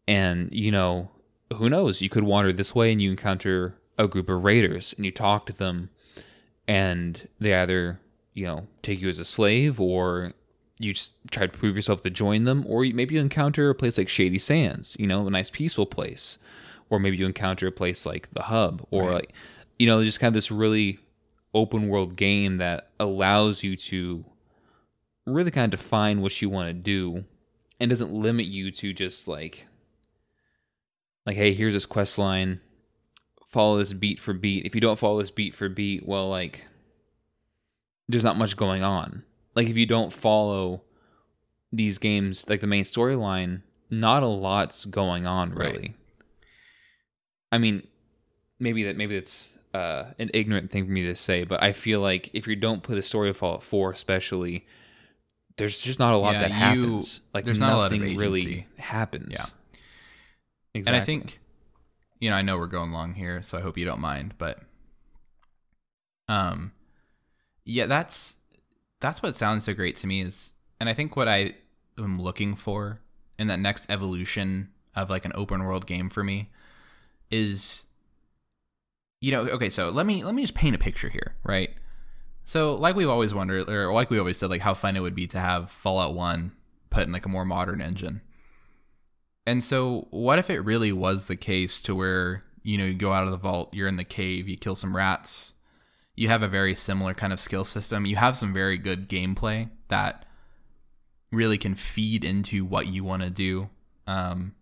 [0.08, 1.10] and you know
[1.52, 5.04] who knows you could wander this way and you encounter a group of raiders and
[5.04, 5.90] you talk to them
[6.66, 8.00] and they either
[8.32, 10.32] you know take you as a slave or
[10.80, 13.96] you just try to prove yourself to join them or maybe you encounter a place
[13.96, 16.38] like shady sands you know a nice peaceful place
[16.90, 19.14] or maybe you encounter a place like the hub or Right.
[19.14, 19.32] like
[19.78, 20.98] you know just kind of this really
[21.54, 24.24] open world game that allows you to
[25.26, 27.24] really kind of define what you want to do
[27.78, 29.66] and doesn't limit you to just like
[31.26, 32.60] like hey here's this quest line
[33.54, 36.64] follow this beat for beat if you don't follow this beat for beat well like
[38.08, 39.22] there's not much going on
[39.54, 40.82] like if you don't follow
[41.72, 45.72] these games like the main storyline not a lot's going on Right.
[45.72, 45.94] really
[47.52, 47.86] i mean
[48.58, 52.00] maybe that maybe it's uh, an ignorant thing for me to say but i feel
[52.00, 54.66] like if you don't play the story of fallout 4 especially
[55.56, 57.98] there's just not a lot Yeah, that you- happens like there's not a lot of
[57.98, 59.46] nothing really happens Yeah.
[60.74, 60.86] exactly.
[60.86, 61.40] And I think,
[62.24, 64.58] you know, I know we're going long here, so I hope you don't mind, but,
[66.26, 66.72] um,
[67.66, 68.38] yeah, that's
[68.98, 71.52] that's what sounds so great to me is, and I think what I
[71.98, 73.00] am looking for
[73.38, 76.48] in that next evolution of like an open world game for me
[77.30, 77.82] is,
[79.20, 81.72] you know, okay, so let me let me just paint a picture here, right?
[82.46, 85.14] So, like we've always wondered, or like we always said, like how fun it would
[85.14, 86.52] be to have Fallout One
[86.88, 88.22] put in like a more modern engine.
[89.46, 93.12] And so, what if it really was the case to where, you know, you go
[93.12, 95.52] out of the vault, you're in the cave, you kill some rats,
[96.16, 99.68] you have a very similar kind of skill system, you have some very good gameplay
[99.88, 100.24] that
[101.30, 103.68] really can feed into what you want to do.
[104.06, 104.54] Um,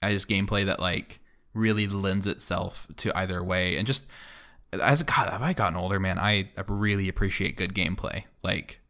[0.00, 1.20] I just gameplay that, like,
[1.52, 3.76] really lends itself to either way.
[3.76, 4.06] And just,
[4.72, 8.24] as God, have I gotten older, man, I really appreciate good gameplay.
[8.42, 8.80] Like,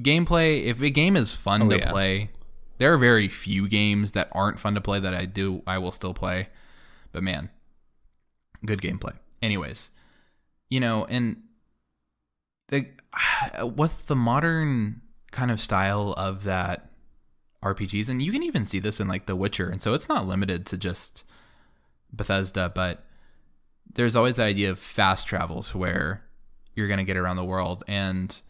[0.00, 1.90] gameplay, if a game is fun Oh, to yeah.
[1.90, 2.30] play,
[2.82, 5.92] there are very few games that aren't fun to play that I do I will
[5.92, 6.48] still play.
[7.12, 7.48] But man,
[8.66, 9.12] good gameplay.
[9.40, 9.90] Anyways,
[10.68, 11.44] you know, and
[12.70, 12.88] the
[13.76, 15.00] with the modern
[15.30, 16.90] kind of style of that
[17.62, 20.26] RPGs, and you can even see this in like The Witcher, and so it's not
[20.26, 21.22] limited to just
[22.12, 23.04] Bethesda, but
[23.94, 26.24] there's always that idea of fast travels where
[26.74, 28.40] you're gonna get around the world, and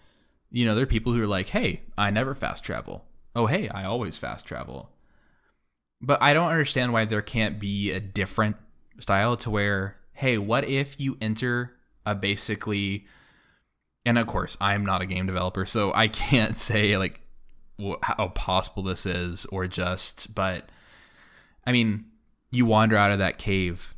[0.51, 3.05] you know, there are people who are like, "Hey, I never fast travel."
[3.35, 4.91] Oh, hey, I always fast travel.
[6.01, 8.57] But I don't understand why there can't be a different
[8.99, 13.07] style to where, hey, what if you enter a basically
[14.05, 17.21] and of course, I'm not a game developer, so I can't say like
[18.03, 20.69] how possible this is or just, but
[21.67, 22.07] I mean,
[22.51, 23.95] you wander out of that cave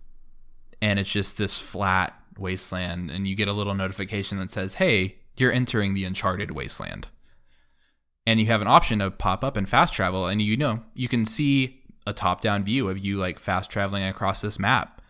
[0.80, 5.16] and it's just this flat wasteland, and you get a little notification that says, Hey,
[5.36, 7.08] you're entering the Uncharted wasteland.
[8.26, 11.08] And you have an option to pop up and fast travel, and you know, you
[11.08, 15.02] can see a top down view of you like fast traveling across this map.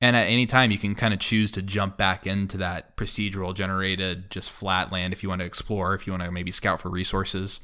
[0.00, 3.54] And at any time, you can kind of choose to jump back into that procedural
[3.54, 6.80] generated, just flat land if you want to explore, if you want to maybe scout
[6.80, 7.60] for resources.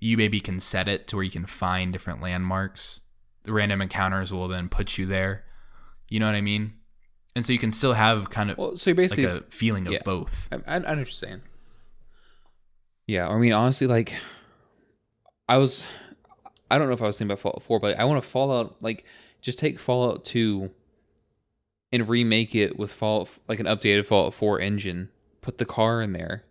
[0.00, 3.02] You maybe can set it to where you can find different landmarks.
[3.44, 5.44] The random encounters will then put you there.
[6.08, 6.72] You know what I mean?
[7.36, 9.92] And so you can still have kind of Well, so basically, like a feeling of
[9.92, 10.02] yeah.
[10.04, 10.48] both.
[10.50, 11.42] I, I, I know what you're saying.
[13.10, 14.14] Yeah, I mean, honestly, like,
[15.48, 15.84] I was,
[16.70, 18.80] I don't know if I was thinking about Fallout 4, but I want to Fallout,
[18.80, 19.04] like,
[19.40, 20.70] just take Fallout 2
[21.90, 25.08] and remake it with Fallout, like an updated Fallout 4 engine.
[25.40, 26.44] Put the car in there,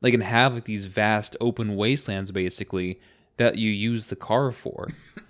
[0.00, 2.98] like, and have like these vast open wastelands basically
[3.36, 4.88] that you use the car for.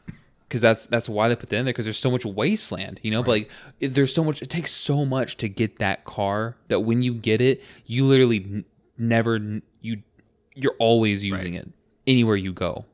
[0.48, 1.72] Because that's that's why they put that in there.
[1.72, 3.22] Because there's so much wasteland, you know.
[3.22, 4.42] But like, it, there's so much.
[4.42, 8.38] It takes so much to get that car that when you get it, you literally
[8.38, 8.64] n-
[8.98, 10.02] never n- you
[10.62, 11.68] you're always using it
[12.06, 12.84] anywhere you go.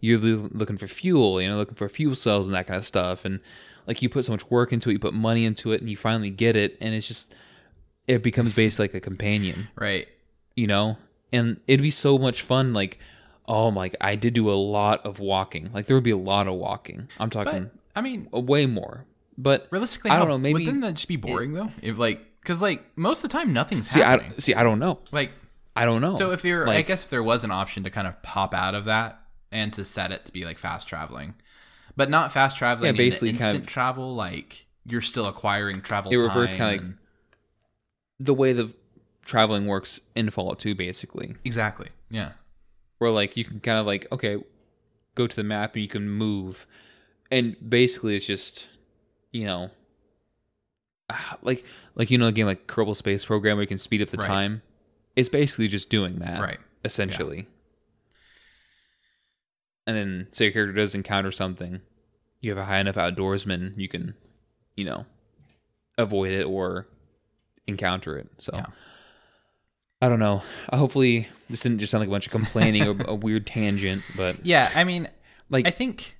[0.00, 3.24] You're looking for fuel, you know, looking for fuel cells and that kind of stuff,
[3.24, 3.40] and
[3.86, 5.96] like you put so much work into it, you put money into it, and you
[5.96, 7.34] finally get it, and it's just
[8.06, 10.06] it becomes basically like a companion Right.
[10.54, 10.98] you know
[11.32, 12.98] and it'd be so much fun like
[13.48, 16.46] oh my i did do a lot of walking like there would be a lot
[16.46, 19.06] of walking i'm But talking I mean, way more
[19.38, 21.70] but realistically, I don't know, maybe- wouldn't that just be boring though?
[21.80, 24.32] If like, because like most of the time nothing's see happening.
[24.36, 25.30] i see i don't know like,
[25.76, 28.06] i don't know so if you're, I guess if there was an option to kind
[28.06, 29.20] of pop out of that
[29.50, 31.34] and to set it to be like fast traveling,
[31.96, 34.14] but not fast traveling, Yeah, basically kind instant of- travel.
[34.14, 36.10] Like you're still acquiring travel.
[36.12, 36.96] It reverts time kinda like-
[38.18, 38.72] the way the
[39.24, 41.88] traveling works in fallout 2 basically exactly.
[42.10, 42.32] Yeah.
[42.98, 44.42] where like you can kind of like okay
[45.14, 46.66] go to the map and you can move
[47.30, 48.66] and basically it's just
[49.32, 49.70] you know
[51.42, 51.64] like
[51.94, 54.16] like you know a game like kerbal space program where you can speed up the
[54.18, 54.26] Right.
[54.26, 54.62] time
[55.16, 56.58] it's basically just doing that Right.
[56.84, 57.46] essentially
[59.86, 61.80] and then say your character does encounter something
[62.40, 64.14] you have a high enough outdoorsman you can
[64.76, 65.04] you know
[65.98, 66.86] avoid it or
[67.66, 68.66] encounter it so Yeah.
[70.02, 70.42] I don't know.
[70.70, 74.02] Uh, Hopefully, this didn't just sound like a bunch of complaining or a weird tangent,
[74.18, 74.70] but Yeah.
[74.74, 75.08] I mean,
[75.48, 76.18] like, I think.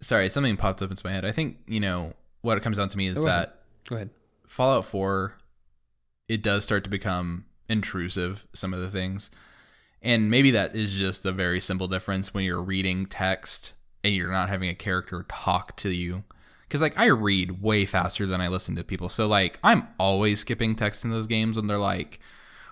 [0.00, 1.24] Sorry, something popped up into my head.
[1.24, 3.50] I think you know what it comes down to me is Go ahead.
[3.50, 4.10] that go ahead.
[4.48, 5.36] Fallout 4
[6.28, 9.30] it does start to become intrusive some of the things.
[10.02, 13.72] And maybe that is just a very simple difference when you're reading text
[14.02, 16.24] and you're not having a character talk to you.
[16.68, 19.08] Cuz like I read way faster than I listen to people.
[19.08, 22.20] So like I'm always skipping text in those games when they're like,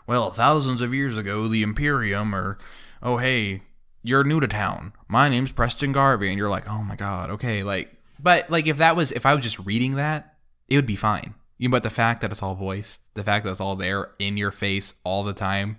[0.07, 2.59] "Well, thousands of years ago the Imperium or
[3.03, 3.63] oh hey,
[4.03, 4.93] you're new to town.
[5.09, 8.77] My name's Preston Garvey." And you're like, "Oh my god, okay." Like but like if
[8.79, 10.35] that was if I was just reading that,
[10.69, 11.35] it would be fine.
[11.63, 14.37] You but the fact that it's all voiced, the fact that it's all there in
[14.37, 15.77] your face all the time,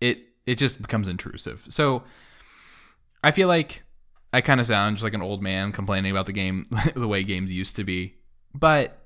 [0.00, 1.66] it it just becomes intrusive.
[1.70, 2.04] So
[3.24, 3.82] I feel like
[4.32, 7.24] I kind of sound just like an old man complaining about the game the way
[7.24, 8.14] games used to be.
[8.54, 8.96] But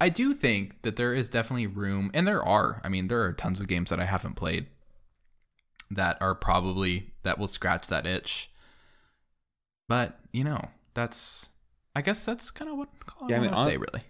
[0.00, 2.80] I do think that there is definitely room and there are.
[2.82, 4.68] I mean, there are tons of games that I haven't played
[5.90, 8.50] that are probably that will scratch that itch.
[9.86, 11.50] But, you know, that's
[11.94, 12.88] I guess that's kind of what
[13.20, 14.02] I Yeah, I mean, hon- say really.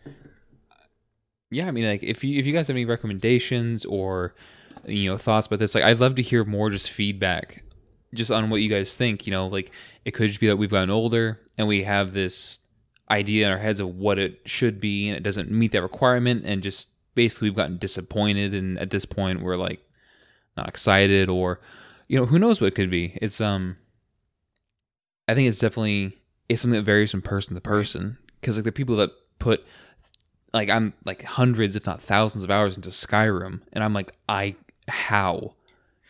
[1.52, 4.34] Yeah, I mean, like, if you if you guys have any recommendations or
[4.86, 7.62] you know thoughts about this, like, I'd love to hear more just feedback,
[8.14, 9.26] just on what you guys think.
[9.26, 9.70] You know, like,
[10.06, 12.60] it could just be that we've gotten older and we have this
[13.10, 16.44] idea in our heads of what it should be, and it doesn't meet that requirement,
[16.46, 19.80] and just basically we've gotten disappointed, and at this point we're like
[20.56, 21.60] not excited, or
[22.08, 23.18] you know, who knows what it could be.
[23.20, 23.76] It's um,
[25.28, 26.16] I think it's definitely
[26.48, 29.66] it's something that varies from person to person because like the people that put
[30.52, 34.56] like I'm like hundreds if not thousands of hours into Skyrim and I'm like I
[34.88, 35.54] how?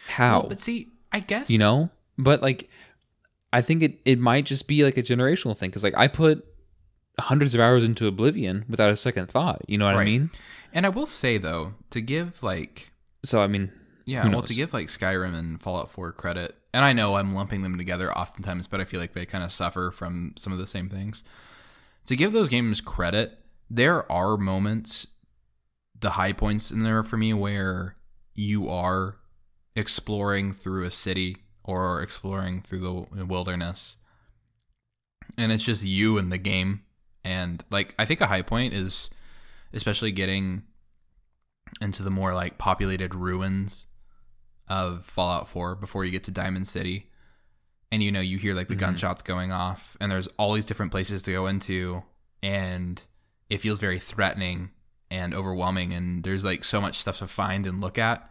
[0.09, 0.41] How?
[0.41, 1.91] Well, but see, I guess you know?
[2.19, 2.69] But like
[3.53, 6.47] I think it it might just be like a generational thing cuz like I put
[7.21, 10.31] hundreds of hours into Oblivion without a second thought you know what I mean?
[10.73, 12.93] And I will say though, to give like
[13.25, 13.71] so I mean
[14.05, 17.63] yeah, well, to give like Skyrim and Fallout 4 credit, and I know I'm lumping
[17.63, 20.67] them together oftentimes, but I feel like they kind of suffer from some of the
[20.67, 21.23] same things.
[22.07, 23.39] To give those games credit,
[23.75, 25.07] there are moments,
[25.99, 27.97] the high points in there for me, where
[28.35, 29.17] you are
[29.75, 33.97] exploring through a city or exploring through the wilderness,
[35.39, 36.83] and it's just you and the game.
[37.25, 39.09] And like, I think a high point is
[39.73, 40.65] especially getting
[41.81, 43.87] into the more like populated ruins
[44.69, 47.09] of Fallout 4 before you get to Diamond City.
[47.91, 48.81] And you know, you hear like the mm-hmm.
[48.81, 52.03] gunshots going off, and there's all these different places to go into,
[52.43, 53.03] and
[53.53, 54.71] it feels very threatening
[55.11, 55.93] and overwhelming.
[55.93, 58.31] And there's like so much stuff to find and look at.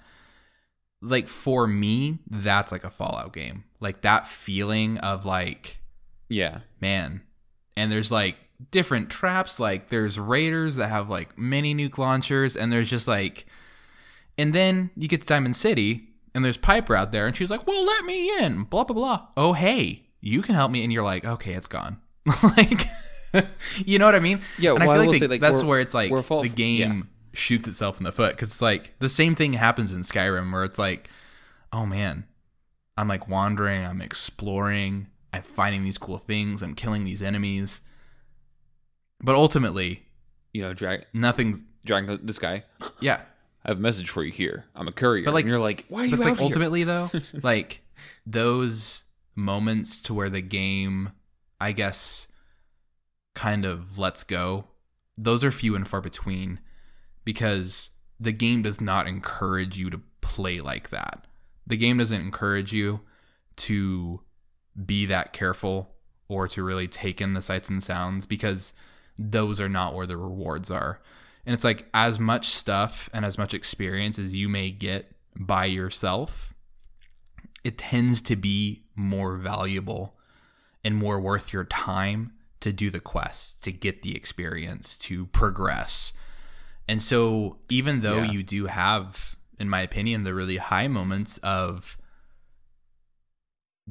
[1.02, 3.64] Like for me, that's like a Fallout game.
[3.80, 5.80] Like that feeling of like,
[6.27, 6.61] Yeah.
[6.80, 7.22] man.
[7.77, 8.35] And there's like
[8.72, 9.60] different traps.
[9.60, 13.45] Like there's raiders that have like mini nuke launchers, and there's just like,
[14.38, 17.65] and then you get to Diamond City, and there's Piper out there, and she's like,
[17.68, 19.27] "Well, let me in." Blah blah blah.
[19.38, 21.98] Oh hey, you can help me, and you're like, "Okay, it's gone."
[22.57, 22.84] like,
[23.86, 24.41] you know what I mean?
[24.60, 26.98] Yeah, And I well, I feel like, say, like, that's where it's like the game
[26.98, 27.03] yeah.
[27.34, 30.64] shoots itself in the foot because it's like the same thing happens in Skyrim where
[30.64, 31.10] it's like,
[31.72, 32.26] oh man,
[32.98, 37.82] I'm like wandering, I'm exploring, I'm finding these cool things, I'm killing these enemies.
[39.24, 40.03] But ultimately,
[40.53, 42.64] You know, drag nothing's dragging this guy.
[42.99, 43.22] yeah.
[43.64, 44.66] I have a message for you here.
[44.76, 45.24] I'm a courier.
[45.24, 46.44] But, like- and you're like, why are you But it's like here?
[46.44, 47.12] ultimately though,
[47.44, 47.82] like
[48.26, 49.03] those
[49.36, 51.12] moments to where the game,
[51.60, 52.28] I guess,
[53.34, 54.66] kind of lets go,
[55.18, 56.60] those are few and far between
[57.24, 61.28] because the game does not encourage you to play like that.
[61.66, 63.02] The game doesn't encourage you
[63.58, 64.22] to
[64.86, 65.91] be that careful
[66.28, 68.74] or to really take in the sights and sounds because
[69.18, 71.02] those are not where the rewards are.
[71.45, 75.66] And it's like as much stuff and as much experience as you may get by
[75.66, 76.53] yourself,
[77.64, 80.18] it tends to be more valuable
[80.84, 86.13] and more worth your time to do the quests, to get the experience, to progress.
[86.88, 88.31] And so, even though Yeah.
[88.31, 91.97] you do have, in my opinion, the really high moments of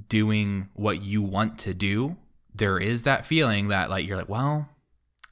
[0.08, 2.16] doing what you want to do,
[2.54, 4.68] there is that feeling that, like, you're like, well,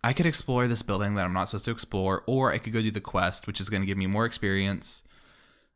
[0.04, 2.82] I could explore this building that I'm not supposed to explore, or I could go
[2.82, 5.02] do the quest, which is going to give me more experience.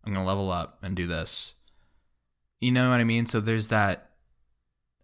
[0.04, 1.54] I'm going to level up and do this.
[2.60, 3.26] You know what I mean?
[3.26, 4.11] So there's that.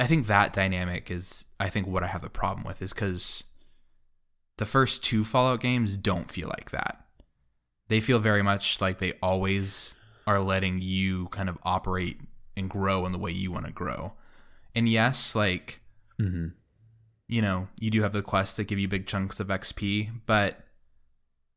[0.00, 3.44] I think that dynamic is, I think, what I have the problem with is because
[4.58, 7.04] the first two Fallout games don't feel like that.
[7.88, 9.94] They feel very much like they always
[10.26, 12.20] are letting you kind of operate
[12.56, 14.12] and grow in the way you want to grow.
[14.74, 15.80] And yes, like
[16.20, 16.52] Mhm.
[17.28, 20.64] you know, you do have the quests that give you big chunks of XP, but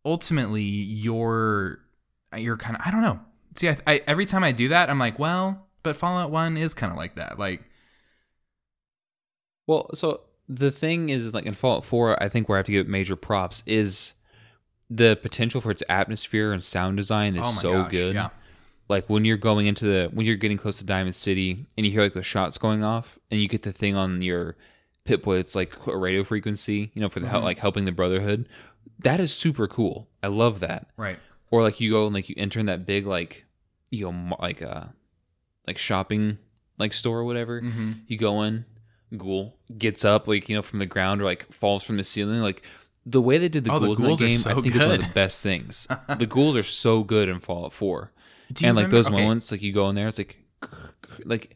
[0.06, 1.80] ultimately you're
[2.36, 3.20] you're kind of I don't know.
[3.56, 6.74] See, I, I every time I do that, I'm like, well, but Fallout One is
[6.74, 7.38] kind of like that.
[7.38, 7.64] Like,
[9.72, 12.72] Well, so the thing is, like in Fallout 4, I think where I have to
[12.74, 14.14] give it major props is
[14.90, 18.14] the potential for its atmosphere and sound design is oh my so gosh, good.
[18.16, 18.30] yeah,
[18.90, 21.92] Like when you're going into the when you're getting close to Diamond City and you
[21.94, 24.58] hear like the shots going off and you get the thing on your
[25.06, 27.46] Pip-Boy it's like a radio frequency, you know, for the hel Mhm.
[27.46, 28.50] like helping the Brotherhood.
[29.00, 30.10] That is super cool.
[30.22, 30.88] I love that.
[30.98, 31.18] right,
[31.50, 33.46] Or like you go and like you enter in that big like
[33.90, 34.86] you know like uh
[35.66, 36.38] like shopping
[36.78, 37.62] like store or whatever.
[37.62, 37.92] mm-hmm.
[38.08, 38.66] You go in,
[39.18, 42.42] ghoul gets up like you know from the ground or like falls from the ceiling.
[42.42, 42.64] Like
[43.06, 44.76] the way they did the Oh, the ghouls, ghouls in that game, so I think
[44.76, 45.88] is one of the best things.
[46.18, 48.12] the ghouls are so good in Fallout Four,
[48.64, 50.38] and like those okay, moments, like you go in there, it's like
[51.26, 51.56] like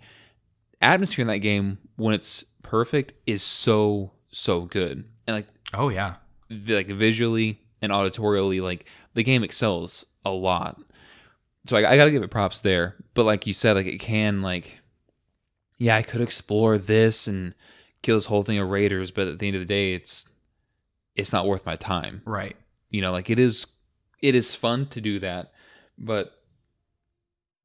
[0.82, 6.16] atmosphere in that game when it's perfect is so so good, and like Oh yeah,
[6.50, 10.80] like visually and auditorially, like the game excels a lot.
[11.68, 12.96] So I, I gotta give it props there.
[13.14, 14.80] But like you said, like it can like,
[15.78, 17.54] yeah, I could explore this and
[18.02, 20.28] kill this whole thing of raiders, but at the end of the day, it's
[21.16, 22.22] it's not worth my time.
[22.26, 22.56] right.
[22.90, 23.68] You know, like it is
[24.22, 25.52] it is fun to do that,
[25.98, 26.42] but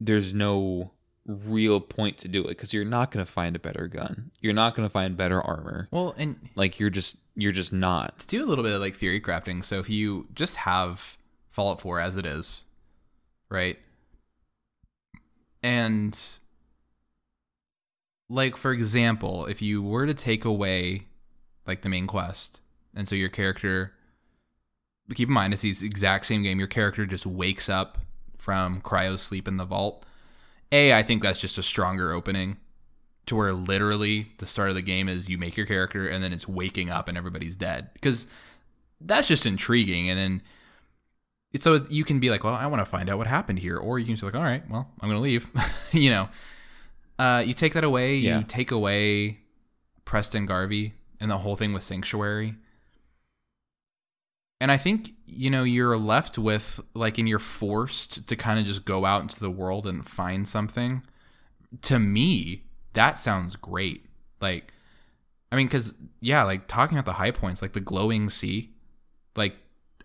[0.01, 0.93] there's no
[1.27, 4.31] real point to do it because you're not gonna find a better gun.
[4.41, 5.89] You're not gonna find better armor.
[5.91, 8.19] Well, and Like you're just you're just not.
[8.21, 9.65] to do a little bit of like theory crafting.
[9.65, 11.17] So if you just have
[11.51, 12.65] Fallout 4 as it is,
[13.49, 13.79] right?
[15.63, 16.19] And
[18.31, 21.09] like for example, if you were to take away
[21.67, 22.61] like the main quest,
[22.95, 23.93] and so your character
[25.15, 27.99] keep in mind it's the exact same game, your character just wakes up
[28.39, 30.07] from cryo sleep in the vault.
[30.73, 32.57] A, I think that's just a stronger opening
[33.27, 36.33] to where literally the start of the game is you make your character and then
[36.33, 38.27] it's waking up and everybody's dead because
[39.01, 40.43] that's just intriguing and then
[41.57, 43.99] so you can be like well i want to find out what happened here or
[43.99, 45.51] you can just be like all right well i'm gonna leave
[45.93, 46.29] you know
[47.21, 48.39] uh, you take that away Yeah.
[48.39, 49.39] you take away
[50.05, 52.55] preston garvey and the whole thing with sanctuary
[54.61, 58.65] and i think you know you're left with like and you're forced to kind of
[58.65, 61.03] just go out into the world and find something
[61.83, 62.65] to me
[62.95, 64.07] that sounds great
[64.41, 64.73] like
[65.53, 68.71] i mean because yeah like talking about the high points like the glowing sea
[69.37, 69.57] like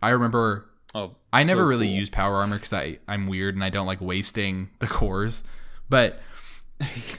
[0.01, 1.95] i remember Oh, I never so really cool.
[1.95, 5.43] use power armor because I I'm weird and I don't like wasting the cores.
[5.89, 6.21] But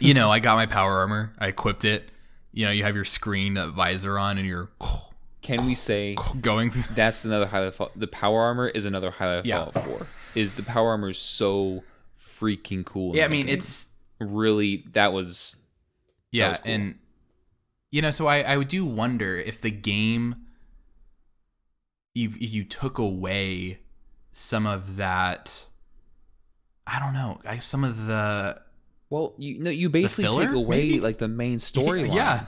[0.01, 1.33] you know, I got my power armor.
[1.39, 2.11] I equipped it.
[2.53, 4.71] You know, you have your screen, that visor on, and you're
[5.43, 6.71] Can we say going.
[6.71, 7.69] Through, that's another highlight?
[7.69, 9.67] Of Fall- the power armor is another highlight of Yeah.
[9.67, 10.07] Fallout 4.
[10.35, 11.83] Is the power armor is so
[12.39, 13.15] freaking cool?
[13.17, 13.55] yeah, I mean, game.
[13.57, 13.89] it's
[14.21, 15.57] really that was
[16.33, 16.73] yeah, was cool.
[16.73, 16.99] and
[17.91, 20.37] you know, so I I do wonder if the game
[22.15, 23.81] you you took away
[24.33, 25.69] some of that.
[26.87, 27.41] I don't know.
[27.45, 28.61] I some of the
[29.11, 31.01] well, you no, you basically filler, take away maybe?
[31.01, 32.15] like the main storyline.
[32.15, 32.47] Yeah.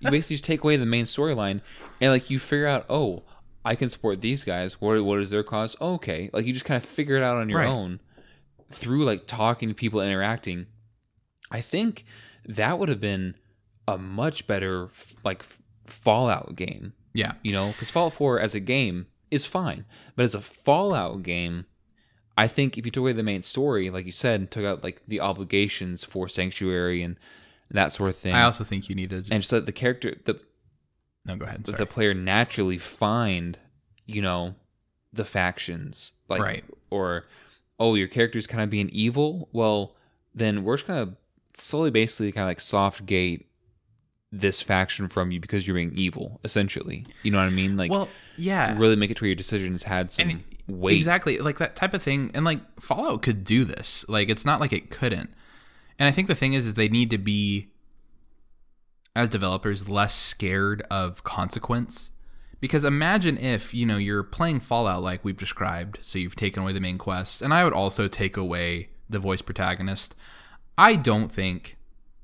[0.00, 1.60] you basically just take away the main storyline
[2.00, 3.24] and like you figure out, oh,
[3.64, 4.80] I can support these guys.
[4.80, 5.76] What what is their cause?
[5.80, 7.68] Oh, okay, like you just kind of figure it out on your Right.
[7.68, 8.00] own
[8.70, 10.66] through like talking to people, interacting.
[11.50, 12.04] I think
[12.46, 13.34] that would have been
[13.88, 14.88] a much better
[15.24, 15.44] like
[15.86, 16.92] Fallout game.
[17.12, 17.32] yeah.
[17.42, 19.84] You know, because Fallout 4 as a game is fine,
[20.14, 21.66] but as a Fallout game,
[22.40, 24.82] I think if you took away the main story, like you said, and took out
[24.82, 27.16] like the obligations for Sanctuary and
[27.70, 29.16] that sort of thing, I also think you need to.
[29.16, 30.40] and just let the character, the
[31.26, 31.66] no, go ahead.
[31.66, 31.76] Sorry.
[31.76, 33.58] the player naturally find,
[34.06, 34.54] you know,
[35.12, 36.64] the factions, like, Right.
[36.88, 37.26] or
[37.78, 39.48] oh, your character's kind of being evil.
[39.52, 39.94] Well,
[40.34, 41.16] then we're just gonna
[41.56, 43.49] slowly, basically, kind of like soft gate
[44.32, 47.04] this faction from you because you're being evil, essentially.
[47.22, 47.76] You know what I mean?
[47.76, 48.76] Like, well, yeah.
[48.78, 50.96] really make it to where your decisions had some And weight.
[50.96, 52.30] Exactly, like that type of thing.
[52.34, 54.04] And like Fallout could do this.
[54.08, 55.30] Like it's not like it couldn't.
[55.98, 57.68] And I think the thing is, is they need to be,
[59.14, 62.10] as developers, less scared of consequence.
[62.60, 66.72] Because imagine if you know you're playing Fallout like we've described, so you've taken away
[66.72, 70.14] the main quest, and I would also take away the voice protagonist.
[70.76, 71.76] I don't think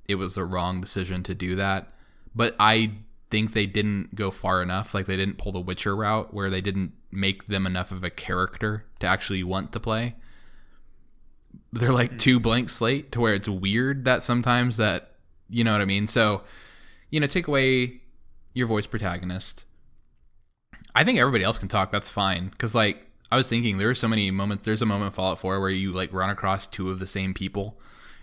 [0.08, 1.90] it was the wrong decision to do that,
[2.36, 2.92] but I
[3.30, 4.94] think they didn't go far enough.
[4.94, 8.10] Like they didn't pull the Witcher route where they didn't make them enough of a
[8.10, 10.14] character to actually want to play.
[11.72, 12.16] They're like hmm.
[12.18, 15.12] too blank slate to where it's weird that sometimes that
[15.48, 16.06] you know what I mean.
[16.06, 16.42] So,
[17.10, 18.02] you know, take away
[18.52, 19.64] your voice protagonist.
[20.94, 21.90] I think everybody else can talk.
[21.90, 22.50] That's fine.
[22.58, 24.64] Cause like I was thinking, there are so many moments.
[24.64, 27.34] There's a moment in Fallout 4 where you like run across two of the same
[27.34, 27.78] people,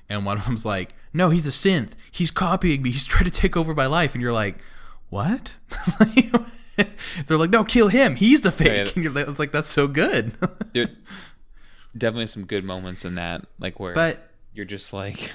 [0.10, 1.92] and one of them's like, "No, he's a synth.
[2.12, 2.92] He's copying me.
[2.92, 4.58] He's trying to take over my life." And you're like,
[5.10, 5.58] "What?"
[7.28, 8.16] They're like, "No, kill him.
[8.16, 8.92] He's the fake." yeah.
[8.96, 10.34] And you're like, "It's like that's so good."
[10.74, 10.90] There
[11.98, 15.32] definitely some good moments in that, like where but you're just like,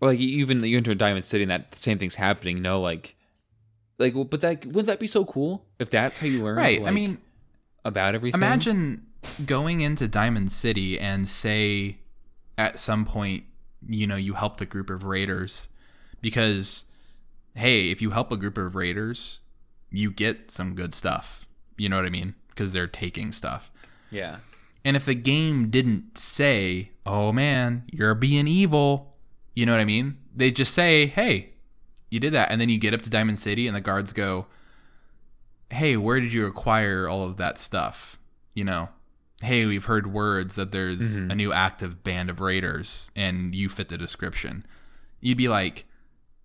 [0.00, 2.62] like even you enter Diamond City and that same thing's happening.
[2.62, 3.16] Know, like,
[3.98, 6.56] like, well, but that wouldn't that be so cool if that's how you learn?
[6.56, 7.18] right, I mean,
[7.84, 8.38] about everything.
[8.38, 9.06] Imagine
[9.46, 11.98] going into Diamond City and say
[12.58, 13.44] at some point,
[13.88, 15.68] you know, you helped a group of raiders
[16.20, 16.84] because
[17.54, 19.40] hey, if you help a group of raiders,
[19.90, 21.46] you get some good stuff.
[21.76, 22.34] You know what I mean?
[22.48, 23.70] Because they're taking stuff.
[24.10, 24.38] yeah,
[24.84, 29.16] And if the game didn't say, "Oh man, you're being evil,"
[29.54, 30.16] you know what I mean?
[30.34, 31.50] They just say, "Hey,
[32.10, 34.46] you did that," and then you get up to Diamond City, and the guards go,
[35.70, 38.18] "Hey, where did you acquire all of that stuff?"
[38.54, 38.88] You know,
[39.42, 41.30] "Hey, we've heard words that there's mm-hmm.
[41.30, 44.66] a new active band of raiders, and you fit the description."
[45.20, 45.84] You'd be like,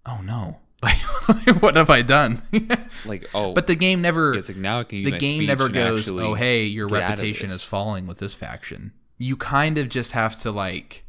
[0.06, 2.42] "Oh no, like what have I done?"
[3.06, 6.10] like oh, but the game never it's like now I can the game never goes,
[6.10, 9.90] "Oh, hey, your get out of reputation is falling with this faction." You kind of
[9.90, 11.04] just have to like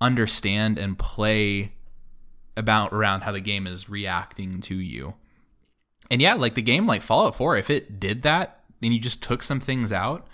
[0.00, 1.72] understand and play
[2.56, 5.14] about around how the game is reacting to you.
[6.10, 9.22] And yeah, like the game like Fallout 4, if it did that and you just
[9.22, 10.26] took some things out,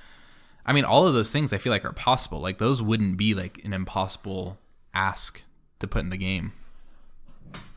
[0.67, 2.41] I mean, all of those things I feel like are possible.
[2.41, 4.59] Like those wouldn't be like an impossible
[4.95, 5.43] ask
[5.79, 6.53] to put in the game.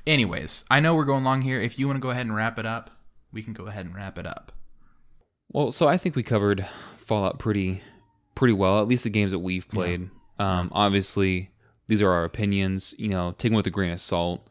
[0.05, 1.59] Anyways, I know we're going long here.
[1.59, 2.91] If you want to go ahead and wrap it up,
[3.31, 4.51] we can go ahead and wrap it up.
[5.51, 7.81] Well, so I think we covered Fallout pretty
[8.35, 10.09] pretty well, at least the games that we've played.
[10.39, 11.51] Um, obviously,
[11.87, 12.93] these are our opinions.
[12.97, 14.47] You know, take them with a grain of salt.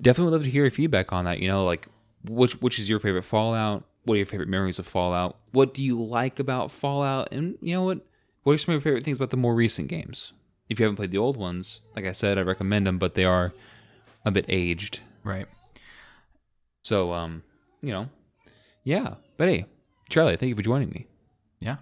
[0.00, 1.40] Definitely would love to hear your feedback on that.
[1.40, 1.86] You know, like
[2.24, 3.84] which which is your favorite Fallout?
[4.06, 5.36] What are your favorite memories of Fallout?
[5.50, 7.28] What do you like about Fallout?
[7.32, 8.06] And you know what?
[8.44, 10.32] What are some of your favorite things about the more recent games?
[10.68, 13.24] If you haven't played the old ones, like I said, I recommend them, but they
[13.24, 13.52] are
[14.24, 15.00] a bit aged.
[15.24, 15.46] Right.
[16.82, 17.42] So, um,
[17.82, 18.08] you know,
[18.84, 19.14] yeah.
[19.38, 19.66] But hey,
[20.08, 21.08] Charlie, thank you for joining me.
[21.58, 21.78] Yeah.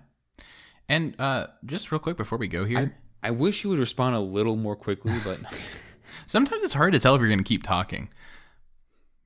[0.88, 4.20] And uh, just real quick before we go here, I wish you would respond a
[4.20, 5.40] little more quickly, but
[6.26, 8.08] sometimes it's hard to tell if you're going to keep talking.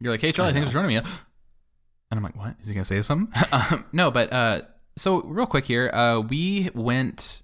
[0.01, 1.03] You're like, hey, Charlie, thanks for joining me.
[2.11, 2.57] And I'm like, what?
[2.61, 3.33] Is he going to say something?
[3.53, 4.63] um, no, but uh,
[4.97, 7.43] so real quick here, uh, we went,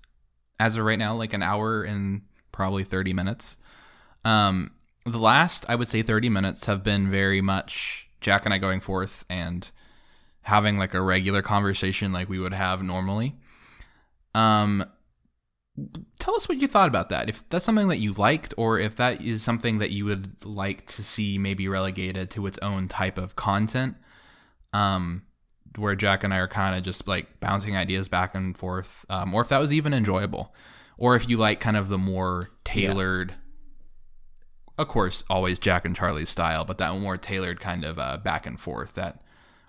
[0.58, 2.22] as of right now, like an hour and
[2.52, 3.56] probably 30 minutes.
[4.24, 4.72] Um,
[5.04, 8.80] the last, I would say, 30 minutes have been very much Jack and I going
[8.80, 9.70] forth and
[10.42, 13.34] having like a regular conversation like we would have normally.
[14.34, 14.84] Um,
[16.18, 17.28] tell us what you thought about that.
[17.28, 20.86] If that's something that you liked, or if that is something that you would like
[20.86, 23.96] to see maybe relegated to its own type of content.
[24.74, 25.22] Um,
[25.76, 29.34] where Jack and I are kind of just like bouncing ideas back and forth, um,
[29.34, 30.54] or if that was even enjoyable,
[30.98, 34.82] or if you like kind of the more tailored, yeah.
[34.82, 38.46] of course, always Jack and Charlie's style, but that more tailored kind of uh, back
[38.46, 39.22] and forth that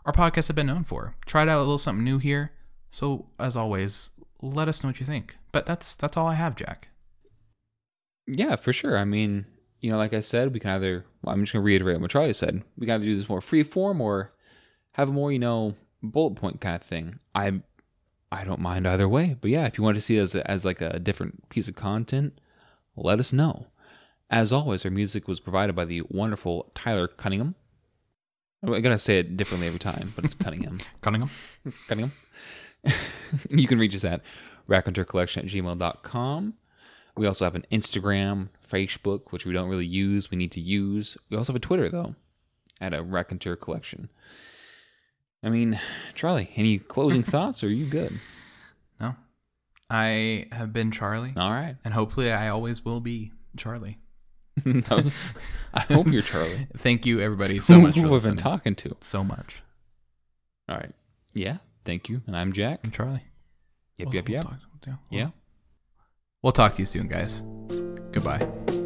[0.05, 1.15] our podcasts have been known for.
[1.25, 2.51] Tried out a little something new here.
[2.89, 4.11] So as always,
[4.41, 5.35] let us know what you think.
[5.51, 6.89] But that's that's all I have, Jack.
[8.27, 8.97] Yeah, for sure.
[8.97, 9.45] I mean,
[9.81, 12.33] you know, like I said, we can either well, I'm just gonna reiterate what Charlie
[12.33, 12.63] said.
[12.77, 14.33] We can either do this more free form or
[14.95, 17.19] have a more, you know, bullet point kind of thing.
[17.33, 17.61] I
[18.31, 19.35] I don't mind either way.
[19.39, 21.67] But yeah, if you want to see it as, a, as like a different piece
[21.67, 22.39] of content,
[22.95, 23.67] let us know.
[24.29, 27.55] As always, our music was provided by the wonderful Tyler Cunningham.
[28.63, 30.79] I'm gonna say it differently every time, but it's Cunningham.
[31.01, 31.29] Cunningham.
[31.87, 32.11] Cunningham.
[33.49, 34.21] you can reach us at
[34.67, 36.53] raconteurcollection at gmail.com.
[37.17, 40.31] We also have an Instagram, Facebook, which we don't really use.
[40.31, 41.17] We need to use.
[41.29, 42.15] We also have a Twitter, though,
[42.81, 44.09] at a Raconteur Collection.
[45.45, 45.79] I mean,
[46.15, 47.63] Charlie, any closing thoughts?
[47.63, 48.19] Or are you good?
[48.99, 49.15] No.
[49.89, 51.33] I have been Charlie.
[51.37, 51.75] All right.
[51.85, 53.99] And hopefully I always will be Charlie.
[54.65, 55.13] was,
[55.73, 56.67] I hope you're Charlie.
[56.77, 58.97] Thank you, everybody, so much for Who have been talking to?
[59.01, 59.61] So much.
[60.67, 60.93] All right.
[61.33, 61.57] Yeah.
[61.83, 62.21] Thank you.
[62.25, 62.79] And I'm Jack.
[62.83, 63.23] I'm Charlie.
[63.97, 64.45] Yep, yep, yep.
[64.45, 65.29] We'll talk, yeah.
[66.41, 67.43] We'll talk to you soon, guys.
[68.11, 68.84] Goodbye.